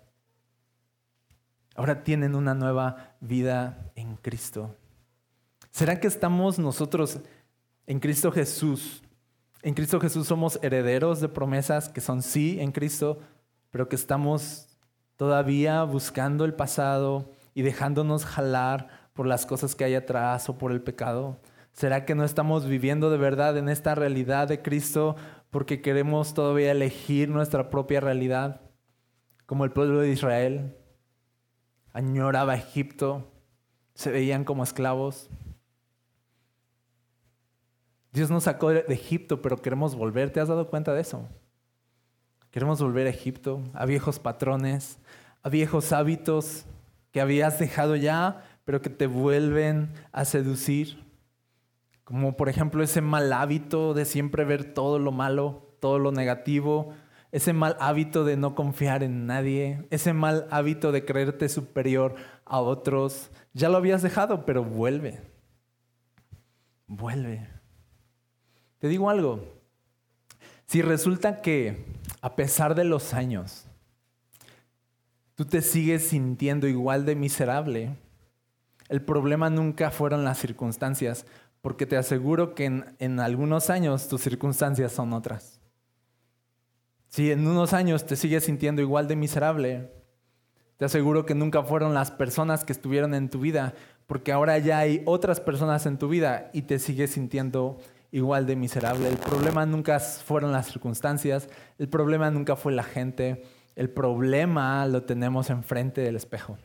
Ahora 1.75 2.05
tienen 2.05 2.37
una 2.37 2.55
nueva 2.55 3.17
vida 3.21 3.91
en 3.97 4.15
Cristo. 4.15 4.77
¿Será 5.73 5.99
que 5.99 6.07
estamos 6.07 6.61
nosotros 6.61 7.19
en 7.89 7.99
Cristo 7.99 8.31
Jesús 8.31 9.03
en 9.63 9.75
Cristo 9.75 10.01
Jesús 10.01 10.27
somos 10.27 10.59
herederos 10.63 11.21
de 11.21 11.29
promesas 11.29 11.89
que 11.89 12.01
son 12.01 12.23
sí 12.23 12.61
en 12.61 12.73
Cristo, 12.73 13.19
pero 13.71 13.89
que 13.89 13.97
estamos 13.97 14.79
todavía 15.17 15.83
buscando 15.83 16.45
el 16.45 16.55
pasado 16.55 17.33
y 17.55 17.63
dejándonos 17.63 18.25
jalar 18.25 19.11
por 19.15 19.27
las 19.27 19.47
cosas 19.47 19.75
que 19.75 19.85
hay 19.85 19.95
atrás 19.97 20.49
o 20.49 20.59
por 20.59 20.71
el 20.71 20.81
pecado. 20.81 21.41
¿Será 21.73 22.05
que 22.05 22.15
no 22.15 22.25
estamos 22.25 22.67
viviendo 22.67 23.11
de 23.11 23.19
verdad 23.19 23.57
en 23.57 23.69
esta 23.69 23.95
realidad 23.95 24.49
de 24.49 24.63
Cristo 24.63 25.17
porque 25.51 25.83
queremos 25.83 26.35
todavía 26.35 26.71
elegir 26.71 27.29
nuestra 27.29 27.69
propia 27.71 28.01
realidad? 28.01 28.61
Como 29.47 29.65
el 29.65 29.73
pueblo 29.73 30.01
de 30.01 30.11
Israel 30.11 30.77
añoraba 31.93 32.55
Egipto, 32.55 33.33
se 33.95 34.13
veían 34.13 34.45
como 34.45 34.63
esclavos. 34.63 35.31
Dios 38.19 38.31
nos 38.31 38.45
sacó 38.45 38.71
de 38.71 38.85
Egipto, 38.89 39.41
pero 39.41 39.63
queremos 39.63 39.95
volver. 39.95 40.31
¿Te 40.31 40.41
has 40.41 40.49
dado 40.49 40.69
cuenta 40.69 40.93
de 40.93 41.01
eso? 41.01 41.29
Queremos 42.51 42.83
volver 42.83 43.07
a 43.07 43.11
Egipto, 43.11 43.63
a 43.75 43.87
viejos 43.87 44.19
patrones, 44.19 44.99
a 45.45 45.49
viejos 45.49 45.93
hábitos 45.93 46.65
que 47.13 47.21
habías 47.21 47.61
dejado 47.61 47.95
ya, 47.95 48.43
pero 48.65 48.83
que 48.83 48.91
te 48.91 49.07
vuelven 49.07 49.93
a 50.11 50.25
seducir. 50.25 51.05
Como 52.03 52.37
por 52.37 52.49
ejemplo 52.49 52.83
ese 52.83 53.03
mal 53.03 53.33
hábito 53.33 53.95
de 53.95 54.05
siempre 54.05 54.45
ver 54.45 54.75
todo 54.75 54.99
lo 54.99 55.13
malo, 55.13 55.77
todo 55.79 56.01
lo 56.01 56.11
negativo, 56.11 56.95
ese 57.31 57.53
mal 57.53 57.77
hábito 57.79 58.25
de 58.25 58.37
no 58.37 58.57
confiar 58.57 59.05
en 59.05 59.27
nadie, 59.27 59.87
ese 59.91 60.13
mal 60.13 60.49
hábito 60.51 60.91
de 60.91 61.05
creerte 61.05 61.49
superior 61.49 62.17
a 62.45 62.61
otros. 62.61 63.31
Ya 63.53 63.69
lo 63.69 63.77
habías 63.77 64.03
dejado, 64.03 64.45
pero 64.45 64.65
vuelve. 64.65 65.21
Vuelve. 66.89 67.58
Te 68.79 68.89
digo 68.89 69.11
algo, 69.11 69.45
si 70.67 70.83
resulta 70.83 71.41
que 71.41 71.85
a 72.21 72.37
pesar 72.37 72.75
de 72.75 72.85
los 72.85 73.15
años, 73.15 73.65
tú 75.35 75.45
te 75.45 75.63
sigues 75.63 76.09
sintiendo 76.09 76.69
igual 76.69 77.05
de 77.05 77.17
miserable, 77.17 77.97
el 78.89 79.03
problema 79.03 79.51
nunca 79.51 79.91
fueron 79.91 80.25
las 80.25 80.39
circunstancias, 80.39 81.27
porque 81.61 81.87
te 81.87 81.97
aseguro 81.97 82.55
que 82.55 82.67
en, 82.99 83.21
algunos 83.21 83.69
años 83.69 84.09
tus 84.09 84.23
circunstancias 84.23 84.93
son 84.93 85.13
otras. 85.13 85.61
Si 87.09 87.33
en 87.33 87.47
unos 87.47 87.73
años 87.73 88.07
te 88.07 88.17
sigues 88.17 88.45
sintiendo 88.45 88.81
igual 88.81 89.09
de 89.09 89.17
miserable, 89.17 89.91
te 90.77 90.85
aseguro 90.85 91.27
que 91.27 91.35
nunca 91.35 91.63
fueron 91.65 91.95
las 91.95 92.11
personas 92.11 92.65
que 92.65 92.73
estuvieron 92.73 93.15
en 93.15 93.29
tu 93.29 93.41
vida, 93.41 93.75
porque 94.07 94.33
ahora 94.33 94.57
ya 94.59 94.79
hay 94.79 95.03
otras 95.05 95.41
personas 95.41 95.85
en 95.87 95.99
tu 95.99 96.09
vida 96.09 96.51
y 96.53 96.63
te 96.63 96.79
sigues 96.79 97.11
sintiendo 97.11 97.79
igual 98.11 98.47
de 98.47 98.57
miserable. 98.57 99.09
El 99.09 99.19
problema 99.19 99.67
nunca 99.67 100.01
fueron 100.01 100.53
las 100.53 100.67
circunstancias, 100.67 101.49
el 101.79 101.89
problema 101.89 102.31
nunca 102.31 102.57
fue 102.57 102.73
la 102.73 102.83
gente, 102.83 103.43
el 103.77 103.91
problema 103.91 104.87
lo 104.87 105.05
tenemos 105.05 105.51
enfrente 105.51 106.01
del 106.01 106.17
espejo. 106.17 106.59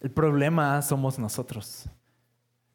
El 0.00 0.10
problema 0.10 0.80
somos 0.82 1.18
nosotros. 1.18 1.88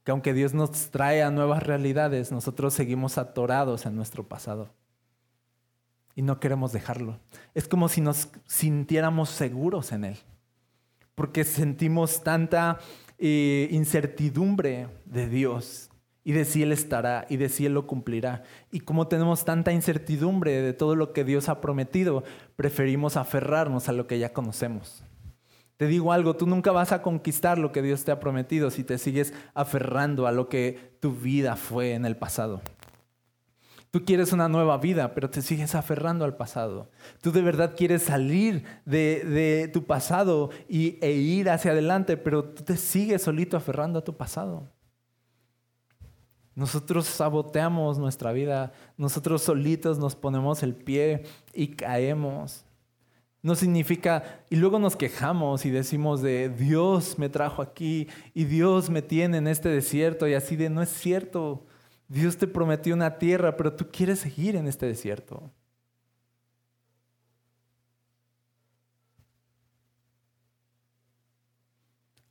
Que 0.03 0.11
aunque 0.11 0.33
Dios 0.33 0.53
nos 0.53 0.91
trae 0.91 1.23
a 1.23 1.31
nuevas 1.31 1.63
realidades, 1.63 2.31
nosotros 2.31 2.73
seguimos 2.73 3.17
atorados 3.17 3.85
en 3.85 3.95
nuestro 3.95 4.27
pasado. 4.27 4.69
Y 6.15 6.21
no 6.21 6.39
queremos 6.39 6.71
dejarlo. 6.71 7.19
Es 7.53 7.67
como 7.67 7.89
si 7.89 7.99
nos 7.99 8.29
sintiéramos 8.45 9.29
seguros 9.29 9.91
en 9.91 10.05
Él. 10.05 10.17
Porque 11.15 11.43
sentimos 11.43 12.23
tanta 12.23 12.79
eh, 13.17 13.67
incertidumbre 13.71 14.87
de 15.05 15.27
Dios 15.27 15.89
y 16.27 16.33
de 16.33 16.43
si 16.43 16.61
Él 16.61 16.73
estará 16.73 17.25
y 17.29 17.37
de 17.37 17.47
si 17.47 17.65
Él 17.65 17.73
lo 17.73 17.87
cumplirá. 17.87 18.43
Y 18.69 18.81
como 18.81 19.07
tenemos 19.07 19.45
tanta 19.45 19.71
incertidumbre 19.71 20.61
de 20.61 20.73
todo 20.73 20.93
lo 20.93 21.13
que 21.13 21.23
Dios 21.23 21.47
ha 21.47 21.61
prometido, 21.61 22.25
preferimos 22.57 23.15
aferrarnos 23.15 23.87
a 23.87 23.93
lo 23.93 24.07
que 24.07 24.19
ya 24.19 24.33
conocemos. 24.33 25.05
Te 25.77 25.87
digo 25.87 26.11
algo, 26.11 26.35
tú 26.35 26.45
nunca 26.45 26.73
vas 26.73 26.91
a 26.91 27.01
conquistar 27.01 27.57
lo 27.57 27.71
que 27.71 27.81
Dios 27.81 28.03
te 28.03 28.11
ha 28.11 28.19
prometido 28.19 28.71
si 28.71 28.83
te 28.83 28.97
sigues 28.97 29.33
aferrando 29.53 30.27
a 30.27 30.33
lo 30.33 30.49
que 30.49 30.97
tu 30.99 31.13
vida 31.13 31.55
fue 31.55 31.93
en 31.93 32.05
el 32.05 32.17
pasado. 32.17 32.61
Tú 33.89 34.03
quieres 34.03 34.33
una 34.33 34.49
nueva 34.49 34.77
vida, 34.79 35.13
pero 35.13 35.29
te 35.29 35.41
sigues 35.41 35.75
aferrando 35.75 36.25
al 36.25 36.35
pasado. 36.35 36.91
Tú 37.21 37.31
de 37.31 37.41
verdad 37.41 37.73
quieres 37.77 38.03
salir 38.03 38.65
de, 38.83 39.69
tu 39.71 39.85
pasado 39.85 40.49
y, 40.67 40.99
e 41.01 41.13
ir 41.13 41.49
hacia 41.49 41.71
adelante, 41.71 42.17
pero 42.17 42.43
tú 42.43 42.65
te 42.65 42.75
sigues 42.75 43.21
solito 43.21 43.55
aferrando 43.55 43.99
a 43.99 44.03
tu 44.03 44.17
pasado. 44.17 44.73
Nosotros 46.57 47.05
saboteamos 47.05 47.99
nuestra 47.99 48.31
vida, 48.31 48.73
nosotros 48.97 49.43
solitos 49.43 49.99
nos 49.99 50.15
ponemos 50.15 50.63
el 50.63 50.73
pie 50.73 51.21
y 51.53 51.67
caemos. 51.67 52.65
No 53.43 53.53
significa, 53.53 54.41
y 54.49 54.55
luego 54.55 54.79
nos 54.79 54.95
quejamos 54.95 55.67
y 55.67 55.69
decimos 55.69 56.23
de 56.23 56.49
Dios 56.49 57.19
me 57.19 57.29
trajo 57.29 57.61
aquí 57.61 58.07
y 58.33 58.45
Dios 58.45 58.89
me 58.89 59.03
tiene 59.03 59.37
en 59.37 59.47
este 59.47 59.69
desierto 59.69 60.27
y 60.27 60.33
así 60.33 60.55
de 60.55 60.71
no 60.71 60.81
es 60.81 60.89
cierto. 60.89 61.63
Dios 62.07 62.37
te 62.37 62.47
prometió 62.47 62.95
una 62.95 63.19
tierra, 63.19 63.55
pero 63.55 63.73
tú 63.73 63.89
quieres 63.91 64.17
seguir 64.17 64.55
en 64.55 64.67
este 64.67 64.87
desierto. 64.87 65.51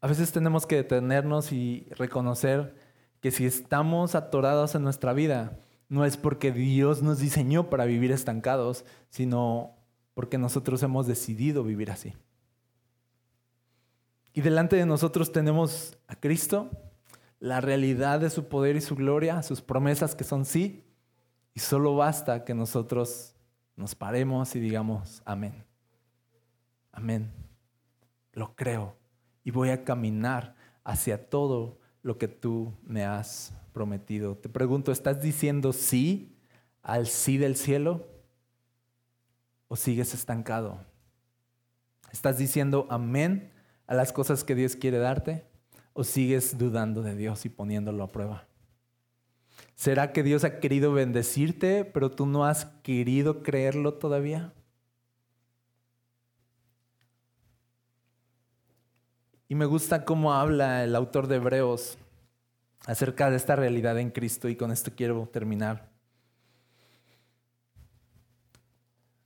A 0.01 0.09
veces 0.09 0.33
tenemos 0.33 0.67
que 0.67 0.75
detenernos 0.75 1.53
y 1.53 1.87
reconocer 1.91 2.86
que 3.21 3.31
si 3.31 3.47
estamos 3.47 4.15
atorados 4.15 4.75
en 4.75 4.83
nuestra 4.83 5.13
vida, 5.13 5.59
no 5.89 6.05
es 6.05 6.17
porque 6.17 6.53
Dios 6.53 7.03
nos 7.03 7.19
diseñó 7.19 7.71
para 7.71 7.85
vivir 7.85 8.13
estancados, 8.13 8.85
sino 9.09 9.77
porque 10.15 10.39
nosotros 10.39 10.83
hemos 10.83 11.07
decidido 11.07 11.63
vivir 11.63 11.91
así. 11.91 12.15
Y 14.33 14.41
delante 14.41 14.77
de 14.77 14.87
nosotros 14.87 15.33
tenemos 15.33 15.97
a 16.09 16.17
Cristo, 16.17 16.71
la 17.39 17.61
realidad 17.61 18.21
de 18.21 18.31
su 18.31 18.49
poder 18.49 18.77
y 18.77 18.81
su 18.81 18.97
gloria, 18.97 19.43
sus 19.43 19.61
promesas 19.61 20.15
que 20.15 20.25
son 20.25 20.45
sí, 20.45 20.85
y 21.55 21.61
solo 21.61 21.97
basta 21.97 22.45
que 22.45 22.55
nosotros 22.55 23.35
nos 23.77 23.95
paremos 23.95 24.55
y 24.57 24.61
digamos, 24.61 25.23
amén. 25.25 25.65
Amén. 26.93 27.33
Lo 28.33 28.55
creo 28.55 28.97
y 29.45 29.51
voy 29.51 29.71
a 29.71 29.85
caminar 29.85 30.55
hacia 30.83 31.29
todo 31.31 31.79
lo 32.07 32.19
que 32.19 32.29
tú 32.29 32.73
me 32.85 33.05
has 33.05 33.53
prometido. 33.73 34.37
Te 34.37 34.49
pregunto, 34.49 34.93
¿estás 34.93 35.21
diciendo 35.21 35.73
sí 35.73 36.37
al 36.83 37.07
sí 37.09 37.37
del 37.37 37.57
cielo? 37.57 38.07
o 39.69 39.77
sigues 39.77 40.15
estancado? 40.15 40.79
¿Estás 42.13 42.39
diciendo 42.39 42.87
amén 42.91 43.51
a 43.87 43.95
las 43.95 44.13
cosas 44.13 44.45
que 44.45 44.55
Dios 44.55 44.77
quiere 44.77 44.99
darte 44.99 45.45
o 45.93 46.05
sigues 46.05 46.57
dudando 46.57 47.03
de 47.03 47.17
Dios 47.17 47.45
y 47.45 47.49
poniéndolo 47.49 48.05
a 48.05 48.13
prueba? 48.13 48.47
¿Será 49.75 50.13
que 50.13 50.23
Dios 50.23 50.45
ha 50.45 50.61
querido 50.61 50.93
bendecirte, 50.93 51.85
pero 51.85 52.11
tú 52.11 52.27
no 52.27 52.45
has 52.45 52.67
querido 52.83 53.43
creerlo 53.43 53.95
todavía? 53.95 54.53
Y 59.49 59.55
me 59.55 59.65
gusta 59.65 60.05
cómo 60.05 60.35
habla 60.35 60.85
el 60.85 60.97
autor 60.97 61.29
de 61.29 61.37
Hebreos 61.37 61.99
acerca 62.87 63.31
de 63.31 63.37
esta 63.37 63.57
realidad 63.57 63.99
en 63.99 64.11
Cristo 64.11 64.49
y 64.49 64.57
con 64.57 64.73
esto 64.73 64.93
quiero 64.95 65.29
terminar. 65.33 65.97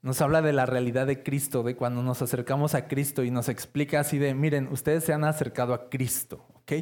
nos 0.02 0.20
habla 0.22 0.40
de 0.40 0.52
la 0.52 0.66
realidad 0.66 1.06
de 1.06 1.22
Cristo, 1.22 1.62
de 1.62 1.76
cuando 1.76 2.02
nos 2.02 2.22
acercamos 2.22 2.74
a 2.74 2.88
Cristo 2.88 3.22
y 3.22 3.30
nos 3.30 3.48
explica 3.48 4.00
así 4.00 4.18
de, 4.18 4.34
miren, 4.34 4.68
ustedes 4.72 5.04
se 5.04 5.12
han 5.12 5.24
acercado 5.24 5.74
a 5.74 5.90
Cristo, 5.90 6.46
¿ok? 6.54 6.72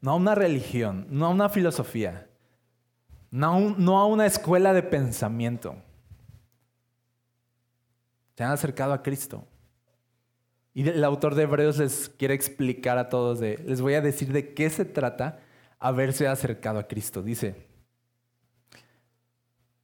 No 0.00 0.12
a 0.12 0.16
una 0.16 0.34
religión, 0.34 1.06
no 1.08 1.26
a 1.26 1.30
una 1.30 1.48
filosofía, 1.48 2.28
no 3.30 3.98
a, 3.98 4.06
una 4.06 4.26
escuela 4.26 4.72
de 4.74 4.82
pensamiento. 4.82 5.76
Se 8.36 8.44
han 8.44 8.52
acercado 8.52 8.92
a 8.92 9.02
Cristo. 9.02 9.46
Y 10.74 10.88
el 10.88 11.04
autor 11.04 11.36
de 11.36 11.44
Hebreos 11.44 11.78
les 11.78 12.08
quiere 12.08 12.34
explicar 12.34 12.98
a 12.98 13.08
todos, 13.08 13.38
de, 13.38 13.58
les 13.64 13.80
voy 13.80 13.94
a 13.94 14.00
decir 14.00 14.32
de 14.32 14.52
qué 14.54 14.68
se 14.68 14.84
trata 14.84 15.38
haberse 15.78 16.26
acercado 16.26 16.80
a 16.80 16.88
Cristo. 16.88 17.22
Dice, 17.22 17.54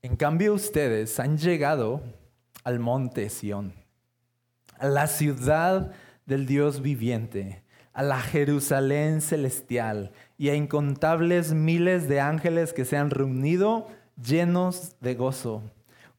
en 0.03 0.17
cambio 0.17 0.53
ustedes 0.53 1.21
han 1.21 1.39
llegado 1.39 2.03
al 2.65 2.81
monte 2.81 3.29
Sión, 3.31 3.73
a 4.79 4.89
la 4.89 5.07
ciudad 5.07 5.93
del 6.27 6.47
Dios 6.47 6.83
viviente, 6.83 7.63
a 7.93 8.03
la 8.03 8.21
Jerusalén 8.21 9.21
celestial 9.21 10.11
y 10.39 10.49
a 10.49 10.55
incontables 10.55 11.53
miles 11.53 12.09
de 12.09 12.21
ángeles 12.21 12.73
que 12.73 12.85
se 12.85 12.97
han 12.97 13.11
reunido 13.11 13.87
llenos 14.17 14.97
de 15.01 15.15
gozo. 15.15 15.63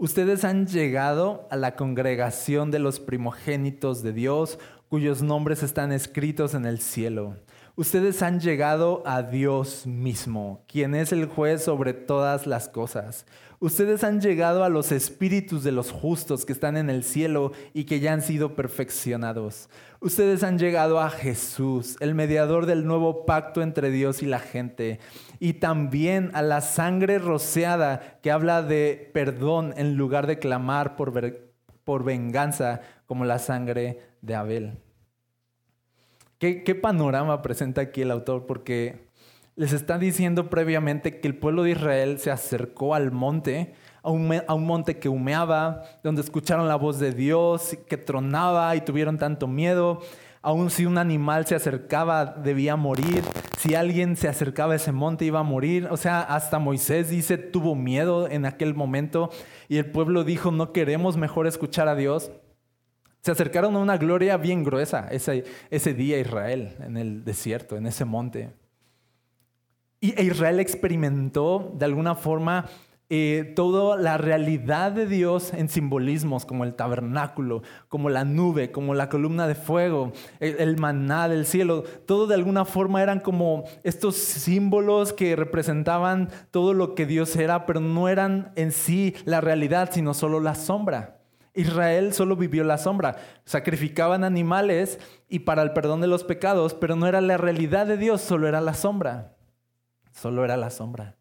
Ustedes 0.02 0.46
han 0.46 0.66
llegado 0.66 1.48
a 1.52 1.56
la 1.56 1.76
congregación 1.76 2.72
de 2.72 2.80
los 2.80 3.00
primogénitos 3.00 4.02
de 4.02 4.12
Dios, 4.12 4.58
cuyos 4.90 5.22
nombres 5.22 5.62
están 5.62 5.92
escritos 5.92 6.56
en 6.56 6.66
el 6.66 6.80
cielo. 6.80 7.36
Ustedes 7.82 8.22
han 8.22 8.40
llegado 8.40 9.02
a 9.08 9.24
Dios 9.24 9.88
mismo, 9.88 10.64
quien 10.68 10.94
es 10.94 11.12
el 11.12 11.26
juez 11.26 11.64
sobre 11.64 11.94
todas 11.94 12.46
las 12.46 12.70
cosas. 12.70 13.26
Ustedes 13.60 14.04
han 14.04 14.22
llegado 14.22 14.64
a 14.64 14.70
los 14.70 14.92
espíritus 14.92 15.64
de 15.64 15.72
los 15.72 15.90
justos 15.90 16.46
que 16.46 16.54
están 16.54 16.78
en 16.78 16.92
el 16.92 17.04
cielo 17.04 17.54
y 17.74 17.86
que 17.86 18.00
ya 18.00 18.14
han 18.14 18.22
sido 18.22 18.56
perfeccionados. 18.56 19.68
Ustedes 20.00 20.44
han 20.44 20.60
llegado 20.60 21.00
a 21.00 21.10
Jesús, 21.10 21.98
el 22.02 22.14
mediador 22.14 22.68
del 22.68 22.86
nuevo 22.86 23.26
pacto 23.26 23.64
entre 23.64 23.90
Dios 23.90 24.22
y 24.22 24.28
la 24.28 24.38
gente. 24.38 25.00
Y 25.40 25.54
también 25.54 26.30
a 26.36 26.44
la 26.44 26.62
sangre 26.62 27.18
rociada 27.18 28.20
que 28.22 28.30
habla 28.30 28.62
de 28.62 29.10
perdón 29.12 29.74
en 29.76 29.96
lugar 29.96 30.28
de 30.28 30.38
clamar 30.38 30.96
por, 30.96 31.50
por 31.84 32.04
venganza 32.04 32.82
como 33.08 33.26
la 33.26 33.40
sangre 33.40 34.02
de 34.22 34.36
Abel. 34.36 34.78
¿Qué, 36.42 36.64
¿Qué 36.64 36.74
panorama 36.74 37.44
presenta 37.44 37.82
aquí 37.82 38.02
el 38.02 38.10
autor? 38.10 38.48
Porque 38.48 39.08
les 39.56 39.74
está 39.74 40.00
diciendo 40.00 40.50
previamente 40.50 41.20
que 41.20 41.28
el 41.28 41.36
pueblo 41.36 41.62
de 41.62 41.70
Israel 41.70 42.18
se 42.18 42.32
acercó 42.32 42.96
al 42.96 43.12
monte, 43.12 43.76
a 44.02 44.10
un, 44.10 44.34
a 44.48 44.52
un, 44.56 44.66
monte 44.66 44.98
que 44.98 45.08
humeaba, 45.08 45.84
donde 46.04 46.22
escucharon 46.22 46.68
la 46.68 46.78
voz 46.78 46.98
de 46.98 47.12
Dios, 47.12 47.78
que 47.88 47.96
tronaba 47.96 48.76
y 48.76 48.82
tuvieron 48.82 49.20
tanto 49.20 49.48
miedo. 49.48 50.02
Aun 50.42 50.72
si 50.72 50.88
un 50.88 50.98
animal 50.98 51.46
se 51.46 51.54
acercaba, 51.54 52.26
debía 52.26 52.76
morir. 52.76 53.22
Si 53.60 53.76
alguien 53.76 54.18
se 54.18 54.28
acercaba 54.28 54.74
a 54.74 54.78
ese 54.78 54.92
monte, 54.92 55.26
iba 55.26 55.42
a 55.42 55.44
morir. 55.44 55.90
O 55.92 55.98
sea, 55.98 56.22
hasta 56.22 56.58
Moisés 56.58 57.12
dice, 57.12 57.38
tuvo 57.38 57.76
miedo 57.76 58.28
en 58.28 58.48
aquel 58.48 58.74
momento. 58.74 59.30
Y 59.70 59.78
el 59.78 59.92
pueblo 59.92 60.24
dijo, 60.24 60.50
no 60.50 60.74
queremos 60.74 61.18
mejor 61.18 61.46
escuchar 61.46 61.88
a 61.88 61.94
Dios. 61.94 62.32
Se 63.22 63.32
acercaron 63.32 63.76
a 63.76 63.80
una 63.80 63.98
gloria 63.98 64.38
bien 64.38 64.64
gruesa 64.64 65.08
ese, 65.12 65.44
ese 65.70 65.94
día 65.94 66.20
Israel, 66.20 66.76
en 66.80 66.98
el 66.98 67.24
desierto, 67.24 67.78
en 67.78 67.86
ese 67.86 68.04
monte. 68.04 68.52
Y 70.00 70.20
e 70.20 70.24
Israel 70.24 70.60
experimentó 70.60 71.72
de 71.78 71.86
alguna 71.86 72.16
forma 72.16 72.66
eh, 73.14 73.54
toda 73.56 73.98
la 73.98 74.18
realidad 74.18 74.94
de 74.94 75.06
Dios 75.06 75.54
en 75.54 75.70
simbolismos 75.70 76.46
como 76.46 76.64
el 76.64 76.74
tabernáculo, 76.74 77.62
como 77.90 78.10
la 78.10 78.24
nube, 78.24 78.72
como 78.72 78.96
la 78.96 79.10
columna 79.10 79.48
de 79.48 79.54
fuego, 79.54 80.14
el, 80.40 80.56
el, 80.60 80.78
maná 80.80 81.28
del 81.28 81.46
cielo. 81.46 81.84
Todo 82.08 82.26
de 82.26 82.34
alguna 82.34 82.66
forma 82.66 83.04
eran 83.04 83.20
como 83.20 83.66
estos 83.84 84.16
símbolos 84.16 85.14
que 85.14 85.36
representaban 85.36 86.30
todo 86.50 86.74
lo 86.74 86.96
que 86.96 87.06
Dios 87.06 87.36
era, 87.36 87.68
pero 87.68 87.82
no 87.82 88.08
eran 88.08 88.54
en 88.56 88.72
sí 88.72 89.14
la 89.26 89.42
realidad, 89.42 89.90
sino 89.92 90.16
solo 90.16 90.40
la 90.40 90.56
sombra. 90.56 91.21
Israel 91.54 92.14
solo 92.14 92.36
vivió 92.36 92.64
la 92.64 92.78
sombra. 92.78 93.18
Sacrificaban 93.46 94.24
animales 94.24 95.00
y 95.28 95.40
para 95.40 95.62
el 95.62 95.74
perdón 95.74 96.02
de 96.02 96.08
los 96.08 96.24
pecados, 96.24 96.74
pero 96.74 96.96
no 96.96 97.08
era 97.08 97.22
la 97.22 97.38
realidad 97.38 97.86
de 97.86 97.98
Dios, 97.98 98.22
solo 98.22 98.48
era 98.48 98.62
la 98.62 98.74
sombra 98.74 99.36
solo 100.12 100.44
era 100.46 100.58
la 100.58 100.70
sombra. 100.70 101.18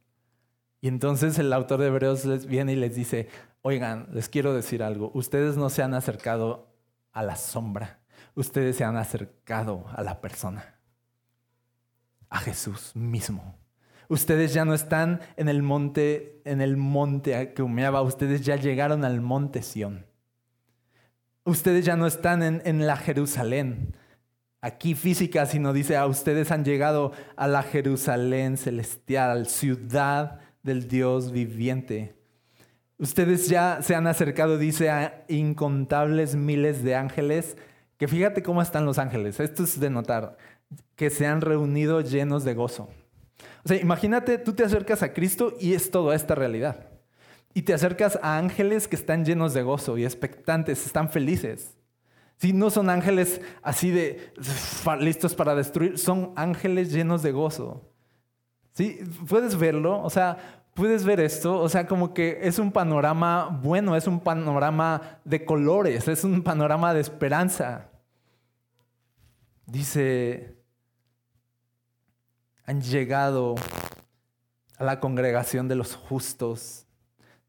Y 0.81 0.89
entonces 0.89 1.39
el 1.39 1.53
autor 1.53 1.81
de 1.81 1.89
Hebreos 1.89 2.25
les 2.25 2.47
viene 2.47 2.73
y 2.73 2.77
les 2.77 2.95
dice, 2.95 3.29
oigan, 3.63 4.09
les 4.13 4.29
quiero 4.29 4.55
decir 4.55 4.83
algo, 4.83 5.11
ustedes 5.15 5.57
no 5.57 5.71
se 5.71 5.83
han 5.83 5.95
acercado 5.95 6.75
a 7.13 7.23
la 7.23 7.37
sombra, 7.37 8.01
ustedes 8.35 8.77
se 8.77 8.85
han 8.85 8.97
acercado 8.97 9.87
a 9.95 10.03
la 10.03 10.21
persona, 10.21 10.81
a 12.29 12.39
Jesús 12.39 12.93
mismo. 12.95 13.59
Ustedes 14.09 14.53
ya 14.53 14.65
no 14.65 14.75
están 14.75 15.21
en 15.37 15.49
el 15.49 15.63
monte, 15.63 16.43
en 16.45 16.61
el 16.61 16.77
monte 16.77 17.53
que 17.53 17.63
humeaba, 17.63 18.03
ustedes 18.03 18.45
ya 18.45 18.57
llegaron 18.57 19.05
al 19.05 19.21
monte 19.21 19.63
Sión. 19.63 20.07
Ustedes 21.45 21.85
ya 21.85 21.97
no 21.97 22.07
están 22.07 22.43
en, 22.43 22.63
en 22.65 22.87
la 22.87 22.97
Jerusalén, 22.97 23.95
aquí 24.61 24.95
física, 24.95 25.47
sino 25.47 25.73
dice, 25.73 25.97
a 25.97 26.07
ustedes 26.07 26.51
han 26.51 26.65
llegado 26.65 27.13
a 27.37 27.49
la 27.49 27.63
Jerusalén 27.63 28.57
celestial, 28.57 29.47
ciudad 29.47 30.41
del 30.63 30.89
Dios 30.89 31.33
viviente. 31.33 32.15
Ustedes 32.99 33.49
ya 33.49 33.81
se 33.83 33.95
han 33.95 34.07
acercado, 34.07 34.59
dice, 34.59 34.91
a 34.91 35.25
incontables 35.29 36.37
miles 36.37 36.85
de 36.85 36.95
ángeles 36.95 37.57
que 37.97 38.09
fíjate 38.09 38.43
cómo 38.43 38.63
están 38.63 38.87
los 38.87 38.99
ángeles. 38.99 39.41
Esto 39.41 39.65
es 39.65 39.79
de 39.79 39.91
notar, 39.91 40.37
que 40.97 41.11
se 41.11 41.27
han 41.27 41.41
reunido 41.41 42.01
llenos 42.01 42.45
de 42.45 42.55
gozo. 42.55 42.89
O 43.65 43.69
sea, 43.69 43.79
imagínate, 43.79 44.39
tú 44.39 44.53
te 44.55 44.65
acercas 44.65 45.03
a 45.03 45.13
Cristo 45.13 45.55
y 45.61 45.75
es 45.75 45.91
toda 45.91 46.15
esta 46.15 46.35
realidad. 46.35 46.90
Y 47.53 47.63
te 47.63 47.75
acercas 47.75 48.19
a 48.23 48.39
ángeles 48.39 48.87
que 48.87 48.97
están 48.97 49.25
llenos 49.25 49.55
de 49.55 49.63
gozo 49.63 49.99
y 49.99 50.05
expectantes, 50.05 50.87
están 50.87 51.11
felices. 51.11 51.77
Si 52.37 52.53
no 52.53 52.71
son 52.71 52.89
ángeles 52.89 53.41
así 53.63 53.91
de 53.91 54.33
listos 55.01 55.35
para 55.35 55.55
destruir, 55.55 55.99
son 55.99 56.33
ángeles 56.37 56.93
llenos 56.93 57.23
de 57.23 57.33
gozo. 57.33 57.91
¿Sí? 58.73 59.01
¿Puedes 59.29 59.57
verlo? 59.59 60.01
O 60.03 60.11
sea, 60.11 60.61
puedes 60.75 61.05
ver 61.05 61.21
esto, 61.21 61.59
o 61.59 61.69
sea, 61.69 61.87
como 61.87 62.15
que 62.15 62.39
es 62.43 62.59
un 62.59 62.73
panorama 62.73 63.61
bueno, 63.63 63.97
es 63.97 64.07
un 64.07 64.21
panorama 64.21 65.21
de 65.25 65.45
colores, 65.45 66.09
es 66.09 66.25
un 66.25 66.43
panorama 66.43 66.95
de 66.95 67.01
esperanza. 67.01 67.91
Dice, 69.67 70.57
han 72.65 72.81
llegado 72.81 73.57
a 74.79 74.85
la 74.85 75.01
congregación 75.01 75.69
de 75.69 75.75
los 75.75 75.95
justos. 75.95 76.87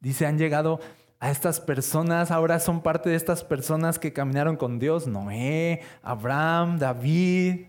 Dice, 0.01 0.25
han 0.25 0.37
llegado 0.37 0.79
a 1.19 1.29
estas 1.29 1.59
personas, 1.59 2.31
ahora 2.31 2.59
son 2.59 2.81
parte 2.81 3.09
de 3.09 3.15
estas 3.15 3.43
personas 3.43 3.99
que 3.99 4.11
caminaron 4.11 4.57
con 4.57 4.79
Dios, 4.79 5.07
Noé, 5.07 5.81
Abraham, 6.01 6.79
David. 6.79 7.67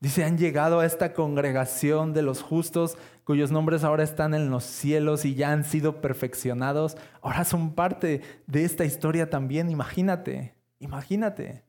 Dice, 0.00 0.24
han 0.24 0.38
llegado 0.38 0.80
a 0.80 0.86
esta 0.86 1.12
congregación 1.12 2.14
de 2.14 2.22
los 2.22 2.42
justos 2.42 2.96
cuyos 3.24 3.50
nombres 3.50 3.84
ahora 3.84 4.04
están 4.04 4.32
en 4.32 4.50
los 4.50 4.64
cielos 4.64 5.26
y 5.26 5.34
ya 5.34 5.52
han 5.52 5.64
sido 5.64 6.00
perfeccionados. 6.00 6.96
Ahora 7.20 7.44
son 7.44 7.74
parte 7.74 8.22
de 8.46 8.64
esta 8.64 8.86
historia 8.86 9.28
también, 9.28 9.68
imagínate, 9.68 10.54
imagínate. 10.78 11.62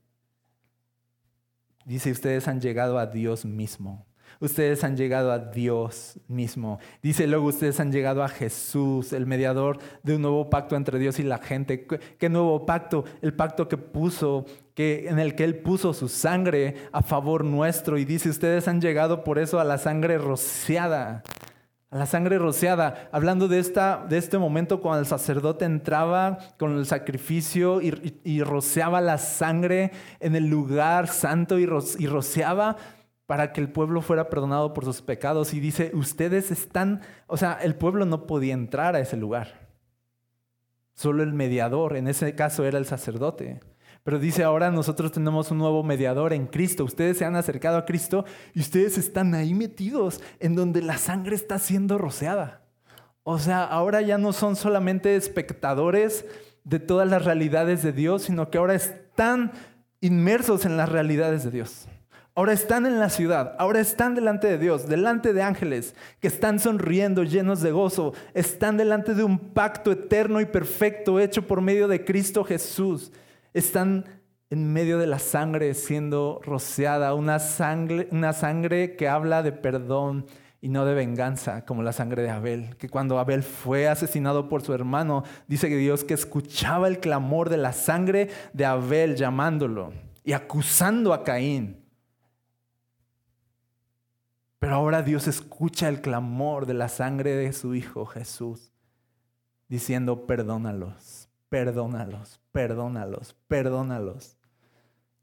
Dice, 1.84 2.12
ustedes 2.12 2.48
han 2.48 2.62
llegado 2.62 2.98
a 2.98 3.08
Dios 3.08 3.44
mismo. 3.44 4.09
Ustedes 4.42 4.86
han 4.86 4.96
llegado 4.96 5.34
a 5.34 5.40
Dios 5.40 6.18
mismo. 6.30 6.80
Dice 7.04 7.28
luego, 7.28 7.48
ustedes 7.48 7.78
han 7.82 7.92
llegado 7.92 8.24
a 8.24 8.30
Jesús, 8.30 9.12
el 9.12 9.26
mediador 9.26 9.80
de 10.02 10.16
un 10.16 10.22
nuevo 10.22 10.50
pacto 10.50 10.78
entre 10.78 10.98
Dios 10.98 11.20
y 11.20 11.24
la 11.24 11.40
gente. 11.40 11.86
¿Qué 11.86 12.30
nuevo 12.30 12.66
pacto? 12.66 13.04
El 13.22 13.34
pacto 13.34 13.68
que 13.68 13.76
puso, 13.76 14.46
que, 14.74 15.10
en 15.10 15.20
el 15.20 15.36
que 15.36 15.44
Él 15.44 15.58
puso 15.58 15.94
su 15.94 16.08
sangre 16.08 16.76
a 16.94 17.02
favor 17.02 17.44
nuestro. 17.44 17.98
Y 17.98 18.06
dice, 18.06 18.30
ustedes 18.30 18.70
han 18.70 18.80
llegado 18.80 19.26
por 19.26 19.40
eso 19.40 19.60
a 19.60 19.66
la 19.66 19.78
sangre 19.78 20.18
rociada. 20.18 21.22
A 21.92 21.98
la 21.98 22.06
sangre 22.06 22.38
rociada, 22.38 23.10
hablando 23.12 23.48
de, 23.50 23.60
esta, 23.60 24.06
de 24.08 24.20
este 24.20 24.38
momento 24.38 24.80
cuando 24.80 25.02
el 25.02 25.08
sacerdote 25.08 25.66
entraba 25.66 26.38
con 26.58 26.78
el 26.78 26.86
sacrificio 26.86 27.82
y, 27.82 28.44
rociaba 28.44 29.02
la 29.02 29.18
sangre 29.18 29.92
en 30.20 30.36
el 30.36 30.48
lugar 30.48 31.08
santo 31.08 31.58
y 31.58 31.66
rociaba 31.66 32.78
para 33.30 33.54
que 33.54 33.62
el 33.62 33.72
pueblo 33.72 34.02
fuera 34.02 34.28
perdonado 34.28 34.74
por 34.74 34.86
sus 34.86 35.04
pecados. 35.04 35.54
Y 35.54 35.60
dice, 35.60 35.92
ustedes 35.94 36.50
están, 36.50 37.02
o 37.28 37.38
sea, 37.38 37.60
el 37.62 37.76
pueblo 37.76 38.08
no 38.08 38.26
podía 38.26 38.56
entrar 38.56 38.96
a 38.96 39.02
ese 39.02 39.18
lugar. 39.18 39.70
Solo 40.96 41.22
el 41.22 41.34
mediador, 41.34 41.96
en 41.96 42.08
ese 42.08 42.34
caso 42.34 42.66
era 42.66 42.80
el 42.80 42.88
sacerdote. 42.88 43.60
Pero 44.04 44.18
dice, 44.18 44.44
ahora 44.44 44.72
nosotros 44.72 45.12
tenemos 45.12 45.52
un 45.52 45.60
nuevo 45.60 45.84
mediador 45.84 46.34
en 46.34 46.48
Cristo. 46.48 46.84
Ustedes 46.84 47.20
se 47.20 47.26
han 47.26 47.36
acercado 47.36 47.78
a 47.78 47.86
Cristo 47.86 48.26
y 48.56 48.62
ustedes 48.62 48.98
están 48.98 49.36
ahí 49.36 49.54
metidos 49.54 50.22
en 50.40 50.56
donde 50.56 50.82
la 50.82 50.98
sangre 50.98 51.36
está 51.36 51.60
siendo 51.60 52.00
rociada. 52.00 52.64
O 53.22 53.38
sea, 53.38 53.64
ahora 53.64 54.02
ya 54.02 54.18
no 54.18 54.34
son 54.34 54.56
solamente 54.56 55.16
espectadores 55.16 56.26
de 56.64 56.80
todas 56.80 57.08
las 57.08 57.26
realidades 57.26 57.84
de 57.84 57.92
Dios, 57.92 58.24
sino 58.24 58.50
que 58.50 58.58
ahora 58.58 58.74
están 58.74 59.52
inmersos 60.02 60.66
en 60.66 60.78
las 60.78 60.90
realidades 60.90 61.44
de 61.44 61.52
Dios. 61.52 61.88
Ahora 62.36 62.54
están 62.54 62.86
en 62.86 63.00
la 63.00 63.10
ciudad, 63.10 63.56
ahora 63.60 63.80
están 63.80 64.16
delante 64.16 64.48
de 64.48 64.58
Dios, 64.58 64.88
delante 64.88 65.34
de 65.34 65.42
ángeles 65.42 65.96
que 66.22 66.28
están 66.28 66.60
sonriendo, 66.60 67.24
llenos 67.24 67.62
de 67.62 67.72
gozo, 67.72 68.14
están 68.34 68.78
delante 68.78 69.14
de 69.14 69.24
un 69.24 69.40
pacto 69.40 69.92
eterno 69.92 70.40
y 70.40 70.46
perfecto 70.46 71.20
hecho 71.20 71.46
por 71.46 71.62
medio 71.62 71.88
de 71.88 72.06
Cristo 72.06 72.44
Jesús. 72.44 73.12
Están 73.54 74.06
en 74.50 74.72
medio 74.72 74.98
de 74.98 75.08
la 75.08 75.20
sangre 75.20 75.74
siendo 75.74 76.40
rociada, 76.44 77.14
una 77.14 77.40
sangre, 77.40 78.08
una 78.12 78.34
sangre 78.34 78.96
que 78.96 79.08
habla 79.08 79.44
de 79.44 79.52
perdón 79.52 80.26
y 80.62 80.70
no 80.70 80.86
de 80.86 80.94
venganza, 80.94 81.66
como 81.66 81.84
la 81.84 81.94
sangre 81.94 82.22
de 82.22 82.30
Abel, 82.30 82.76
que 82.78 82.90
cuando 82.90 83.20
Abel 83.20 83.44
fue 83.44 83.88
asesinado 83.88 84.50
por 84.50 84.62
su 84.62 84.74
hermano, 84.74 85.24
dice 85.48 85.70
que 85.70 85.78
Dios 85.78 86.04
que 86.04 86.14
escuchaba 86.14 86.88
el 86.88 87.00
clamor 87.00 87.50
de 87.50 87.58
la 87.58 87.74
sangre 87.74 88.30
de 88.54 88.66
Abel 88.66 89.16
llamándolo 89.16 89.94
y 90.24 90.34
acusando 90.34 91.14
a 91.14 91.24
Caín. 91.24 91.79
Pero 94.60 94.76
ahora 94.76 95.02
Dios 95.02 95.28
escucha 95.28 95.88
el 95.88 96.02
clamor 96.02 96.66
de 96.66 96.74
la 96.74 96.90
sangre 96.90 97.34
de 97.34 97.54
su 97.54 97.76
Hijo 97.76 98.06
Jesús, 98.06 98.74
diciendo, 99.70 100.28
perdónalos, 100.28 101.30
perdónalos, 101.48 102.42
perdónalos, 102.52 103.36
perdónalos. 103.48 104.38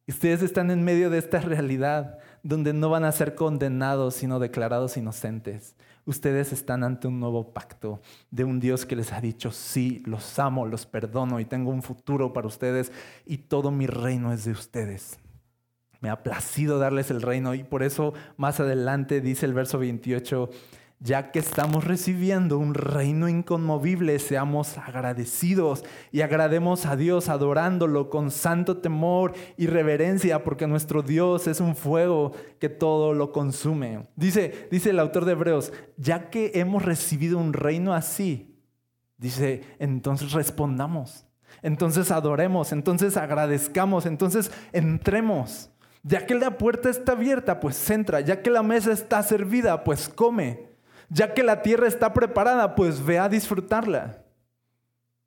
ustedes 0.08 0.42
están 0.42 0.70
en 0.70 0.84
medio 0.84 1.10
de 1.10 1.18
esta 1.18 1.40
realidad 1.40 2.18
donde 2.42 2.72
no 2.72 2.88
van 2.88 3.04
a 3.04 3.12
ser 3.12 3.34
condenados, 3.34 4.14
sino 4.14 4.38
declarados 4.38 4.96
inocentes. 4.96 5.76
Ustedes 6.06 6.52
están 6.52 6.84
ante 6.84 7.08
un 7.08 7.20
nuevo 7.20 7.52
pacto 7.52 8.00
de 8.30 8.44
un 8.44 8.58
Dios 8.58 8.86
que 8.86 8.96
les 8.96 9.12
ha 9.12 9.20
dicho, 9.20 9.50
sí, 9.50 10.02
los 10.06 10.38
amo, 10.38 10.64
los 10.64 10.86
perdono 10.86 11.40
y 11.40 11.44
tengo 11.44 11.72
un 11.72 11.82
futuro 11.82 12.32
para 12.32 12.46
ustedes 12.46 12.90
y 13.26 13.38
todo 13.38 13.70
mi 13.70 13.86
reino 13.86 14.32
es 14.32 14.44
de 14.44 14.52
ustedes 14.52 15.18
me 16.06 16.10
ha 16.10 16.22
placido 16.22 16.78
darles 16.78 17.10
el 17.10 17.20
reino 17.20 17.52
y 17.56 17.64
por 17.64 17.82
eso 17.82 18.14
más 18.36 18.60
adelante 18.60 19.20
dice 19.20 19.44
el 19.44 19.54
verso 19.54 19.80
28, 19.80 20.50
ya 21.00 21.32
que 21.32 21.40
estamos 21.40 21.82
recibiendo 21.82 22.58
un 22.58 22.74
reino 22.74 23.28
inconmovible, 23.28 24.20
seamos 24.20 24.78
agradecidos 24.78 25.82
y 26.12 26.20
agrademos 26.20 26.86
a 26.86 26.94
Dios 26.94 27.28
adorándolo 27.28 28.08
con 28.08 28.30
santo 28.30 28.76
temor 28.76 29.32
y 29.56 29.66
reverencia, 29.66 30.44
porque 30.44 30.68
nuestro 30.68 31.02
Dios 31.02 31.48
es 31.48 31.58
un 31.58 31.74
fuego 31.74 32.30
que 32.60 32.68
todo 32.68 33.12
lo 33.12 33.32
consume. 33.32 34.06
Dice, 34.14 34.68
dice 34.70 34.90
el 34.90 35.00
autor 35.00 35.24
de 35.24 35.32
Hebreos, 35.32 35.72
ya 35.96 36.30
que 36.30 36.52
hemos 36.54 36.84
recibido 36.84 37.36
un 37.36 37.52
reino 37.52 37.94
así, 37.94 38.56
dice, 39.18 39.62
entonces 39.80 40.30
respondamos, 40.30 41.26
entonces 41.62 42.12
adoremos, 42.12 42.70
entonces 42.70 43.16
agradezcamos, 43.16 44.06
entonces 44.06 44.52
entremos. 44.72 45.72
Ya 46.08 46.24
que 46.24 46.36
la 46.36 46.56
puerta 46.56 46.88
está 46.88 47.12
abierta, 47.12 47.58
pues 47.58 47.90
entra. 47.90 48.20
Ya 48.20 48.40
que 48.40 48.48
la 48.48 48.62
mesa 48.62 48.92
está 48.92 49.24
servida, 49.24 49.82
pues 49.82 50.08
come. 50.08 50.68
Ya 51.08 51.34
que 51.34 51.42
la 51.42 51.62
tierra 51.62 51.88
está 51.88 52.12
preparada, 52.12 52.76
pues 52.76 53.04
ve 53.04 53.18
a 53.18 53.28
disfrutarla. 53.28 54.22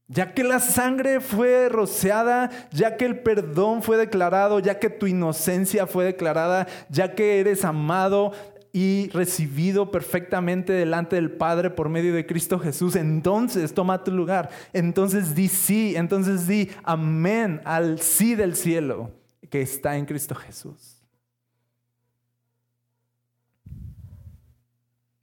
Ya 0.08 0.34
que 0.34 0.42
la 0.46 0.60
sangre 0.60 1.20
fue 1.20 1.68
rociada, 1.68 2.50
ya 2.72 2.96
que 2.96 3.06
el 3.06 3.20
perdón 3.20 3.84
fue 3.84 3.98
declarado, 3.98 4.60
ya 4.60 4.80
que 4.80 4.90
tu 4.90 5.06
inocencia 5.06 5.86
fue 5.86 6.06
declarada, 6.06 6.66
ya 6.90 7.14
que 7.14 7.42
eres 7.42 7.66
amado 7.66 8.32
y 8.72 9.10
recibido 9.10 9.92
perfectamente 9.92 10.72
delante 10.72 11.18
del 11.18 11.32
Padre 11.32 11.72
por 11.72 11.90
medio 11.90 12.14
de 12.14 12.26
Cristo 12.26 12.58
Jesús, 12.58 12.96
entonces 12.96 13.74
toma 13.74 14.06
tu 14.06 14.12
lugar. 14.12 14.50
Entonces 14.72 15.36
di 15.36 15.50
sí, 15.50 15.94
entonces 15.98 16.48
di 16.48 16.72
amén 16.84 17.60
al 17.66 18.00
sí 18.00 18.36
del 18.36 18.56
cielo 18.56 19.19
que 19.50 19.62
está 19.62 19.98
en 19.98 20.06
Cristo 20.06 20.36
Jesús. 20.36 21.02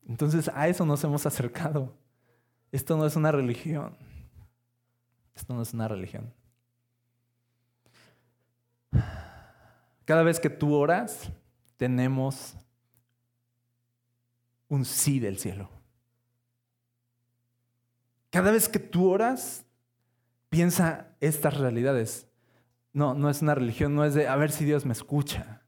Entonces 0.09 0.51
a 0.55 0.69
eso 0.69 0.85
nos 0.85 1.03
hemos 1.05 1.27
acercado. 1.27 1.95
Esto 2.73 2.97
no 2.97 3.07
es 3.07 3.17
una 3.17 3.33
religión. 3.33 3.97
Esto 5.35 5.55
no 5.55 5.63
es 5.63 5.73
una 5.75 5.89
religión. 5.89 6.33
Cada 10.05 10.23
vez 10.23 10.39
que 10.39 10.51
tú 10.51 10.75
oras, 10.75 11.31
tenemos 11.77 12.57
un 14.69 14.85
sí 14.85 15.19
del 15.19 15.39
cielo. 15.39 15.69
Cada 18.31 18.51
vez 18.51 18.69
que 18.69 18.79
tú 18.79 19.09
oras, 19.11 19.65
piensa 20.49 21.09
estas 21.21 21.57
realidades. 21.57 22.26
No, 22.97 23.13
no 23.13 23.29
es 23.29 23.43
una 23.43 23.55
religión, 23.55 23.95
no 23.95 24.07
es 24.07 24.15
de 24.15 24.27
a 24.27 24.37
ver 24.37 24.51
si 24.51 24.65
Dios 24.65 24.87
me 24.87 24.95
escucha. 24.95 25.61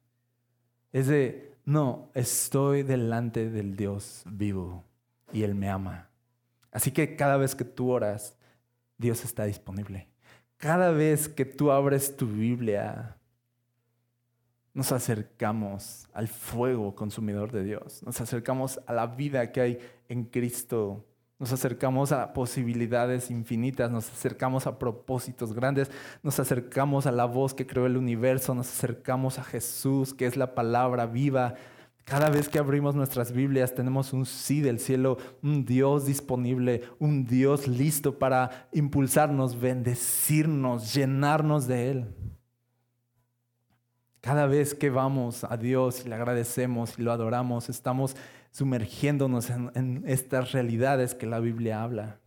Es 0.95 1.09
de, 1.09 1.59
no, 1.67 2.11
estoy 2.15 2.85
delante 2.85 3.51
del 3.51 3.77
Dios 3.77 4.23
vivo 4.25 4.83
y 5.31 5.43
Él 5.43 5.55
me 5.55 5.69
ama. 5.69 6.09
Así 6.73 6.91
que 6.91 7.17
cada 7.17 7.37
vez 7.37 7.55
que 7.55 7.67
tú 7.67 7.91
oras, 7.91 8.35
Dios 8.97 9.27
está 9.27 9.45
disponible. 9.45 10.09
Cada 10.57 10.91
vez 10.91 11.29
que 11.29 11.45
tú 11.45 11.71
abres 11.71 12.17
tu 12.17 12.27
Biblia, 12.27 13.19
nos 14.73 14.91
acercamos 14.91 16.09
al 16.15 16.29
fuego 16.29 16.95
consumidor 16.95 17.53
de 17.53 17.63
Dios. 17.63 18.03
Nos 18.05 18.23
acercamos 18.23 18.81
a 18.87 18.95
la 18.95 19.07
vida 19.07 19.53
que 19.53 19.61
hay 19.61 19.79
en 20.09 20.25
Cristo 20.25 21.05
Nos 21.39 21.53
acercamos 21.53 22.11
a 22.11 22.33
posibilidades 22.33 23.31
infinitas, 23.31 23.93
nos 23.93 24.11
acercamos 24.11 24.67
a 24.67 24.77
propósitos 24.77 25.53
grandes, 25.53 25.89
nos 26.23 26.41
acercamos 26.41 27.07
a 27.07 27.13
la 27.13 27.27
voz 27.27 27.55
que 27.55 27.67
creó 27.67 27.87
el 27.87 27.97
universo, 27.97 28.55
nos 28.57 28.69
acercamos 28.69 29.39
a 29.39 29.45
Jesús, 29.45 30.15
que 30.15 30.27
es 30.27 30.37
la 30.37 30.57
palabra 30.57 31.07
viva. 31.07 31.55
Cada 32.05 32.29
vez 32.29 32.49
que 32.49 32.59
abrimos 32.59 32.97
nuestras 32.97 33.31
Biblias 33.31 33.73
tenemos 33.73 34.13
un 34.13 34.27
sí 34.27 34.63
del 34.63 34.81
cielo, 34.81 35.19
un 35.41 35.65
Dios 35.65 36.07
disponible, 36.07 36.83
un 36.99 37.25
Dios 37.25 37.69
listo 37.69 38.19
para 38.19 38.69
impulsarnos, 38.73 39.61
bendecirnos, 39.61 40.93
llenarnos 40.93 41.69
de 41.69 41.91
Él. 41.91 42.15
Cada 44.21 44.47
vez 44.47 44.75
que 44.75 44.91
vamos 44.91 45.45
a 45.45 45.57
Dios 45.57 46.05
y 46.05 46.09
le 46.09 46.17
agradecemos 46.17 46.99
y 46.99 47.03
lo 47.03 47.13
adoramos, 47.13 47.69
estamos 47.69 48.17
sumergiéndonos 48.51 49.51
en, 49.51 50.03
estas 50.07 50.53
realidades 50.53 51.15
que 51.15 51.27
la 51.27 51.41
Biblia 51.41 51.83
habla. 51.83 52.21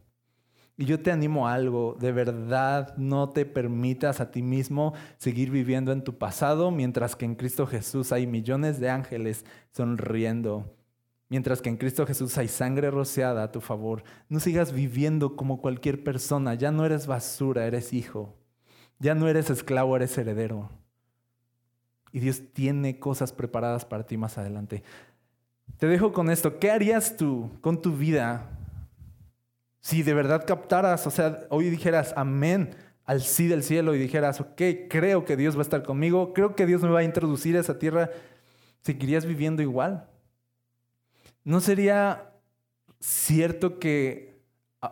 Y 0.78 0.86
yo 0.86 1.00
te 1.00 1.12
animo 1.12 1.48
a 1.48 1.54
algo, 1.54 1.96
de 2.00 2.12
verdad 2.12 2.96
no 2.98 3.30
te 3.30 3.46
permitas 3.46 4.20
a 4.20 4.32
ti 4.32 4.42
mismo 4.42 4.94
seguir 5.18 5.52
viviendo 5.52 5.92
en 5.92 6.04
tu 6.04 6.18
pasado 6.18 6.72
mientras 6.72 7.16
que 7.16 7.26
en 7.26 7.36
Cristo 7.36 7.68
Jesús 7.68 8.12
hay 8.12 8.26
millones 8.26 8.80
de 8.80 8.90
ángeles 8.90 9.46
sonriendo. 9.72 10.76
Mientras 11.30 11.62
que 11.62 11.70
en 11.70 11.78
Cristo 11.78 12.06
Jesús 12.06 12.38
hay 12.38 12.50
sangre 12.50 12.92
rociada 12.92 13.44
a 13.44 13.52
tu 13.52 13.62
favor. 13.62 14.04
No 14.28 14.42
sigas 14.42 14.74
viviendo 14.74 15.38
como 15.38 15.62
cualquier 15.62 16.04
persona. 16.04 16.56
Ya 16.56 16.72
no 16.72 16.86
eres 16.86 17.08
basura, 17.08 17.66
eres 17.66 17.94
hijo. 17.94 18.36
Ya 19.00 19.16
no 19.16 19.30
eres 19.30 19.50
esclavo, 19.50 19.96
eres 19.96 20.18
heredero. 20.18 20.70
Y 22.12 22.20
Dios 22.20 22.42
tiene 22.54 23.00
cosas 23.00 23.32
preparadas 23.32 23.86
para 23.86 24.06
ti 24.06 24.18
más 24.18 24.38
adelante. 24.38 24.84
Te 25.78 25.88
dejo 25.88 26.14
con 26.14 26.30
esto. 26.30 26.60
¿Qué 26.60 26.72
harías 26.72 27.18
tú 27.18 27.52
con 27.62 27.82
tu 27.82 27.96
vida 27.96 28.48
si 29.82 30.04
de 30.04 30.14
verdad 30.14 30.46
captaras, 30.46 31.08
o 31.08 31.12
sea, 31.12 31.40
hoy 31.50 31.70
dijeras 31.70 32.14
amén 32.16 32.76
al 33.04 33.22
sí 33.22 33.48
del 33.48 33.64
cielo 33.64 33.96
y 33.96 34.00
dijeras, 34.00 34.40
ok, 34.40 34.62
creo 34.90 35.26
que 35.26 35.36
Dios 35.36 35.56
va 35.56 35.60
a 35.60 35.64
estar 35.64 35.84
conmigo, 35.84 36.34
creo 36.34 36.56
que 36.56 36.68
Dios 36.68 36.84
me 36.84 36.90
va 36.90 37.00
a 37.00 37.04
introducir 37.04 37.58
a 37.58 37.60
esa 37.60 37.80
tierra, 37.80 38.12
¿seguirías 38.84 39.26
viviendo 39.26 39.62
igual? 39.62 40.08
¿No 41.44 41.60
sería 41.60 42.32
cierto 43.00 43.80
que 43.80 44.40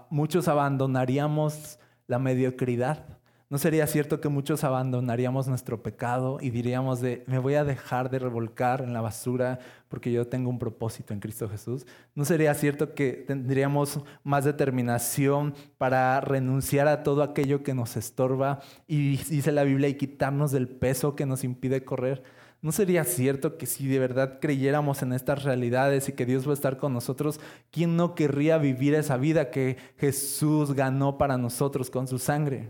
muchos 0.10 0.48
abandonaríamos 0.48 1.80
la 2.08 2.18
mediocridad? 2.18 3.19
¿No 3.52 3.58
sería 3.58 3.88
cierto 3.88 4.22
que 4.22 4.30
muchos 4.30 4.64
abandonaríamos 4.64 5.48
nuestro 5.48 5.82
pecado 5.82 6.38
y 6.40 6.52
diríamos 6.52 7.02
de, 7.02 7.24
me 7.26 7.40
voy 7.40 7.56
a 7.56 7.64
dejar 7.64 8.12
de 8.12 8.20
revolcar 8.20 8.82
en 8.82 8.94
la 8.94 9.02
basura 9.02 9.58
porque 9.88 10.12
yo 10.12 10.28
tengo 10.28 10.52
un 10.52 10.60
propósito 10.60 11.16
en 11.16 11.20
Cristo 11.20 11.50
Jesús? 11.50 11.88
¿No 12.14 12.26
sería 12.26 12.54
cierto 12.54 12.94
que 12.94 13.14
tendríamos 13.14 14.02
más 14.24 14.46
determinación 14.46 15.56
para 15.80 16.22
renunciar 16.22 16.88
a 16.88 17.02
todo 17.02 17.24
aquello 17.24 17.64
que 17.64 17.74
nos 17.74 17.98
estorba 17.98 18.60
y 18.86 19.18
dice 19.18 19.52
la 19.52 19.64
Biblia 19.64 19.90
y 19.90 19.98
quitarnos 19.98 20.52
del 20.52 20.68
peso 20.68 21.16
que 21.16 21.26
nos 21.26 21.44
impide 21.44 21.84
correr? 21.84 22.22
¿No 22.62 22.72
sería 22.72 23.04
cierto 23.04 23.58
que 23.58 23.66
si 23.66 23.88
de 23.88 23.98
verdad 23.98 24.38
creyéramos 24.40 25.02
en 25.02 25.12
estas 25.12 25.44
realidades 25.44 26.08
y 26.08 26.14
que 26.14 26.28
Dios 26.28 26.46
va 26.46 26.52
a 26.52 26.54
estar 26.54 26.78
con 26.78 26.94
nosotros, 26.94 27.40
¿quién 27.72 27.96
no 27.96 28.14
querría 28.14 28.60
vivir 28.60 28.94
esa 28.94 29.18
vida 29.18 29.50
que 29.50 29.78
Jesús 29.98 30.74
ganó 30.74 31.18
para 31.18 31.40
nosotros 31.40 31.90
con 31.90 32.08
su 32.08 32.20
sangre? 32.20 32.70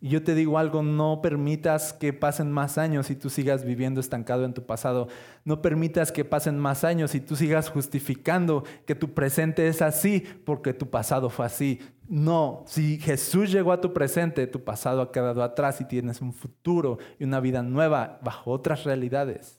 Y 0.00 0.10
yo 0.10 0.22
te 0.22 0.34
digo 0.34 0.58
algo, 0.58 0.82
no 0.82 1.22
permitas 1.22 1.92
que 1.92 2.12
pasen 2.12 2.52
más 2.52 2.76
años 2.76 3.10
y 3.10 3.16
tú 3.16 3.30
sigas 3.30 3.64
viviendo 3.64 4.00
estancado 4.00 4.44
en 4.44 4.52
tu 4.52 4.66
pasado. 4.66 5.08
No 5.44 5.62
permitas 5.62 6.12
que 6.12 6.24
pasen 6.24 6.58
más 6.58 6.84
años 6.84 7.14
y 7.14 7.20
tú 7.20 7.36
sigas 7.36 7.70
justificando 7.70 8.64
que 8.86 8.94
tu 8.94 9.14
presente 9.14 9.66
es 9.66 9.80
así 9.80 10.20
porque 10.44 10.74
tu 10.74 10.90
pasado 10.90 11.30
fue 11.30 11.46
así. 11.46 11.80
No, 12.06 12.64
si 12.66 12.98
Jesús 12.98 13.50
llegó 13.50 13.72
a 13.72 13.80
tu 13.80 13.94
presente, 13.94 14.46
tu 14.46 14.62
pasado 14.62 15.00
ha 15.00 15.10
quedado 15.10 15.42
atrás 15.42 15.80
y 15.80 15.86
tienes 15.86 16.20
un 16.20 16.34
futuro 16.34 16.98
y 17.18 17.24
una 17.24 17.40
vida 17.40 17.62
nueva 17.62 18.18
bajo 18.22 18.50
otras 18.50 18.84
realidades. 18.84 19.58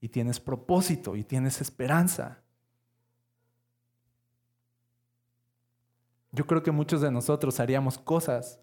Y 0.00 0.08
tienes 0.08 0.40
propósito 0.40 1.16
y 1.16 1.24
tienes 1.24 1.60
esperanza. 1.60 2.40
Yo 6.32 6.46
creo 6.46 6.62
que 6.62 6.70
muchos 6.70 7.02
de 7.02 7.10
nosotros 7.10 7.60
haríamos 7.60 7.98
cosas 7.98 8.60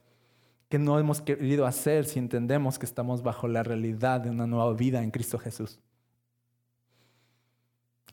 que 0.69 0.79
no 0.79 0.99
hemos 0.99 1.21
querido 1.21 1.65
hacer 1.65 2.05
si 2.05 2.19
entendemos 2.19 2.79
que 2.79 2.85
estamos 2.85 3.21
bajo 3.23 3.47
la 3.47 3.63
realidad 3.63 4.21
de 4.21 4.29
una 4.29 4.47
nueva 4.47 4.73
vida 4.73 5.03
en 5.03 5.11
Cristo 5.11 5.37
Jesús. 5.37 5.79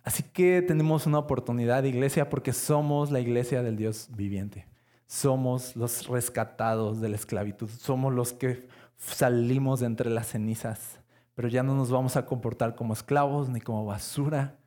Así 0.02 0.22
que 0.22 0.62
tenemos 0.62 1.06
una 1.06 1.18
oportunidad, 1.18 1.84
iglesia, 1.84 2.30
porque 2.30 2.52
somos 2.52 3.10
la 3.10 3.20
iglesia 3.20 3.62
del 3.62 3.76
Dios 3.76 4.08
viviente. 4.14 4.66
Somos 5.06 5.76
los 5.76 6.06
rescatados 6.06 7.00
de 7.00 7.08
la 7.08 7.16
esclavitud. 7.16 7.68
Somos 7.68 8.12
los 8.14 8.32
que 8.32 8.68
salimos 8.96 9.80
de 9.80 9.86
entre 9.86 10.10
las 10.10 10.28
cenizas. 10.28 11.00
Pero 11.34 11.48
ya 11.48 11.62
no 11.62 11.74
nos 11.74 11.90
vamos 11.90 12.16
a 12.16 12.26
comportar 12.26 12.74
como 12.74 12.92
esclavos, 12.92 13.48
ni 13.48 13.60
como 13.60 13.84
basura, 13.84 14.58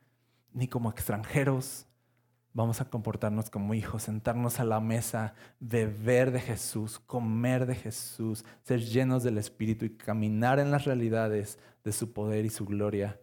ni 0.54 0.68
como 0.68 0.90
extranjeros, 0.90 1.88
vamos 2.54 2.82
a 2.82 2.90
comportarnos 2.90 3.50
como 3.50 3.74
hijos, 3.74 4.04
sentarnos 4.04 4.60
a 4.60 4.64
la 4.64 4.80
mesa, 4.80 5.34
beber 5.60 6.32
de 6.32 6.40
Jesús, 6.40 7.00
comer 7.00 7.66
de 7.66 7.76
Jesús, 7.76 8.46
ser 8.64 8.82
llenos 8.82 9.24
del 9.24 9.38
Espíritu 9.38 9.86
y 9.86 9.98
caminar 9.98 10.60
en 10.60 10.72
las 10.72 10.86
realidades 10.86 11.58
de 11.84 11.92
su 11.92 12.14
poder 12.14 12.46
y 12.46 12.50
su 12.50 12.66
gloria. 12.66 13.20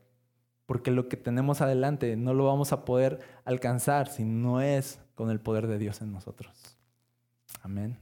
Porque 0.67 0.91
lo 0.91 1.09
que 1.09 1.17
tenemos 1.17 1.61
adelante 1.61 2.17
no 2.17 2.35
lo 2.35 2.47
vamos 2.47 2.73
a 2.73 2.85
poder 2.85 3.21
alcanzar 3.45 4.09
si 4.09 4.25
no 4.25 4.61
es 4.61 5.01
con 5.15 5.31
el 5.31 5.41
poder 5.41 5.67
de 5.67 5.79
Dios 5.79 6.01
en 6.01 6.13
nosotros. 6.13 6.79
Amén. 7.63 7.99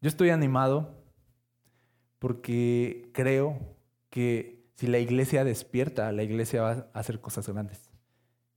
Yo 0.00 0.08
estoy 0.08 0.30
animado 0.30 0.94
porque 2.18 3.10
creo 3.12 3.58
que 4.10 4.64
si 4.74 4.86
la 4.86 4.98
iglesia 4.98 5.44
despierta, 5.44 6.12
la 6.12 6.22
iglesia 6.22 6.62
va 6.62 6.70
a 6.92 6.98
hacer 6.98 7.20
cosas 7.20 7.48
grandes. 7.48 7.85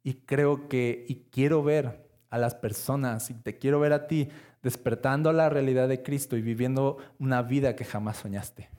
Y 0.09 0.15
creo 0.25 0.67
que, 0.67 1.05
y 1.07 1.27
quiero 1.29 1.61
ver 1.61 2.09
a 2.31 2.39
las 2.39 2.55
personas, 2.55 3.29
y 3.29 3.35
te 3.35 3.59
quiero 3.59 3.79
ver 3.79 3.93
a 3.93 4.07
ti 4.07 4.27
despertando 4.63 5.31
la 5.31 5.49
realidad 5.49 5.87
de 5.87 6.01
Cristo 6.01 6.35
y 6.35 6.41
viviendo 6.41 6.97
una 7.19 7.43
vida 7.43 7.75
que 7.75 7.85
jamás 7.85 8.17
soñaste. 8.17 8.71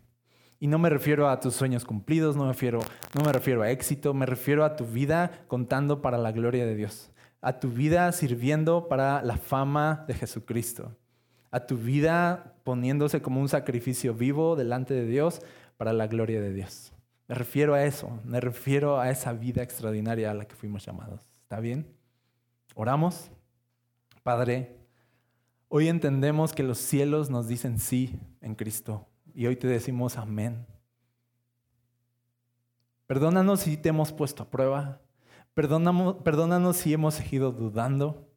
Y 0.59 0.66
no 0.66 0.81
me 0.81 0.91
refiero 0.91 1.28
a 1.28 1.39
tus 1.39 1.55
sueños 1.55 1.85
cumplidos, 1.85 2.35
no 2.35 2.47
me 2.47 2.49
refiero, 2.49 2.81
no 3.14 3.24
me 3.24 3.33
refiero 3.33 3.62
a 3.62 3.70
éxito, 3.70 4.12
me 4.12 4.26
refiero 4.26 4.64
a 4.64 4.74
tu 4.74 4.85
vida 4.85 5.31
contando 5.47 6.03
para 6.03 6.18
la 6.18 6.33
gloria 6.33 6.66
de 6.66 6.74
Dios, 6.74 7.12
a 7.41 7.61
tu 7.61 7.68
vida 7.68 8.11
sirviendo 8.11 8.89
para 8.89 9.22
la 9.22 9.37
fama 9.37 10.05
de 10.09 10.14
Jesucristo, 10.14 10.97
a 11.53 11.64
tu 11.64 11.76
vida 11.76 12.57
poniéndose 12.64 13.22
como 13.22 13.41
un 13.41 13.49
sacrificio 13.49 14.14
vivo 14.14 14.57
delante 14.57 14.95
de 14.95 15.07
Dios 15.07 15.43
para 15.76 15.93
la 15.93 16.09
gloria 16.09 16.41
de 16.41 16.53
Dios. 16.53 16.93
Me 17.31 17.37
refiero 17.37 17.74
a 17.74 17.85
eso, 17.85 18.18
me 18.24 18.41
refiero 18.41 18.99
a 18.99 19.09
esa 19.09 19.33
vida 19.33 19.62
extraordinaria 19.62 20.33
a 20.33 20.35
la 20.35 20.47
que 20.47 20.57
fuimos 20.57 20.85
llamados. 20.85 21.31
¿Está 21.45 21.61
bien? 21.61 21.87
Oramos. 22.74 23.31
Padre, 24.24 24.81
hoy 25.68 25.87
entendemos 25.87 26.53
que 26.53 26.64
los 26.64 26.78
cielos 26.78 27.31
nos 27.31 27.47
dicen 27.47 27.78
sí 27.78 28.18
en 28.41 28.57
Cristo 28.57 29.07
y 29.33 29.47
hoy 29.47 29.55
te 29.55 29.68
decimos 29.68 30.16
amén. 30.16 30.66
Perdónanos 33.07 33.61
si 33.61 33.76
te 33.76 33.91
hemos 33.91 34.12
puesto 34.12 34.43
a 34.43 34.51
prueba. 34.51 35.01
Perdónanos, 35.55 36.16
perdónanos 36.24 36.78
si 36.78 36.93
hemos 36.93 37.14
seguido 37.14 37.53
dudando. 37.53 38.28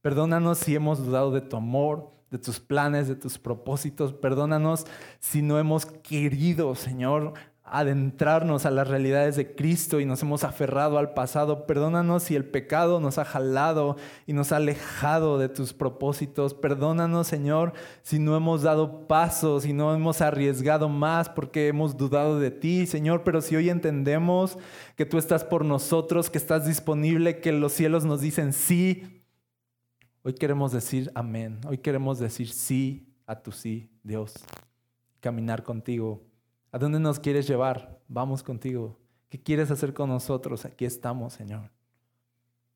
Perdónanos 0.00 0.58
si 0.58 0.76
hemos 0.76 1.04
dudado 1.04 1.32
de 1.32 1.40
tu 1.40 1.56
amor, 1.56 2.12
de 2.30 2.38
tus 2.38 2.60
planes, 2.60 3.08
de 3.08 3.16
tus 3.16 3.36
propósitos. 3.36 4.12
Perdónanos 4.12 4.86
si 5.18 5.42
no 5.42 5.58
hemos 5.58 5.86
querido, 5.86 6.76
Señor, 6.76 7.34
adentrarnos 7.72 8.66
a 8.66 8.70
las 8.70 8.88
realidades 8.88 9.36
de 9.36 9.54
Cristo 9.54 10.00
y 10.00 10.04
nos 10.04 10.22
hemos 10.22 10.44
aferrado 10.44 10.98
al 10.98 11.14
pasado. 11.14 11.66
Perdónanos 11.66 12.24
si 12.24 12.34
el 12.34 12.44
pecado 12.44 13.00
nos 13.00 13.18
ha 13.18 13.24
jalado 13.24 13.96
y 14.26 14.32
nos 14.32 14.52
ha 14.52 14.56
alejado 14.56 15.38
de 15.38 15.48
tus 15.48 15.72
propósitos. 15.72 16.54
Perdónanos, 16.54 17.26
Señor, 17.26 17.72
si 18.02 18.18
no 18.18 18.36
hemos 18.36 18.62
dado 18.62 19.06
pasos, 19.06 19.64
si 19.64 19.72
no 19.72 19.94
hemos 19.94 20.20
arriesgado 20.20 20.88
más 20.88 21.28
porque 21.28 21.68
hemos 21.68 21.96
dudado 21.96 22.38
de 22.38 22.50
ti, 22.50 22.86
Señor. 22.86 23.22
Pero 23.24 23.40
si 23.40 23.56
hoy 23.56 23.70
entendemos 23.70 24.58
que 24.96 25.06
tú 25.06 25.18
estás 25.18 25.44
por 25.44 25.64
nosotros, 25.64 26.30
que 26.30 26.38
estás 26.38 26.66
disponible, 26.66 27.40
que 27.40 27.52
los 27.52 27.72
cielos 27.72 28.04
nos 28.04 28.20
dicen 28.20 28.52
sí, 28.52 29.24
hoy 30.22 30.34
queremos 30.34 30.72
decir 30.72 31.10
amén. 31.14 31.60
Hoy 31.66 31.78
queremos 31.78 32.18
decir 32.18 32.48
sí 32.48 33.14
a 33.26 33.40
tu 33.42 33.52
sí, 33.52 33.90
Dios. 34.02 34.34
Caminar 35.20 35.62
contigo 35.62 36.27
¿A 36.70 36.78
dónde 36.78 37.00
nos 37.00 37.18
quieres 37.18 37.46
llevar? 37.46 37.98
Vamos 38.08 38.42
contigo. 38.42 38.98
¿Qué 39.30 39.42
quieres 39.42 39.70
hacer 39.70 39.94
con 39.94 40.10
nosotros? 40.10 40.64
Aquí 40.64 40.84
estamos, 40.84 41.32
Señor. 41.32 41.70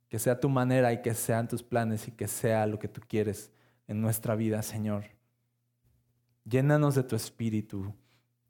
Que 0.08 0.18
sea 0.18 0.40
tu 0.40 0.48
manera 0.48 0.92
y 0.92 1.02
que 1.02 1.14
sean 1.14 1.48
tus 1.48 1.62
planes 1.62 2.08
y 2.08 2.12
que 2.12 2.28
sea 2.28 2.66
lo 2.66 2.78
que 2.78 2.88
tú 2.88 3.00
quieres 3.06 3.52
en 3.86 4.00
nuestra 4.00 4.34
vida, 4.34 4.62
Señor. 4.62 5.04
Llénanos 6.44 6.94
de 6.94 7.02
tu 7.02 7.16
espíritu 7.16 7.94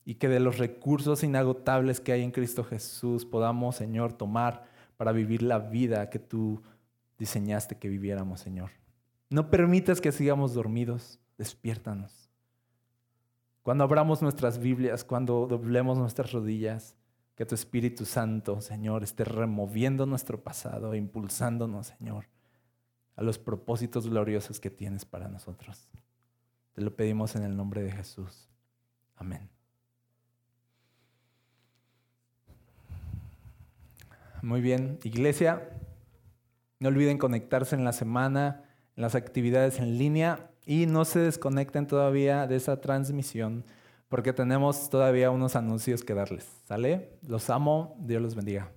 y 0.04 0.14
que 0.14 0.28
de 0.28 0.40
los 0.40 0.58
recursos 0.58 1.22
inagotables 1.22 2.00
que 2.00 2.12
hay 2.12 2.22
en 2.22 2.30
Cristo 2.30 2.64
Jesús 2.64 3.24
podamos, 3.24 3.76
Señor, 3.76 4.12
tomar 4.12 4.64
para 4.96 5.12
vivir 5.12 5.42
la 5.42 5.58
vida 5.58 6.10
que 6.10 6.18
tú 6.18 6.62
diseñaste 7.18 7.78
que 7.78 7.88
viviéramos, 7.88 8.40
Señor. 8.40 8.70
No 9.30 9.50
permitas 9.50 10.00
que 10.00 10.12
sigamos 10.12 10.54
dormidos, 10.54 11.20
despiértanos. 11.38 12.31
Cuando 13.62 13.84
abramos 13.84 14.22
nuestras 14.22 14.58
Biblias, 14.58 15.04
cuando 15.04 15.46
doblemos 15.46 15.96
nuestras 15.96 16.32
rodillas, 16.32 16.96
que 17.34 17.46
tu 17.46 17.54
Espíritu 17.54 18.04
Santo, 18.04 18.60
Señor, 18.60 19.02
esté 19.02 19.24
removiendo 19.24 20.04
nuestro 20.04 20.42
pasado 20.42 20.92
e 20.92 20.98
impulsándonos, 20.98 21.88
Señor, 21.88 22.26
a 23.16 23.22
los 23.22 23.38
propósitos 23.38 24.08
gloriosos 24.08 24.60
que 24.60 24.70
tienes 24.70 25.04
para 25.04 25.28
nosotros. 25.28 25.88
Te 26.74 26.82
lo 26.82 26.94
pedimos 26.94 27.36
en 27.36 27.44
el 27.44 27.56
nombre 27.56 27.82
de 27.82 27.92
Jesús. 27.92 28.48
Amén. 29.16 29.48
Muy 34.42 34.60
bien, 34.60 34.98
iglesia, 35.04 35.70
no 36.80 36.88
olviden 36.88 37.16
conectarse 37.16 37.76
en 37.76 37.84
la 37.84 37.92
semana, 37.92 38.64
las 38.96 39.14
actividades 39.14 39.78
en 39.78 39.98
línea 39.98 40.50
y 40.66 40.86
no 40.86 41.04
se 41.04 41.20
desconecten 41.20 41.86
todavía 41.86 42.46
de 42.46 42.56
esa 42.56 42.80
transmisión 42.80 43.64
porque 44.08 44.34
tenemos 44.34 44.90
todavía 44.90 45.30
unos 45.30 45.56
anuncios 45.56 46.04
que 46.04 46.12
darles. 46.12 46.46
¿Sale? 46.64 47.18
Los 47.26 47.48
amo, 47.48 47.96
Dios 47.98 48.20
los 48.20 48.34
bendiga. 48.34 48.70